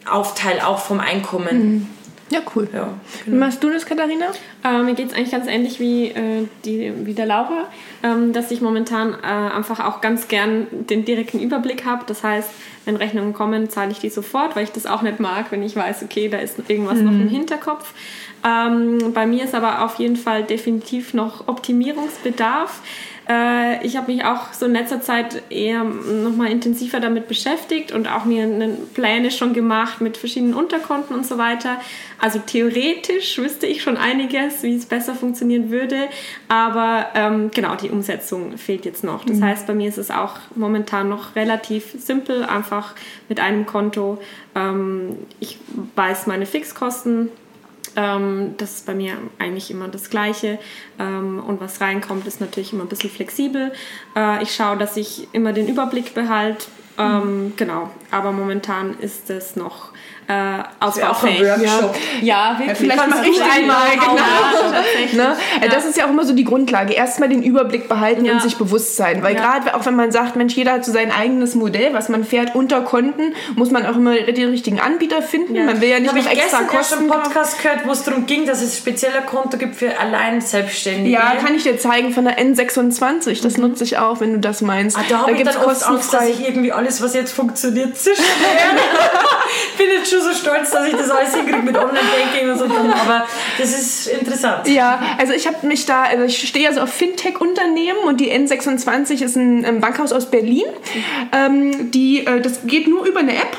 aufteile, 0.10 0.66
auch 0.68 0.80
vom 0.80 1.00
Einkommen. 1.00 1.76
Mhm. 1.76 1.88
Ja, 2.32 2.40
cool. 2.56 2.68
Ja, 2.74 2.84
genau. 2.84 2.98
Wie 3.26 3.40
machst 3.40 3.62
du 3.62 3.70
das, 3.70 3.86
Katharina? 3.86 4.28
Äh, 4.64 4.84
mir 4.84 4.94
geht 4.94 5.10
es 5.10 5.14
eigentlich 5.14 5.32
ganz 5.32 5.48
ähnlich 5.48 5.82
wie, 5.82 6.08
äh, 6.08 6.48
die, 6.64 6.94
wie 7.06 7.14
der 7.14 7.26
Laura, 7.26 7.68
ähm, 8.04 8.32
dass 8.32 8.52
ich 8.52 8.62
momentan 8.62 9.14
äh, 9.14 9.26
einfach 9.26 9.82
auch 9.82 10.00
ganz 10.00 10.30
gern 10.30 10.68
den 10.72 11.04
direkten 11.04 11.42
Überblick 11.42 11.84
habe. 11.84 12.06
Das 12.08 12.24
heißt, 12.24 12.50
wenn 12.86 12.96
Rechnungen 12.96 13.34
kommen, 13.34 13.70
zahle 13.70 13.92
ich 13.92 14.00
die 14.00 14.10
sofort, 14.10 14.56
weil 14.56 14.64
ich 14.64 14.72
das 14.72 14.86
auch 14.86 15.02
nicht 15.02 15.20
mag, 15.20 15.52
wenn 15.52 15.62
ich 15.62 15.76
weiß, 15.76 16.04
okay, 16.04 16.30
da 16.30 16.38
ist 16.38 16.58
irgendwas 16.70 17.00
mhm. 17.00 17.06
noch 17.06 17.12
im 17.12 17.28
Hinterkopf. 17.28 17.94
Ähm, 18.46 19.12
bei 19.14 19.28
mir 19.28 19.44
ist 19.44 19.54
aber 19.54 19.84
auf 19.84 19.96
jeden 19.96 20.16
Fall 20.16 20.44
definitiv 20.44 21.14
noch 21.14 21.50
Optimierungsbedarf. 21.50 22.80
Äh, 23.32 23.86
ich 23.86 23.96
habe 23.98 24.12
mich 24.12 24.26
auch 24.26 24.54
so 24.54 24.66
in 24.66 24.74
letzter 24.74 25.02
Zeit 25.02 25.44
eher 25.50 25.84
nochmal 25.84 26.52
intensiver 26.52 27.00
damit 27.00 27.28
beschäftigt 27.28 27.92
und 27.92 28.08
auch 28.08 28.26
mir 28.26 28.48
Pläne 28.94 29.32
schon 29.32 29.54
gemacht 29.54 30.02
mit 30.02 30.18
verschiedenen 30.18 30.54
Unterkonten 30.54 31.16
und 31.16 31.26
so 31.26 31.38
weiter. 31.38 31.78
Also 32.20 32.40
theoretisch 32.40 33.38
wüsste 33.38 33.68
ich 33.68 33.82
schon 33.82 33.98
einiges, 33.98 34.64
wie 34.64 34.76
es 34.76 34.86
besser 34.86 35.16
funktionieren 35.16 35.72
würde, 35.72 36.08
aber 36.48 37.08
ähm, 37.16 37.52
genau, 37.54 37.76
die 37.76 37.90
Umsetzung 37.90 38.58
fehlt 38.58 38.86
jetzt 38.86 39.04
noch. 39.04 39.24
Das 39.24 39.38
mhm. 39.38 39.46
heißt, 39.46 39.68
bei 39.68 39.74
mir 39.74 39.88
ist 39.88 39.98
es 39.98 40.12
auch 40.12 40.36
momentan 40.56 41.10
noch 41.10 41.36
relativ 41.36 41.96
simpel, 41.98 42.44
einfach 42.44 42.96
mit 43.30 43.40
einem 43.40 43.66
Konto. 43.66 44.22
Ähm, 44.56 45.18
ich 45.40 45.58
weiß 45.96 46.28
meine 46.28 46.46
Fixkosten, 46.46 47.30
ähm, 47.96 48.56
das 48.58 48.78
ist 48.78 48.86
bei 48.86 48.94
mir 48.94 49.18
eigentlich 49.40 49.72
immer 49.72 49.88
das 49.88 50.10
Gleiche. 50.10 50.60
Ähm, 51.00 51.42
und 51.46 51.62
was 51.62 51.82
reinkommt, 51.82 52.28
ist 52.28 52.42
natürlich 52.42 52.74
immer 52.74 52.84
ein 52.84 52.90
bisschen 52.90 53.10
flexibel. 53.10 53.72
Äh, 54.16 54.44
ich 54.44 54.54
schaue, 54.54 54.78
dass 54.78 54.98
ich 54.98 55.28
immer 55.34 55.54
den 55.54 55.68
Überblick 55.68 56.14
behalte. 56.14 56.66
Ähm. 57.02 57.54
Genau, 57.58 57.90
aber 58.12 58.32
momentan 58.32 58.98
ist 59.00 59.30
es 59.30 59.56
noch 59.56 59.92
äh, 60.32 60.64
ausbaufähig. 60.80 61.42
Ja, 61.42 61.58
ja, 61.58 61.92
ja 62.22 62.76
vielleicht 62.76 63.10
mal 63.10 63.20
richtig 63.20 63.44
einmal. 63.44 63.92
Genau. 63.92 64.16
Ja, 64.16 65.30
ne? 65.30 65.70
Das 65.70 65.86
ist 65.86 65.98
ja 65.98 66.06
auch 66.06 66.10
immer 66.10 66.26
so 66.26 66.34
die 66.34 66.44
Grundlage. 66.44 66.94
Erstmal 66.94 67.30
den 67.30 67.44
Überblick 67.44 67.90
behalten 67.90 68.30
und 68.30 68.42
sich 68.42 68.58
bewusst 68.58 68.96
sein. 68.96 69.24
Weil 69.24 69.36
gerade 69.36 69.76
auch 69.76 69.86
wenn 69.86 69.96
man 69.96 70.12
sagt, 70.12 70.36
Mensch, 70.36 70.54
jeder 70.54 70.74
hat 70.74 70.86
so 70.86 70.92
sein 70.92 71.12
eigenes 71.12 71.56
Modell, 71.56 71.94
was 71.94 72.10
man 72.10 72.24
fährt 72.24 72.56
unter 72.56 72.82
Konten, 72.82 73.34
muss 73.56 73.72
man 73.72 73.86
auch 73.86 73.96
immer 73.96 74.16
den 74.16 74.50
richtigen 74.50 74.80
Anbieter 74.80 75.22
finden. 75.22 75.66
Man 75.66 75.82
will 75.82 75.90
ja 75.90 76.00
nicht 76.00 76.14
noch 76.14 76.26
extra 76.26 76.64
Kosten. 76.64 77.06
Ich 77.06 77.12
habe 77.12 77.14
einen 77.14 77.24
Podcast 77.24 77.62
gehört, 77.62 77.86
wo 77.86 77.92
es 77.92 78.04
darum 78.04 78.26
ging, 78.26 78.46
dass 78.46 78.62
es 78.62 78.78
spezielle 78.78 79.22
Konto 79.26 79.58
gibt 79.58 79.76
für 79.76 80.00
allein 80.00 80.42
Selbstständige. 80.42 81.10
Ja, 81.10 81.36
kann 81.36 81.56
ich 81.56 81.64
dir 81.64 81.78
zeigen 81.78 82.14
von 82.14 82.26
der 82.26 82.40
N26. 82.40 83.42
Das 83.42 83.58
mhm. 83.58 83.64
nutze 83.70 83.84
ich 83.84 83.98
auch, 83.98 84.22
wenn 84.22 84.34
du 84.34 84.40
das 84.40 84.62
meinst. 84.62 84.98
Ah, 84.98 85.04
da 85.10 85.22
habe 85.22 85.34
ich 85.34 85.44
dann 85.44 85.58
oft 85.58 85.86
Angst, 85.86 86.14
dass 86.14 86.30
ich 86.30 86.48
irgendwie 86.48 86.72
alles, 86.72 86.91
was 87.00 87.14
jetzt 87.14 87.32
funktioniert, 87.32 87.96
ich 87.96 88.04
bin 89.78 89.88
jetzt 89.96 90.10
schon 90.10 90.22
so 90.22 90.34
stolz, 90.34 90.72
dass 90.72 90.88
ich 90.88 90.96
das 90.96 91.12
alles 91.12 91.36
hinkriege 91.36 91.62
mit 91.62 91.78
Online-Banking 91.78 92.50
und 92.50 92.58
so. 92.58 92.66
Aber 92.66 93.26
das 93.60 93.70
ist 93.70 94.08
interessant. 94.08 94.68
Ja, 94.68 95.00
also 95.20 95.34
ich 95.34 95.46
habe 95.46 95.66
mich 95.68 95.86
da, 95.86 96.04
also 96.04 96.24
ich 96.24 96.48
stehe 96.48 96.66
ja 96.66 96.74
so 96.74 96.82
auf 96.82 96.92
Fintech-Unternehmen 96.92 98.00
und 98.08 98.20
die 98.20 98.32
N26 98.32 99.24
ist 99.24 99.36
ein, 99.36 99.80
Bankhaus 99.80 100.12
aus 100.12 100.30
Berlin. 100.30 100.66
Ähm, 101.32 101.92
die, 101.92 102.26
äh, 102.26 102.42
das 102.42 102.62
geht 102.66 102.88
nur 102.88 103.06
über 103.06 103.20
eine 103.20 103.36
App. 103.36 103.58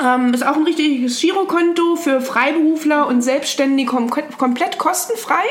Ähm, 0.00 0.32
ist 0.32 0.46
auch 0.46 0.56
ein 0.56 0.62
richtiges 0.62 1.20
Girokonto 1.20 1.96
für 1.96 2.20
Freiberufler 2.20 3.08
und 3.08 3.22
Selbstständige 3.22 3.90
kom 3.90 4.10
komplett 4.10 4.78
kostenfrei. 4.78 5.42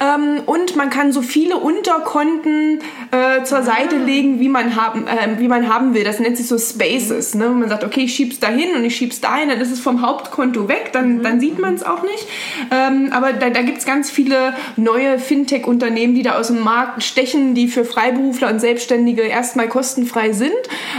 Ähm, 0.00 0.42
und 0.44 0.76
man 0.76 0.90
kann 0.90 1.12
so 1.12 1.22
viele 1.22 1.56
Unterkonten 1.56 2.80
äh, 3.10 3.42
zur 3.44 3.62
Seite 3.62 3.96
ah. 3.96 4.04
legen, 4.04 4.38
wie 4.38 4.50
man, 4.50 4.76
haben, 4.76 5.06
äh, 5.06 5.38
wie 5.38 5.48
man 5.48 5.72
haben 5.72 5.94
will. 5.94 6.04
Das 6.04 6.20
nennt 6.20 6.36
sich 6.36 6.46
so 6.46 6.58
Spaces. 6.58 7.34
Ne? 7.34 7.48
Man 7.48 7.70
sagt, 7.70 7.84
okay, 7.84 8.02
ich 8.02 8.14
schieb's 8.14 8.38
dahin 8.38 8.74
und 8.74 8.84
ich 8.84 8.96
schieb's 8.96 9.20
dahin, 9.20 9.48
dann 9.48 9.60
ist 9.60 9.70
es 9.70 9.80
vom 9.80 10.02
Hauptkonto 10.02 10.68
weg, 10.68 10.90
dann, 10.92 11.18
mhm. 11.18 11.22
dann 11.22 11.40
sieht 11.40 11.58
man 11.58 11.74
es 11.74 11.82
auch 11.82 12.02
nicht. 12.02 12.26
Ähm, 12.70 13.08
aber 13.12 13.32
da, 13.32 13.48
da 13.48 13.62
gibt 13.62 13.78
es 13.78 13.86
ganz 13.86 14.10
viele 14.10 14.54
neue 14.76 15.18
Fintech-Unternehmen, 15.18 16.14
die 16.14 16.22
da 16.22 16.38
aus 16.38 16.48
dem 16.48 16.62
Markt 16.62 17.02
stechen, 17.02 17.54
die 17.54 17.68
für 17.68 17.86
Freiberufler 17.86 18.50
und 18.50 18.60
Selbstständige 18.60 19.22
erstmal 19.22 19.68
kostenfrei 19.68 20.32
sind 20.32 20.52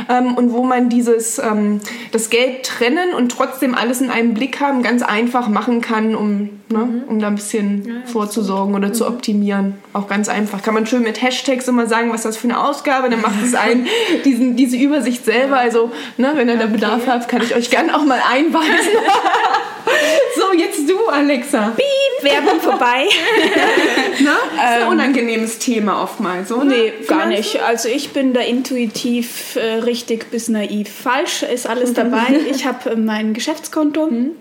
ähm, 0.09 0.33
und 0.35 0.51
wo 0.51 0.63
man 0.63 0.89
dieses 0.89 1.37
ähm, 1.37 1.79
das 2.11 2.29
Geld 2.29 2.70
trennen 2.77 3.13
und 3.13 3.31
trotzdem 3.31 3.75
alles 3.75 4.01
in 4.01 4.09
einem 4.09 4.33
Blick 4.33 4.59
haben, 4.59 4.83
ganz 4.83 5.01
einfach 5.03 5.47
machen 5.47 5.81
kann, 5.81 6.15
um, 6.15 6.49
ne, 6.69 6.79
mhm. 6.79 7.03
um 7.07 7.19
da 7.19 7.27
ein 7.27 7.35
bisschen 7.35 7.85
ja, 7.85 7.93
vorzusorgen 8.05 8.75
oder 8.75 8.89
mhm. 8.89 8.93
zu 8.93 9.07
optimieren. 9.07 9.75
Auch 9.93 10.07
ganz 10.07 10.29
einfach. 10.29 10.61
Kann 10.61 10.73
man 10.73 10.85
schön 10.85 11.03
mit 11.03 11.21
Hashtags 11.21 11.67
immer 11.67 11.87
sagen, 11.87 12.11
was 12.11 12.23
das 12.23 12.37
für 12.37 12.47
eine 12.47 12.59
Ausgabe, 12.59 13.09
dann 13.09 13.21
macht 13.21 13.43
es 13.43 13.55
einen 13.55 13.87
diesen, 14.25 14.55
diese 14.55 14.77
Übersicht 14.77 15.25
selber. 15.25 15.57
Also, 15.57 15.91
ne, 16.17 16.31
wenn 16.35 16.49
ihr 16.49 16.57
da 16.57 16.67
Bedarf 16.67 17.07
habt, 17.07 17.27
kann 17.27 17.41
ich 17.41 17.55
euch 17.55 17.69
gerne 17.69 17.95
auch 17.95 18.05
mal 18.05 18.19
einweisen. 18.31 18.61
so, 20.35 20.57
jetzt 20.57 20.89
du, 20.89 21.07
Alexa. 21.07 21.73
Piep, 21.75 22.31
Werbung 22.31 22.59
vorbei. 22.59 23.05
Na? 24.23 24.31
Das 24.31 24.53
ist 24.53 24.59
ein 24.59 24.81
ähm, 24.81 24.87
unangenehmes 24.89 25.59
Thema 25.59 26.03
oftmals, 26.03 26.51
oder? 26.51 26.65
Nee, 26.65 26.93
gar 27.07 27.25
nicht. 27.27 27.61
Also 27.61 27.89
ich 27.89 28.11
bin 28.11 28.33
da 28.33 28.41
intuitiv 28.41 29.55
äh, 29.55 29.75
richtig 29.75 30.31
bis 30.31 30.49
naiv. 30.49 30.89
Falsch 30.89 31.43
ist 31.43 31.67
alles 31.67 31.93
dabei. 31.93 32.21
Ich 32.51 32.65
habe 32.65 32.91
äh, 32.91 32.95
mein 32.95 33.33
Geschäftskonto. 33.33 34.07
Mhm. 34.07 34.31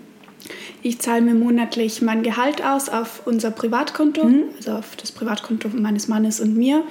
Ich 0.83 0.99
zahle 0.99 1.21
mir 1.21 1.35
monatlich 1.35 2.01
mein 2.01 2.23
Gehalt 2.23 2.63
aus 2.63 2.89
auf 2.89 3.21
unser 3.25 3.51
Privatkonto, 3.51 4.25
mhm. 4.25 4.43
also 4.57 4.71
auf 4.73 4.95
das 4.95 5.11
Privatkonto 5.11 5.69
meines 5.73 6.07
Mannes 6.07 6.39
und 6.39 6.57
mir. 6.57 6.83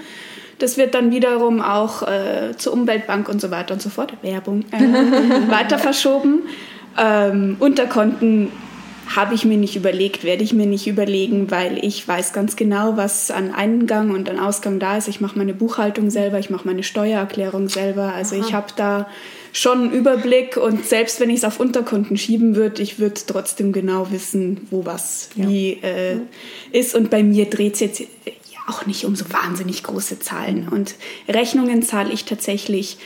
Das 0.61 0.77
wird 0.77 0.95
dann 0.95 1.11
wiederum 1.11 1.61
auch 1.63 2.03
äh, 2.03 2.55
zur 2.57 2.75
Umweltbank 2.75 3.29
und 3.29 3.41
so 3.41 3.51
weiter 3.51 3.75
und 3.75 3.83
so 3.83 3.89
fort, 3.89 4.13
Werbung, 4.23 4.65
äh, 4.73 5.51
weiter 5.51 5.79
verschoben. 5.79 6.43
Ähm, 6.99 7.57
Unterkonten 7.59 8.51
habe 9.15 9.35
ich 9.35 9.45
mir 9.45 9.57
nicht 9.57 9.75
überlegt, 9.75 10.23
werde 10.23 10.45
ich 10.45 10.53
mir 10.53 10.67
nicht 10.67 10.87
überlegen, 10.87 11.51
weil 11.51 11.85
ich 11.85 12.07
weiß 12.07 12.33
ganz 12.33 12.55
genau, 12.55 12.97
was 12.97 13.33
an 13.33 13.53
Eingang 13.53 14.13
und 14.13 14.31
an 14.31 14.39
Ausgang 14.39 14.79
da 14.79 14.97
ist. 14.97 15.09
Ich 15.09 15.21
mache 15.21 15.37
meine 15.37 15.53
Buchhaltung 15.53 16.11
selber, 16.11 16.39
ich 16.39 16.49
mache 16.49 16.67
meine 16.67 16.85
Steuererklärung 16.85 17.69
selber. 17.69 18.15
Also 18.15 18.37
Aha. 18.37 18.45
ich 18.47 18.55
habe 18.55 18.69
da 18.77 19.09
schon 19.53 19.81
einen 19.81 19.93
Überblick 19.93 20.57
und 20.57 20.87
selbst 20.87 21.19
wenn 21.19 21.29
ich 21.29 21.39
es 21.39 21.45
auf 21.45 21.59
Unterkonten 21.59 22.17
schieben 22.17 22.55
würde, 22.55 22.83
ich 22.83 23.01
würde 23.01 23.21
trotzdem 23.27 23.73
genau 23.73 24.13
wissen, 24.13 24.69
wo 24.71 24.87
was 24.87 25.31
ja. 25.35 25.49
wie 25.49 25.73
äh, 25.83 26.19
ist. 26.71 26.95
Und 26.95 27.11
bei 27.11 27.25
mir 27.25 27.47
dreht 27.47 27.75
es 27.75 27.81
jetzt 27.81 28.03
auch 28.69 28.87
nicht 28.87 29.05
um 29.05 29.17
so 29.17 29.25
wahnsinnig 29.33 29.83
große 29.83 30.21
Zahlen. 30.21 30.69
Und 30.69 30.95
Rechnungen 31.29 31.83
zahle 31.83 32.13
ich 32.13 32.27
tatsächlich 32.27 32.99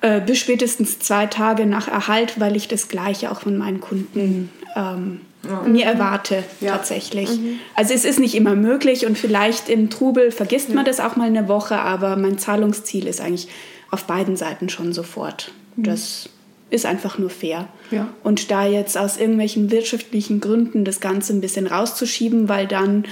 äh, 0.00 0.20
bis 0.20 0.38
spätestens 0.38 0.98
zwei 0.98 1.26
Tage 1.26 1.66
nach 1.66 1.88
Erhalt, 1.88 2.38
weil 2.38 2.56
ich 2.56 2.68
das 2.68 2.88
Gleiche 2.88 3.30
auch 3.30 3.40
von 3.40 3.56
meinen 3.56 3.80
Kunden 3.80 4.50
ähm, 4.76 5.20
ja. 5.48 5.62
mir 5.62 5.86
erwarte 5.86 6.44
ja. 6.60 6.72
tatsächlich. 6.72 7.30
Mhm. 7.30 7.58
Also 7.74 7.94
es 7.94 8.04
ist 8.04 8.18
nicht 8.18 8.34
immer 8.34 8.54
möglich 8.54 9.06
und 9.06 9.18
vielleicht 9.18 9.68
im 9.68 9.90
Trubel 9.90 10.30
vergisst 10.30 10.72
man 10.74 10.84
das 10.84 11.00
auch 11.00 11.16
mal 11.16 11.26
eine 11.26 11.48
Woche, 11.48 11.78
aber 11.78 12.16
mein 12.16 12.38
Zahlungsziel 12.38 13.06
ist 13.06 13.20
eigentlich 13.20 13.48
auf 13.90 14.04
beiden 14.04 14.36
Seiten 14.36 14.68
schon 14.68 14.92
sofort. 14.92 15.52
Mhm. 15.76 15.82
Das 15.84 16.28
ist 16.70 16.86
einfach 16.86 17.18
nur 17.18 17.30
fair. 17.30 17.68
Ja. 17.90 18.08
Und 18.22 18.50
da 18.50 18.66
jetzt 18.66 18.98
aus 18.98 19.16
irgendwelchen 19.16 19.70
wirtschaftlichen 19.70 20.40
Gründen 20.40 20.84
das 20.84 21.00
Ganze 21.00 21.32
ein 21.32 21.40
bisschen 21.40 21.66
rauszuschieben, 21.66 22.48
weil 22.48 22.66
dann 22.66 23.04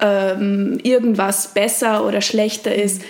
ähm, 0.00 0.78
irgendwas 0.82 1.48
besser 1.54 2.06
oder 2.06 2.20
schlechter 2.20 2.74
ist, 2.74 3.02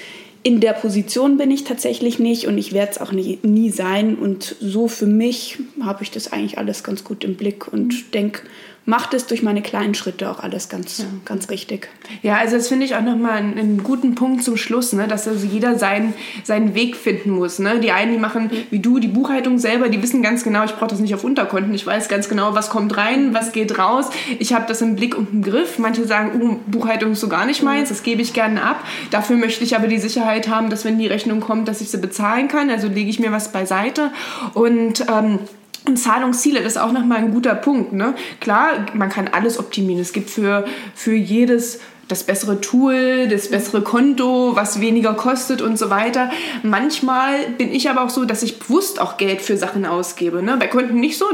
in 0.45 0.61
der 0.61 0.75
Position 0.75 1.39
bin 1.39 1.51
ich 1.51 1.65
tatsächlich 1.65 2.19
nicht 2.19 2.47
und 2.47 2.59
ich 2.59 2.75
werde 2.75 2.93
es 2.93 3.01
auch 3.01 3.13
nie, 3.13 3.39
nie 3.43 3.71
sein. 3.71 4.15
Und 4.15 4.57
so 4.61 4.89
für 4.89 5.07
mich 5.07 5.59
habe 5.81 6.03
ich 6.03 6.11
das 6.11 6.33
eigentlich 6.33 6.59
alles 6.59 6.85
ganz 6.85 7.03
gut 7.03 7.25
im 7.25 7.35
Blick 7.35 7.73
und 7.73 7.95
mhm. 7.95 8.11
denke, 8.13 8.43
macht 8.87 9.15
es 9.15 9.27
durch 9.27 9.43
meine 9.43 9.63
kleinen 9.63 9.95
Schritte 9.95 10.31
auch 10.31 10.41
alles 10.41 10.69
ganz, 10.69 10.99
ja. 10.99 11.05
ganz 11.25 11.49
richtig. 11.49 11.89
Ja, 12.23 12.37
also 12.37 12.57
das 12.57 12.69
finde 12.69 12.85
ich 12.85 12.95
auch 12.95 13.03
nochmal 13.03 13.39
einen, 13.39 13.59
einen 13.59 13.83
guten 13.83 14.15
Punkt 14.15 14.45
zum 14.45 14.57
Schluss, 14.57 14.93
ne? 14.93 15.09
dass 15.09 15.27
also 15.27 15.47
jeder 15.47 15.79
seinen, 15.79 16.13
seinen 16.43 16.75
Weg 16.75 16.97
finden 16.97 17.31
muss. 17.31 17.59
Ne? 17.59 17.81
Die 17.81 17.93
einen, 17.93 18.13
die 18.13 18.19
machen 18.19 18.51
wie 18.71 18.81
du 18.81 18.99
die 18.99 19.09
Buchhaltung 19.09 19.59
selber, 19.59 19.89
die 19.89 20.03
wissen 20.03 20.23
ganz 20.23 20.45
genau, 20.45 20.65
ich 20.65 20.73
brauche 20.73 20.89
das 20.89 21.01
nicht 21.01 21.15
auf 21.15 21.25
Unterkonten, 21.25 21.73
ich 21.73 21.87
weiß 21.87 22.09
ganz 22.09 22.29
genau, 22.29 22.55
was 22.55 22.69
kommt 22.69 22.97
rein, 22.97 23.33
was 23.33 23.53
geht 23.53 23.79
raus, 23.79 24.11
ich 24.39 24.53
habe 24.53 24.67
das 24.69 24.83
im 24.83 24.97
Blick 24.97 25.17
und 25.17 25.33
im 25.33 25.43
Griff. 25.43 25.79
Manche 25.79 26.05
sagen, 26.07 26.43
uh, 26.43 26.57
Buchhaltung 26.67 27.13
ist 27.13 27.21
so 27.21 27.29
gar 27.29 27.47
nicht 27.47 27.63
meins, 27.63 27.89
das 27.89 28.03
gebe 28.03 28.21
ich 28.21 28.35
gerne 28.35 28.63
ab. 28.63 28.85
Dafür 29.11 29.37
möchte 29.37 29.65
ich 29.65 29.77
aber 29.77 29.87
die 29.87 29.99
Sicherheit 29.99 30.49
haben, 30.49 30.69
dass 30.69 30.85
wenn 30.85 30.99
die 30.99 31.07
Rechnung 31.07 31.41
kommt, 31.41 31.69
dass 31.69 31.81
ich 31.81 31.91
sie 31.91 31.99
bezahlen 31.99 32.49
kann, 32.49 32.69
also 32.69 32.89
lege 32.89 33.09
ich 33.09 33.19
mir 33.19 33.33
was 33.33 33.51
beiseite 33.51 34.11
und 34.53 35.07
ähm, 35.11 35.39
und 35.87 35.99
Zahlungsziele, 35.99 36.63
das 36.63 36.73
ist 36.73 36.79
auch 36.79 36.93
nochmal 36.93 37.19
ein 37.19 37.33
guter 37.33 37.55
Punkt. 37.55 37.93
Ne? 37.93 38.15
Klar, 38.41 38.87
man 38.95 39.11
kann 39.11 39.29
alles 39.29 39.59
optimieren. 39.59 40.01
Es 40.01 40.13
gibt 40.13 40.31
für, 40.31 40.65
für 40.95 41.15
jedes 41.15 41.81
das 42.09 42.25
bessere 42.25 42.61
Tool, 42.61 43.29
das 43.29 43.49
bessere 43.49 43.83
Konto, 43.83 44.55
was 44.55 44.81
weniger 44.81 45.15
kostet 45.15 45.63
und 45.63 45.79
so 45.79 45.91
weiter. 45.91 46.31
Manchmal 46.63 47.49
bin 47.59 47.73
ich 47.73 47.89
aber 47.89 48.03
auch 48.05 48.11
so, 48.11 48.25
dass 48.25 48.43
ich 48.43 48.59
bewusst 48.59 49.01
auch 49.01 49.17
Geld 49.17 49.43
für 49.43 49.57
Sachen 49.57 49.87
ausgebe. 49.87 50.43
Ne? 50.43 50.57
Bei 50.59 50.67
Konten 50.67 51.01
nicht 51.01 51.19
so, 51.19 51.27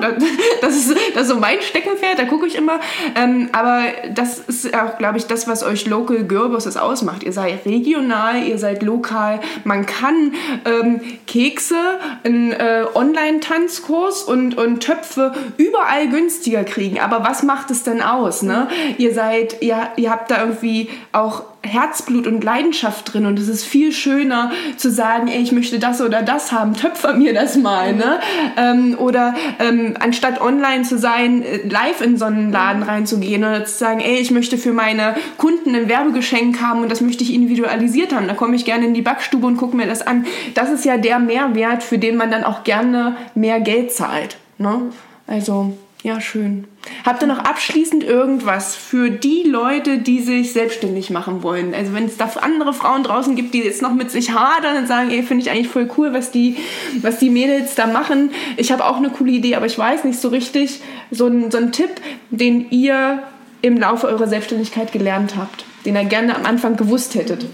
das 0.60 0.76
ist, 0.76 0.96
das 1.14 1.22
ist 1.22 1.28
so 1.28 1.36
mein 1.36 1.60
Steckenpferd, 1.60 2.18
da 2.18 2.24
gucke 2.24 2.46
ich 2.46 2.54
immer. 2.54 2.80
Ähm, 3.16 3.48
aber 3.52 3.82
das 4.14 4.38
ist 4.38 4.74
auch, 4.74 4.98
glaube 4.98 5.18
ich, 5.18 5.26
das, 5.26 5.48
was 5.48 5.62
euch 5.62 5.86
Local 5.86 6.24
Girlbosses 6.24 6.76
ausmacht. 6.76 7.22
Ihr 7.22 7.32
seid 7.32 7.64
regional, 7.66 8.44
ihr 8.44 8.58
seid 8.58 8.82
lokal. 8.82 9.40
Man 9.64 9.86
kann 9.86 10.34
ähm, 10.64 11.00
Kekse, 11.26 11.98
einen 12.24 12.52
äh, 12.52 12.84
Online-Tanzkurs 12.94 14.22
und, 14.22 14.56
und 14.56 14.80
Töpfe 14.80 15.32
überall 15.56 16.08
günstiger 16.08 16.64
kriegen. 16.64 17.00
Aber 17.00 17.24
was 17.24 17.42
macht 17.42 17.70
es 17.70 17.82
denn 17.82 18.02
aus? 18.02 18.42
Ne? 18.42 18.68
Ihr 18.98 19.12
seid, 19.14 19.62
ihr, 19.62 19.88
ihr 19.96 20.10
habt 20.10 20.30
da 20.30 20.40
irgendwie 20.40 20.59
irgendwie 20.60 20.88
auch 21.12 21.44
Herzblut 21.62 22.26
und 22.26 22.42
Leidenschaft 22.42 23.12
drin 23.12 23.26
und 23.26 23.38
es 23.38 23.48
ist 23.48 23.64
viel 23.64 23.92
schöner 23.92 24.50
zu 24.76 24.90
sagen, 24.90 25.28
ey, 25.28 25.42
ich 25.42 25.52
möchte 25.52 25.78
das 25.78 26.00
oder 26.00 26.22
das 26.22 26.52
haben, 26.52 26.74
töpfer 26.74 27.12
mir 27.12 27.34
das 27.34 27.56
mal, 27.56 27.94
ne? 27.94 28.18
Ähm, 28.56 28.96
oder 28.98 29.34
ähm, 29.58 29.94
anstatt 30.00 30.40
online 30.40 30.84
zu 30.84 30.98
sein, 30.98 31.42
äh, 31.42 31.68
live 31.68 32.00
in 32.00 32.16
so 32.16 32.24
einen 32.24 32.50
Laden 32.50 32.82
reinzugehen 32.82 33.44
oder 33.44 33.64
zu 33.66 33.76
sagen, 33.76 34.00
ey, 34.00 34.16
ich 34.16 34.30
möchte 34.30 34.56
für 34.56 34.72
meine 34.72 35.14
Kunden 35.36 35.74
ein 35.74 35.88
Werbegeschenk 35.88 36.60
haben 36.62 36.82
und 36.82 36.90
das 36.90 37.02
möchte 37.02 37.24
ich 37.24 37.34
individualisiert 37.34 38.14
haben. 38.14 38.26
Da 38.26 38.34
komme 38.34 38.56
ich 38.56 38.64
gerne 38.64 38.86
in 38.86 38.94
die 38.94 39.02
Backstube 39.02 39.46
und 39.46 39.58
gucke 39.58 39.76
mir 39.76 39.86
das 39.86 40.06
an. 40.06 40.24
Das 40.54 40.70
ist 40.70 40.86
ja 40.86 40.96
der 40.96 41.18
Mehrwert, 41.18 41.82
für 41.82 41.98
den 41.98 42.16
man 42.16 42.30
dann 42.30 42.44
auch 42.44 42.64
gerne 42.64 43.16
mehr 43.34 43.60
Geld 43.60 43.92
zahlt. 43.92 44.38
Ne? 44.56 44.80
Also 45.26 45.76
ja, 46.02 46.20
schön. 46.20 46.64
Habt 47.04 47.22
ihr 47.22 47.28
noch 47.28 47.38
abschließend 47.38 48.04
irgendwas 48.04 48.74
für 48.74 49.10
die 49.10 49.42
Leute, 49.42 49.98
die 49.98 50.20
sich 50.20 50.52
selbstständig 50.52 51.10
machen 51.10 51.42
wollen? 51.42 51.74
Also 51.74 51.92
wenn 51.92 52.06
es 52.06 52.16
da 52.16 52.30
andere 52.40 52.72
Frauen 52.72 53.02
draußen 53.02 53.36
gibt, 53.36 53.52
die 53.52 53.62
jetzt 53.62 53.82
noch 53.82 53.92
mit 53.92 54.10
sich 54.10 54.32
hadern 54.32 54.76
und 54.78 54.86
sagen, 54.86 55.10
ey, 55.10 55.22
finde 55.22 55.44
ich 55.44 55.50
eigentlich 55.50 55.68
voll 55.68 55.90
cool, 55.98 56.12
was 56.12 56.30
die, 56.30 56.56
was 57.02 57.18
die 57.18 57.30
Mädels 57.30 57.74
da 57.74 57.86
machen. 57.86 58.30
Ich 58.56 58.72
habe 58.72 58.84
auch 58.86 58.96
eine 58.96 59.10
coole 59.10 59.32
Idee, 59.32 59.56
aber 59.56 59.66
ich 59.66 59.78
weiß 59.78 60.04
nicht 60.04 60.20
so 60.20 60.28
richtig. 60.28 60.80
So 61.10 61.26
ein, 61.26 61.50
so 61.50 61.58
ein 61.58 61.72
Tipp, 61.72 61.90
den 62.30 62.70
ihr 62.70 63.22
im 63.62 63.76
Laufe 63.76 64.06
eurer 64.06 64.26
Selbstständigkeit 64.26 64.92
gelernt 64.92 65.36
habt, 65.36 65.64
den 65.84 65.96
ihr 65.96 66.04
gerne 66.04 66.34
am 66.34 66.46
Anfang 66.46 66.76
gewusst 66.76 67.14
hättet. 67.14 67.46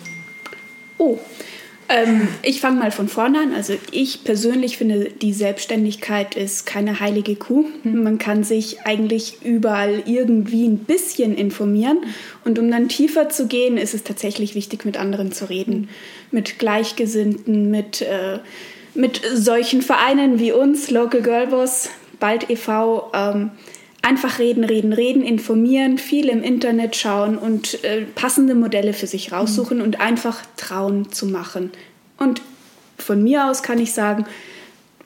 Oh, 0.99 1.19
ähm, 1.89 2.29
ich 2.43 2.61
fange 2.61 2.81
mal 2.81 2.91
von 2.91 3.09
vorne 3.09 3.39
an. 3.41 3.55
Also 3.55 3.75
ich 3.91 4.25
persönlich 4.25 4.77
finde, 4.77 5.11
die 5.11 5.33
Selbstständigkeit 5.33 6.35
ist 6.35 6.67
keine 6.67 7.01
heilige 7.01 7.37
Kuh. 7.37 7.67
Mhm. 7.83 8.03
Man 8.03 8.19
kann 8.19 8.45
sich 8.45 8.81
eigentlich 8.83 9.39
überall 9.45 10.03
irgendwie 10.07 10.67
ein 10.67 10.79
bisschen 10.79 11.37
informieren. 11.37 11.99
Und 12.45 12.59
um 12.59 12.71
dann 12.71 12.89
tiefer 12.89 13.29
zu 13.29 13.47
gehen, 13.47 13.77
ist 13.79 13.95
es 13.95 14.05
tatsächlich 14.05 14.55
wichtig, 14.55 14.85
mit 14.85 14.97
anderen 14.97 15.33
zu 15.33 15.49
reden. 15.49 15.83
Mhm. 15.83 15.89
Mit 16.33 16.59
Gleichgesinnten, 16.59 17.71
mit, 17.71 18.03
äh, 18.03 18.39
mit 18.95 19.21
solchen 19.35 19.83
Vereinen 19.83 20.39
wie 20.39 20.53
uns, 20.53 20.91
Local 20.91 21.23
Girl 21.23 21.47
Boss, 21.49 21.91
Bald 22.19 22.51
e.V., 22.51 23.13
ähm, 23.15 23.51
einfach 24.03 24.39
reden, 24.39 24.65
reden, 24.65 24.93
reden, 24.93 25.23
informieren, 25.23 25.99
viel 25.99 26.29
im 26.29 26.43
Internet 26.43 26.97
schauen 26.97 27.37
und 27.37 27.83
äh, 27.85 28.03
passende 28.03 28.55
Modelle 28.55 28.93
für 28.93 29.07
sich 29.07 29.33
raussuchen 29.33 29.79
mhm. 29.79 29.85
und 29.85 30.01
einfach 30.01 30.43
trauen 30.57 31.11
zu 31.13 31.27
machen. 31.27 31.71
Und 32.19 32.43
von 32.99 33.23
mir 33.23 33.51
aus 33.51 33.63
kann 33.63 33.79
ich 33.79 33.93
sagen, 33.93 34.27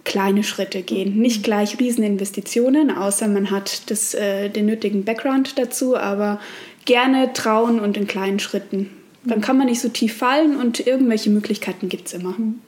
kleine 0.05 0.45
Schritte 0.45 0.83
gehen. 0.83 1.17
Mhm. 1.17 1.23
Nicht 1.23 1.43
gleich 1.43 1.79
Rieseninvestitionen, 1.79 2.91
außer 2.91 3.29
man 3.29 3.51
hat 3.51 3.91
das, 3.91 4.15
äh, 4.15 4.49
den 4.49 4.67
nötigen 4.67 5.05
Background 5.05 5.59
dazu, 5.59 5.97
aber 5.97 6.41
gerne 6.85 7.33
trauen 7.33 7.81
und 7.81 7.97
in 7.97 8.07
kleinen 8.07 8.39
Schritten. 8.39 8.91
Dann 9.25 9.39
mhm. 9.39 9.43
kann 9.43 9.59
man 9.59 9.67
nicht 9.67 9.81
so 9.81 9.89
tief 9.89 10.17
fallen 10.17 10.57
und 10.57 10.87
irgendwelche 10.87 11.31
Möglichkeiten 11.31 11.89
gibt 11.89 12.09
es 12.09 12.15
immer. 12.15 12.35
Mhm. 12.37 12.61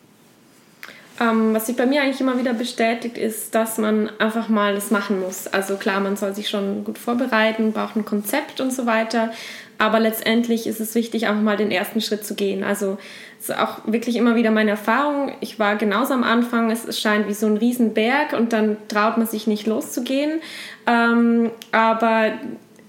Ähm, 1.20 1.54
was 1.54 1.66
sich 1.66 1.76
bei 1.76 1.86
mir 1.86 2.02
eigentlich 2.02 2.20
immer 2.20 2.38
wieder 2.38 2.54
bestätigt, 2.54 3.18
ist, 3.18 3.54
dass 3.54 3.78
man 3.78 4.10
einfach 4.18 4.48
mal 4.48 4.74
das 4.74 4.90
machen 4.90 5.20
muss. 5.20 5.46
Also 5.46 5.76
klar, 5.76 6.00
man 6.00 6.16
soll 6.16 6.34
sich 6.34 6.48
schon 6.48 6.84
gut 6.84 6.98
vorbereiten, 6.98 7.72
braucht 7.72 7.96
ein 7.96 8.04
Konzept 8.04 8.60
und 8.60 8.72
so 8.72 8.86
weiter. 8.86 9.30
Aber 9.78 10.00
letztendlich 10.00 10.66
ist 10.66 10.80
es 10.80 10.94
wichtig, 10.94 11.26
einfach 11.26 11.42
mal 11.42 11.56
den 11.56 11.70
ersten 11.70 12.00
Schritt 12.00 12.24
zu 12.24 12.34
gehen. 12.34 12.64
Also 12.64 12.98
es 13.40 13.48
ist 13.48 13.58
auch 13.58 13.80
wirklich 13.86 14.16
immer 14.16 14.36
wieder 14.36 14.50
meine 14.52 14.70
Erfahrung. 14.70 15.32
Ich 15.40 15.58
war 15.58 15.76
genauso 15.76 16.14
am 16.14 16.22
Anfang, 16.22 16.70
es 16.70 17.00
scheint 17.00 17.28
wie 17.28 17.34
so 17.34 17.46
ein 17.46 17.56
Riesenberg 17.56 18.32
und 18.32 18.52
dann 18.52 18.76
traut 18.88 19.18
man 19.18 19.26
sich 19.26 19.46
nicht 19.46 19.66
loszugehen. 19.66 20.40
Ähm, 20.86 21.50
aber 21.72 22.32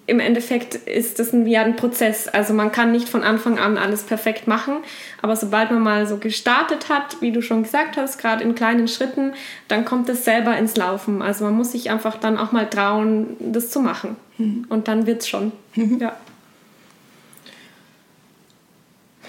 im 0.06 0.20
Endeffekt 0.20 0.76
ist 0.76 1.20
das 1.20 1.32
ein, 1.32 1.47
ja 1.47 1.62
ein 1.64 1.76
Prozess. 1.76 2.28
Also 2.28 2.54
man 2.54 2.72
kann 2.72 2.91
nicht 2.91 3.08
von 3.08 3.24
Anfang 3.24 3.58
an 3.58 3.78
alles 3.78 4.04
perfekt 4.04 4.47
machen, 4.47 4.78
aber 5.22 5.36
sobald 5.36 5.72
man 5.72 5.82
mal 5.82 6.08
so 6.08 6.18
gestartet 6.18 6.89
hat, 6.89 7.22
wie 7.22 7.32
du 7.32 7.41
schon 7.41 7.64
gesagt 7.64 7.95
hast, 7.95 8.20
gerade 8.20 8.43
in 8.43 8.54
kleinen 8.54 8.88
Schritten, 8.88 9.34
dann 9.70 9.86
kommt 9.86 10.10
es 10.10 10.26
selber 10.26 10.58
ins 10.58 10.76
Laufen. 10.76 11.22
Also 11.22 11.45
man 11.45 11.54
muss 11.54 11.72
sich 11.72 11.89
einfach 11.89 12.18
dann 12.18 12.38
auch 12.38 12.51
mal 12.51 12.70
trauen, 12.70 13.38
das 13.39 13.70
zu 13.70 13.80
machen. 13.80 14.18
Mhm. 14.38 14.66
Und 14.68 14.89
dann 14.89 15.06
wird 15.06 15.22
es 15.22 15.30
schon. 15.30 15.54
Mhm. 15.76 15.99
Ja. 15.99 16.18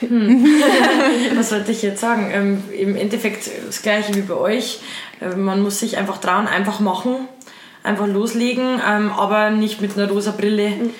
Hm. 0.00 0.44
Was 1.36 1.52
wollte 1.52 1.70
ich 1.70 1.82
jetzt 1.82 2.00
sagen? 2.00 2.30
Ähm, 2.32 2.64
Im 2.76 2.96
Endeffekt 2.96 3.48
das 3.64 3.80
gleiche 3.82 4.12
wie 4.16 4.22
bei 4.22 4.34
euch. 4.34 4.80
Äh, 5.20 5.36
man 5.36 5.62
muss 5.62 5.78
sich 5.78 5.96
einfach 5.98 6.18
trauen, 6.18 6.48
einfach 6.48 6.80
machen 6.80 7.28
einfach 7.84 8.08
loslegen, 8.08 8.80
ähm, 8.84 9.12
aber 9.12 9.50
nicht 9.50 9.80
mit 9.80 9.96
einer 9.96 10.08
rosa 10.10 10.32
Brille. 10.32 10.70
Mhm. 10.70 10.90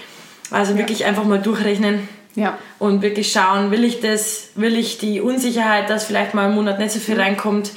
Also 0.51 0.79
wirklich 0.79 1.01
ja. 1.01 1.09
einfach 1.09 1.25
mal 1.25 1.41
durchrechnen. 1.41 2.09
Ja. 2.37 2.59
Und 2.79 3.03
wirklich 3.03 3.33
schauen, 3.33 3.71
will 3.71 3.85
ich 3.85 4.01
das, 4.01 4.51
will 4.55 4.77
ich 4.77 4.99
die 4.99 5.21
Unsicherheit, 5.21 5.89
dass 5.91 6.05
vielleicht 6.05 6.35
mal 6.35 6.47
im 6.47 6.55
Monat 6.55 6.79
nicht 6.79 6.93
so 6.93 7.01
viel 7.01 7.15
mhm. 7.15 7.21
reinkommt, 7.21 7.73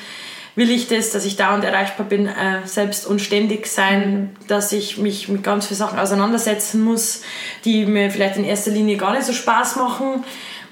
will 0.55 0.71
ich 0.71 0.87
das, 0.87 1.11
dass 1.11 1.23
ich 1.23 1.35
da 1.35 1.53
und 1.53 1.63
erreichbar 1.63 2.07
bin, 2.07 2.27
äh, 2.27 2.65
selbst 2.65 3.05
und 3.05 3.21
ständig 3.21 3.67
sein, 3.67 4.11
mhm. 4.11 4.47
dass 4.47 4.71
ich 4.71 4.97
mich 4.97 5.29
mit 5.29 5.43
ganz 5.43 5.67
vielen 5.67 5.77
Sachen 5.77 5.99
auseinandersetzen 5.99 6.83
muss, 6.83 7.21
die 7.63 7.85
mir 7.85 8.11
vielleicht 8.11 8.37
in 8.37 8.43
erster 8.43 8.71
Linie 8.71 8.97
gar 8.97 9.13
nicht 9.13 9.25
so 9.25 9.33
Spaß 9.33 9.75
machen. 9.77 10.23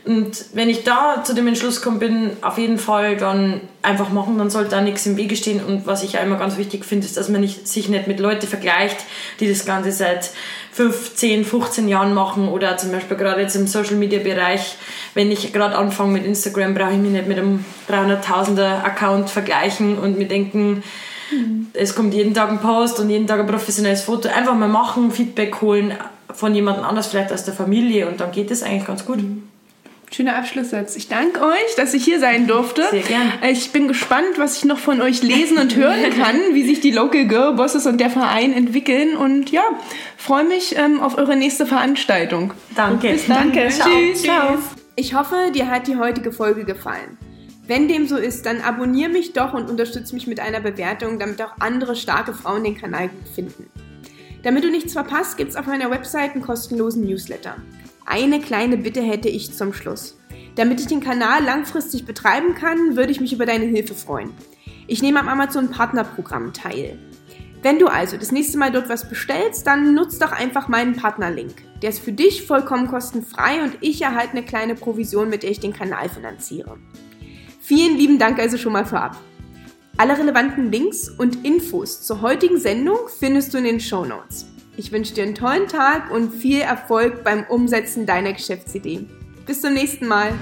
Und 0.05 0.45
wenn 0.53 0.69
ich 0.69 0.83
da 0.83 1.23
zu 1.23 1.33
dem 1.33 1.47
Entschluss 1.47 1.81
komme, 1.81 1.97
bin, 1.97 2.37
auf 2.41 2.59
jeden 2.59 2.77
Fall 2.77 3.17
dann 3.17 3.61
einfach 3.81 4.09
machen, 4.09 4.37
dann 4.37 4.51
sollte 4.51 4.69
da 4.69 4.81
nichts 4.81 5.05
im 5.07 5.17
Wege 5.17 5.35
stehen. 5.35 5.63
Und 5.63 5.87
was 5.87 6.03
ich 6.03 6.13
ja 6.13 6.19
immer 6.19 6.37
ganz 6.37 6.57
wichtig 6.57 6.85
finde, 6.85 7.07
ist, 7.07 7.17
dass 7.17 7.27
man 7.27 7.41
nicht, 7.41 7.67
sich 7.67 7.89
nicht 7.89 8.05
mit 8.05 8.19
Leuten 8.19 8.45
vergleicht, 8.45 8.97
die 9.39 9.49
das 9.49 9.65
Ganze 9.65 9.91
seit 9.91 10.29
5, 10.73 11.15
10, 11.15 11.43
15 11.43 11.87
Jahren 11.87 12.13
machen 12.13 12.49
oder 12.49 12.77
zum 12.77 12.91
Beispiel 12.91 13.17
gerade 13.17 13.41
jetzt 13.41 13.55
im 13.55 13.65
Social 13.65 13.95
Media 13.95 14.19
Bereich. 14.19 14.75
Wenn 15.15 15.31
ich 15.31 15.51
gerade 15.51 15.75
anfange 15.75 16.13
mit 16.13 16.25
Instagram, 16.25 16.75
brauche 16.75 16.91
ich 16.91 16.99
mich 16.99 17.11
nicht 17.11 17.27
mit 17.27 17.39
einem 17.39 17.65
300.000er 17.89 18.83
Account 18.83 19.31
vergleichen 19.31 19.97
und 19.97 20.19
mir 20.19 20.27
denken, 20.27 20.83
mhm. 21.31 21.67
es 21.73 21.95
kommt 21.95 22.13
jeden 22.13 22.35
Tag 22.35 22.51
ein 22.51 22.59
Post 22.59 22.99
und 22.99 23.09
jeden 23.09 23.25
Tag 23.25 23.39
ein 23.39 23.47
professionelles 23.47 24.03
Foto. 24.03 24.29
Einfach 24.29 24.53
mal 24.53 24.69
machen, 24.69 25.09
Feedback 25.09 25.61
holen 25.61 25.95
von 26.31 26.53
jemandem 26.53 26.83
anders, 26.85 27.07
vielleicht 27.07 27.33
aus 27.33 27.43
der 27.43 27.55
Familie 27.55 28.07
und 28.07 28.19
dann 28.19 28.31
geht 28.31 28.51
es 28.51 28.61
eigentlich 28.61 28.85
ganz 28.85 29.03
gut. 29.03 29.23
Mhm. 29.23 29.49
Schöner 30.15 30.37
Abschlusssatz. 30.37 30.95
Ich 30.95 31.09
danke 31.09 31.41
euch, 31.41 31.75
dass 31.75 31.93
ich 31.93 32.05
hier 32.05 32.21
sein 32.21 32.47
durfte. 32.47 32.83
Sehr 32.89 33.01
gern. 33.01 33.33
Ich 33.51 33.73
bin 33.73 33.89
gespannt, 33.89 34.37
was 34.37 34.55
ich 34.55 34.63
noch 34.63 34.77
von 34.79 35.01
euch 35.01 35.21
lesen 35.21 35.57
und 35.57 35.75
hören 35.75 36.09
kann, 36.17 36.39
wie 36.53 36.63
sich 36.63 36.79
die 36.79 36.91
Local 36.91 37.27
Girl 37.27 37.55
Bosses 37.55 37.85
und 37.85 37.99
der 37.99 38.09
Verein 38.09 38.53
entwickeln. 38.53 39.17
Und 39.17 39.51
ja, 39.51 39.63
freue 40.15 40.45
mich 40.45 40.77
ähm, 40.77 41.01
auf 41.01 41.17
eure 41.17 41.35
nächste 41.35 41.65
Veranstaltung. 41.65 42.53
Danke. 42.77 43.09
Bis 43.09 43.27
dann. 43.27 43.51
Danke. 43.51 43.67
Ciao. 43.67 43.89
Tschüss. 43.89 44.23
Ciao. 44.23 44.57
Ich 44.95 45.13
hoffe, 45.13 45.51
dir 45.53 45.69
hat 45.69 45.87
die 45.87 45.97
heutige 45.97 46.31
Folge 46.31 46.63
gefallen. 46.63 47.17
Wenn 47.67 47.89
dem 47.89 48.07
so 48.07 48.15
ist, 48.15 48.45
dann 48.45 48.61
abonniere 48.61 49.09
mich 49.09 49.33
doch 49.33 49.53
und 49.53 49.69
unterstütze 49.69 50.15
mich 50.15 50.27
mit 50.27 50.39
einer 50.39 50.61
Bewertung, 50.61 51.19
damit 51.19 51.41
auch 51.41 51.57
andere 51.59 51.97
starke 51.97 52.33
Frauen 52.33 52.63
den 52.63 52.77
Kanal 52.77 53.09
gut 53.09 53.27
finden. 53.35 53.69
Damit 54.43 54.63
du 54.63 54.71
nichts 54.71 54.93
verpasst, 54.93 55.35
gibt 55.35 55.49
es 55.49 55.57
auf 55.57 55.65
meiner 55.65 55.91
Website 55.91 56.35
einen 56.35 56.41
kostenlosen 56.41 57.05
Newsletter. 57.05 57.57
Eine 58.05 58.39
kleine 58.39 58.77
Bitte 58.77 59.01
hätte 59.01 59.29
ich 59.29 59.53
zum 59.53 59.73
Schluss. 59.73 60.17
Damit 60.55 60.79
ich 60.79 60.85
den 60.85 61.01
Kanal 61.01 61.43
langfristig 61.43 62.05
betreiben 62.05 62.53
kann, 62.53 62.95
würde 62.95 63.11
ich 63.11 63.19
mich 63.19 63.33
über 63.33 63.47
deine 63.47 63.65
Hilfe 63.65 63.95
freuen. 63.95 64.31
Ich 64.85 65.01
nehme 65.01 65.19
am 65.19 65.27
Amazon 65.27 65.71
Partnerprogramm 65.71 66.53
teil. 66.53 66.99
Wenn 67.63 67.79
du 67.79 67.87
also 67.87 68.15
das 68.15 68.31
nächste 68.31 68.59
Mal 68.59 68.71
dort 68.71 68.89
was 68.89 69.09
bestellst, 69.09 69.65
dann 69.65 69.95
nutzt 69.95 70.21
doch 70.21 70.31
einfach 70.31 70.67
meinen 70.67 70.95
Partnerlink. 70.95 71.55
Der 71.81 71.89
ist 71.89 71.99
für 71.99 72.11
dich 72.11 72.45
vollkommen 72.45 72.87
kostenfrei 72.87 73.63
und 73.63 73.75
ich 73.81 74.03
erhalte 74.03 74.33
eine 74.33 74.43
kleine 74.43 74.75
Provision, 74.75 75.29
mit 75.29 75.41
der 75.41 75.49
ich 75.49 75.59
den 75.59 75.73
Kanal 75.73 76.07
finanziere. 76.07 76.77
Vielen 77.59 77.97
lieben 77.97 78.19
Dank 78.19 78.37
also 78.37 78.57
schon 78.57 78.73
mal 78.73 78.85
vorab. 78.85 79.17
Alle 79.97 80.15
relevanten 80.15 80.71
Links 80.71 81.09
und 81.09 81.43
Infos 81.43 82.03
zur 82.03 82.21
heutigen 82.21 82.59
Sendung 82.59 82.99
findest 83.17 83.51
du 83.53 83.57
in 83.57 83.63
den 83.63 83.79
Show 83.79 84.05
Notes. 84.05 84.45
Ich 84.77 84.91
wünsche 84.91 85.13
dir 85.13 85.23
einen 85.23 85.35
tollen 85.35 85.67
Tag 85.67 86.11
und 86.11 86.33
viel 86.33 86.61
Erfolg 86.61 87.23
beim 87.23 87.45
Umsetzen 87.47 88.05
deiner 88.05 88.33
Geschäftsidee. 88.33 89.05
Bis 89.45 89.61
zum 89.61 89.73
nächsten 89.73 90.07
Mal. 90.07 90.33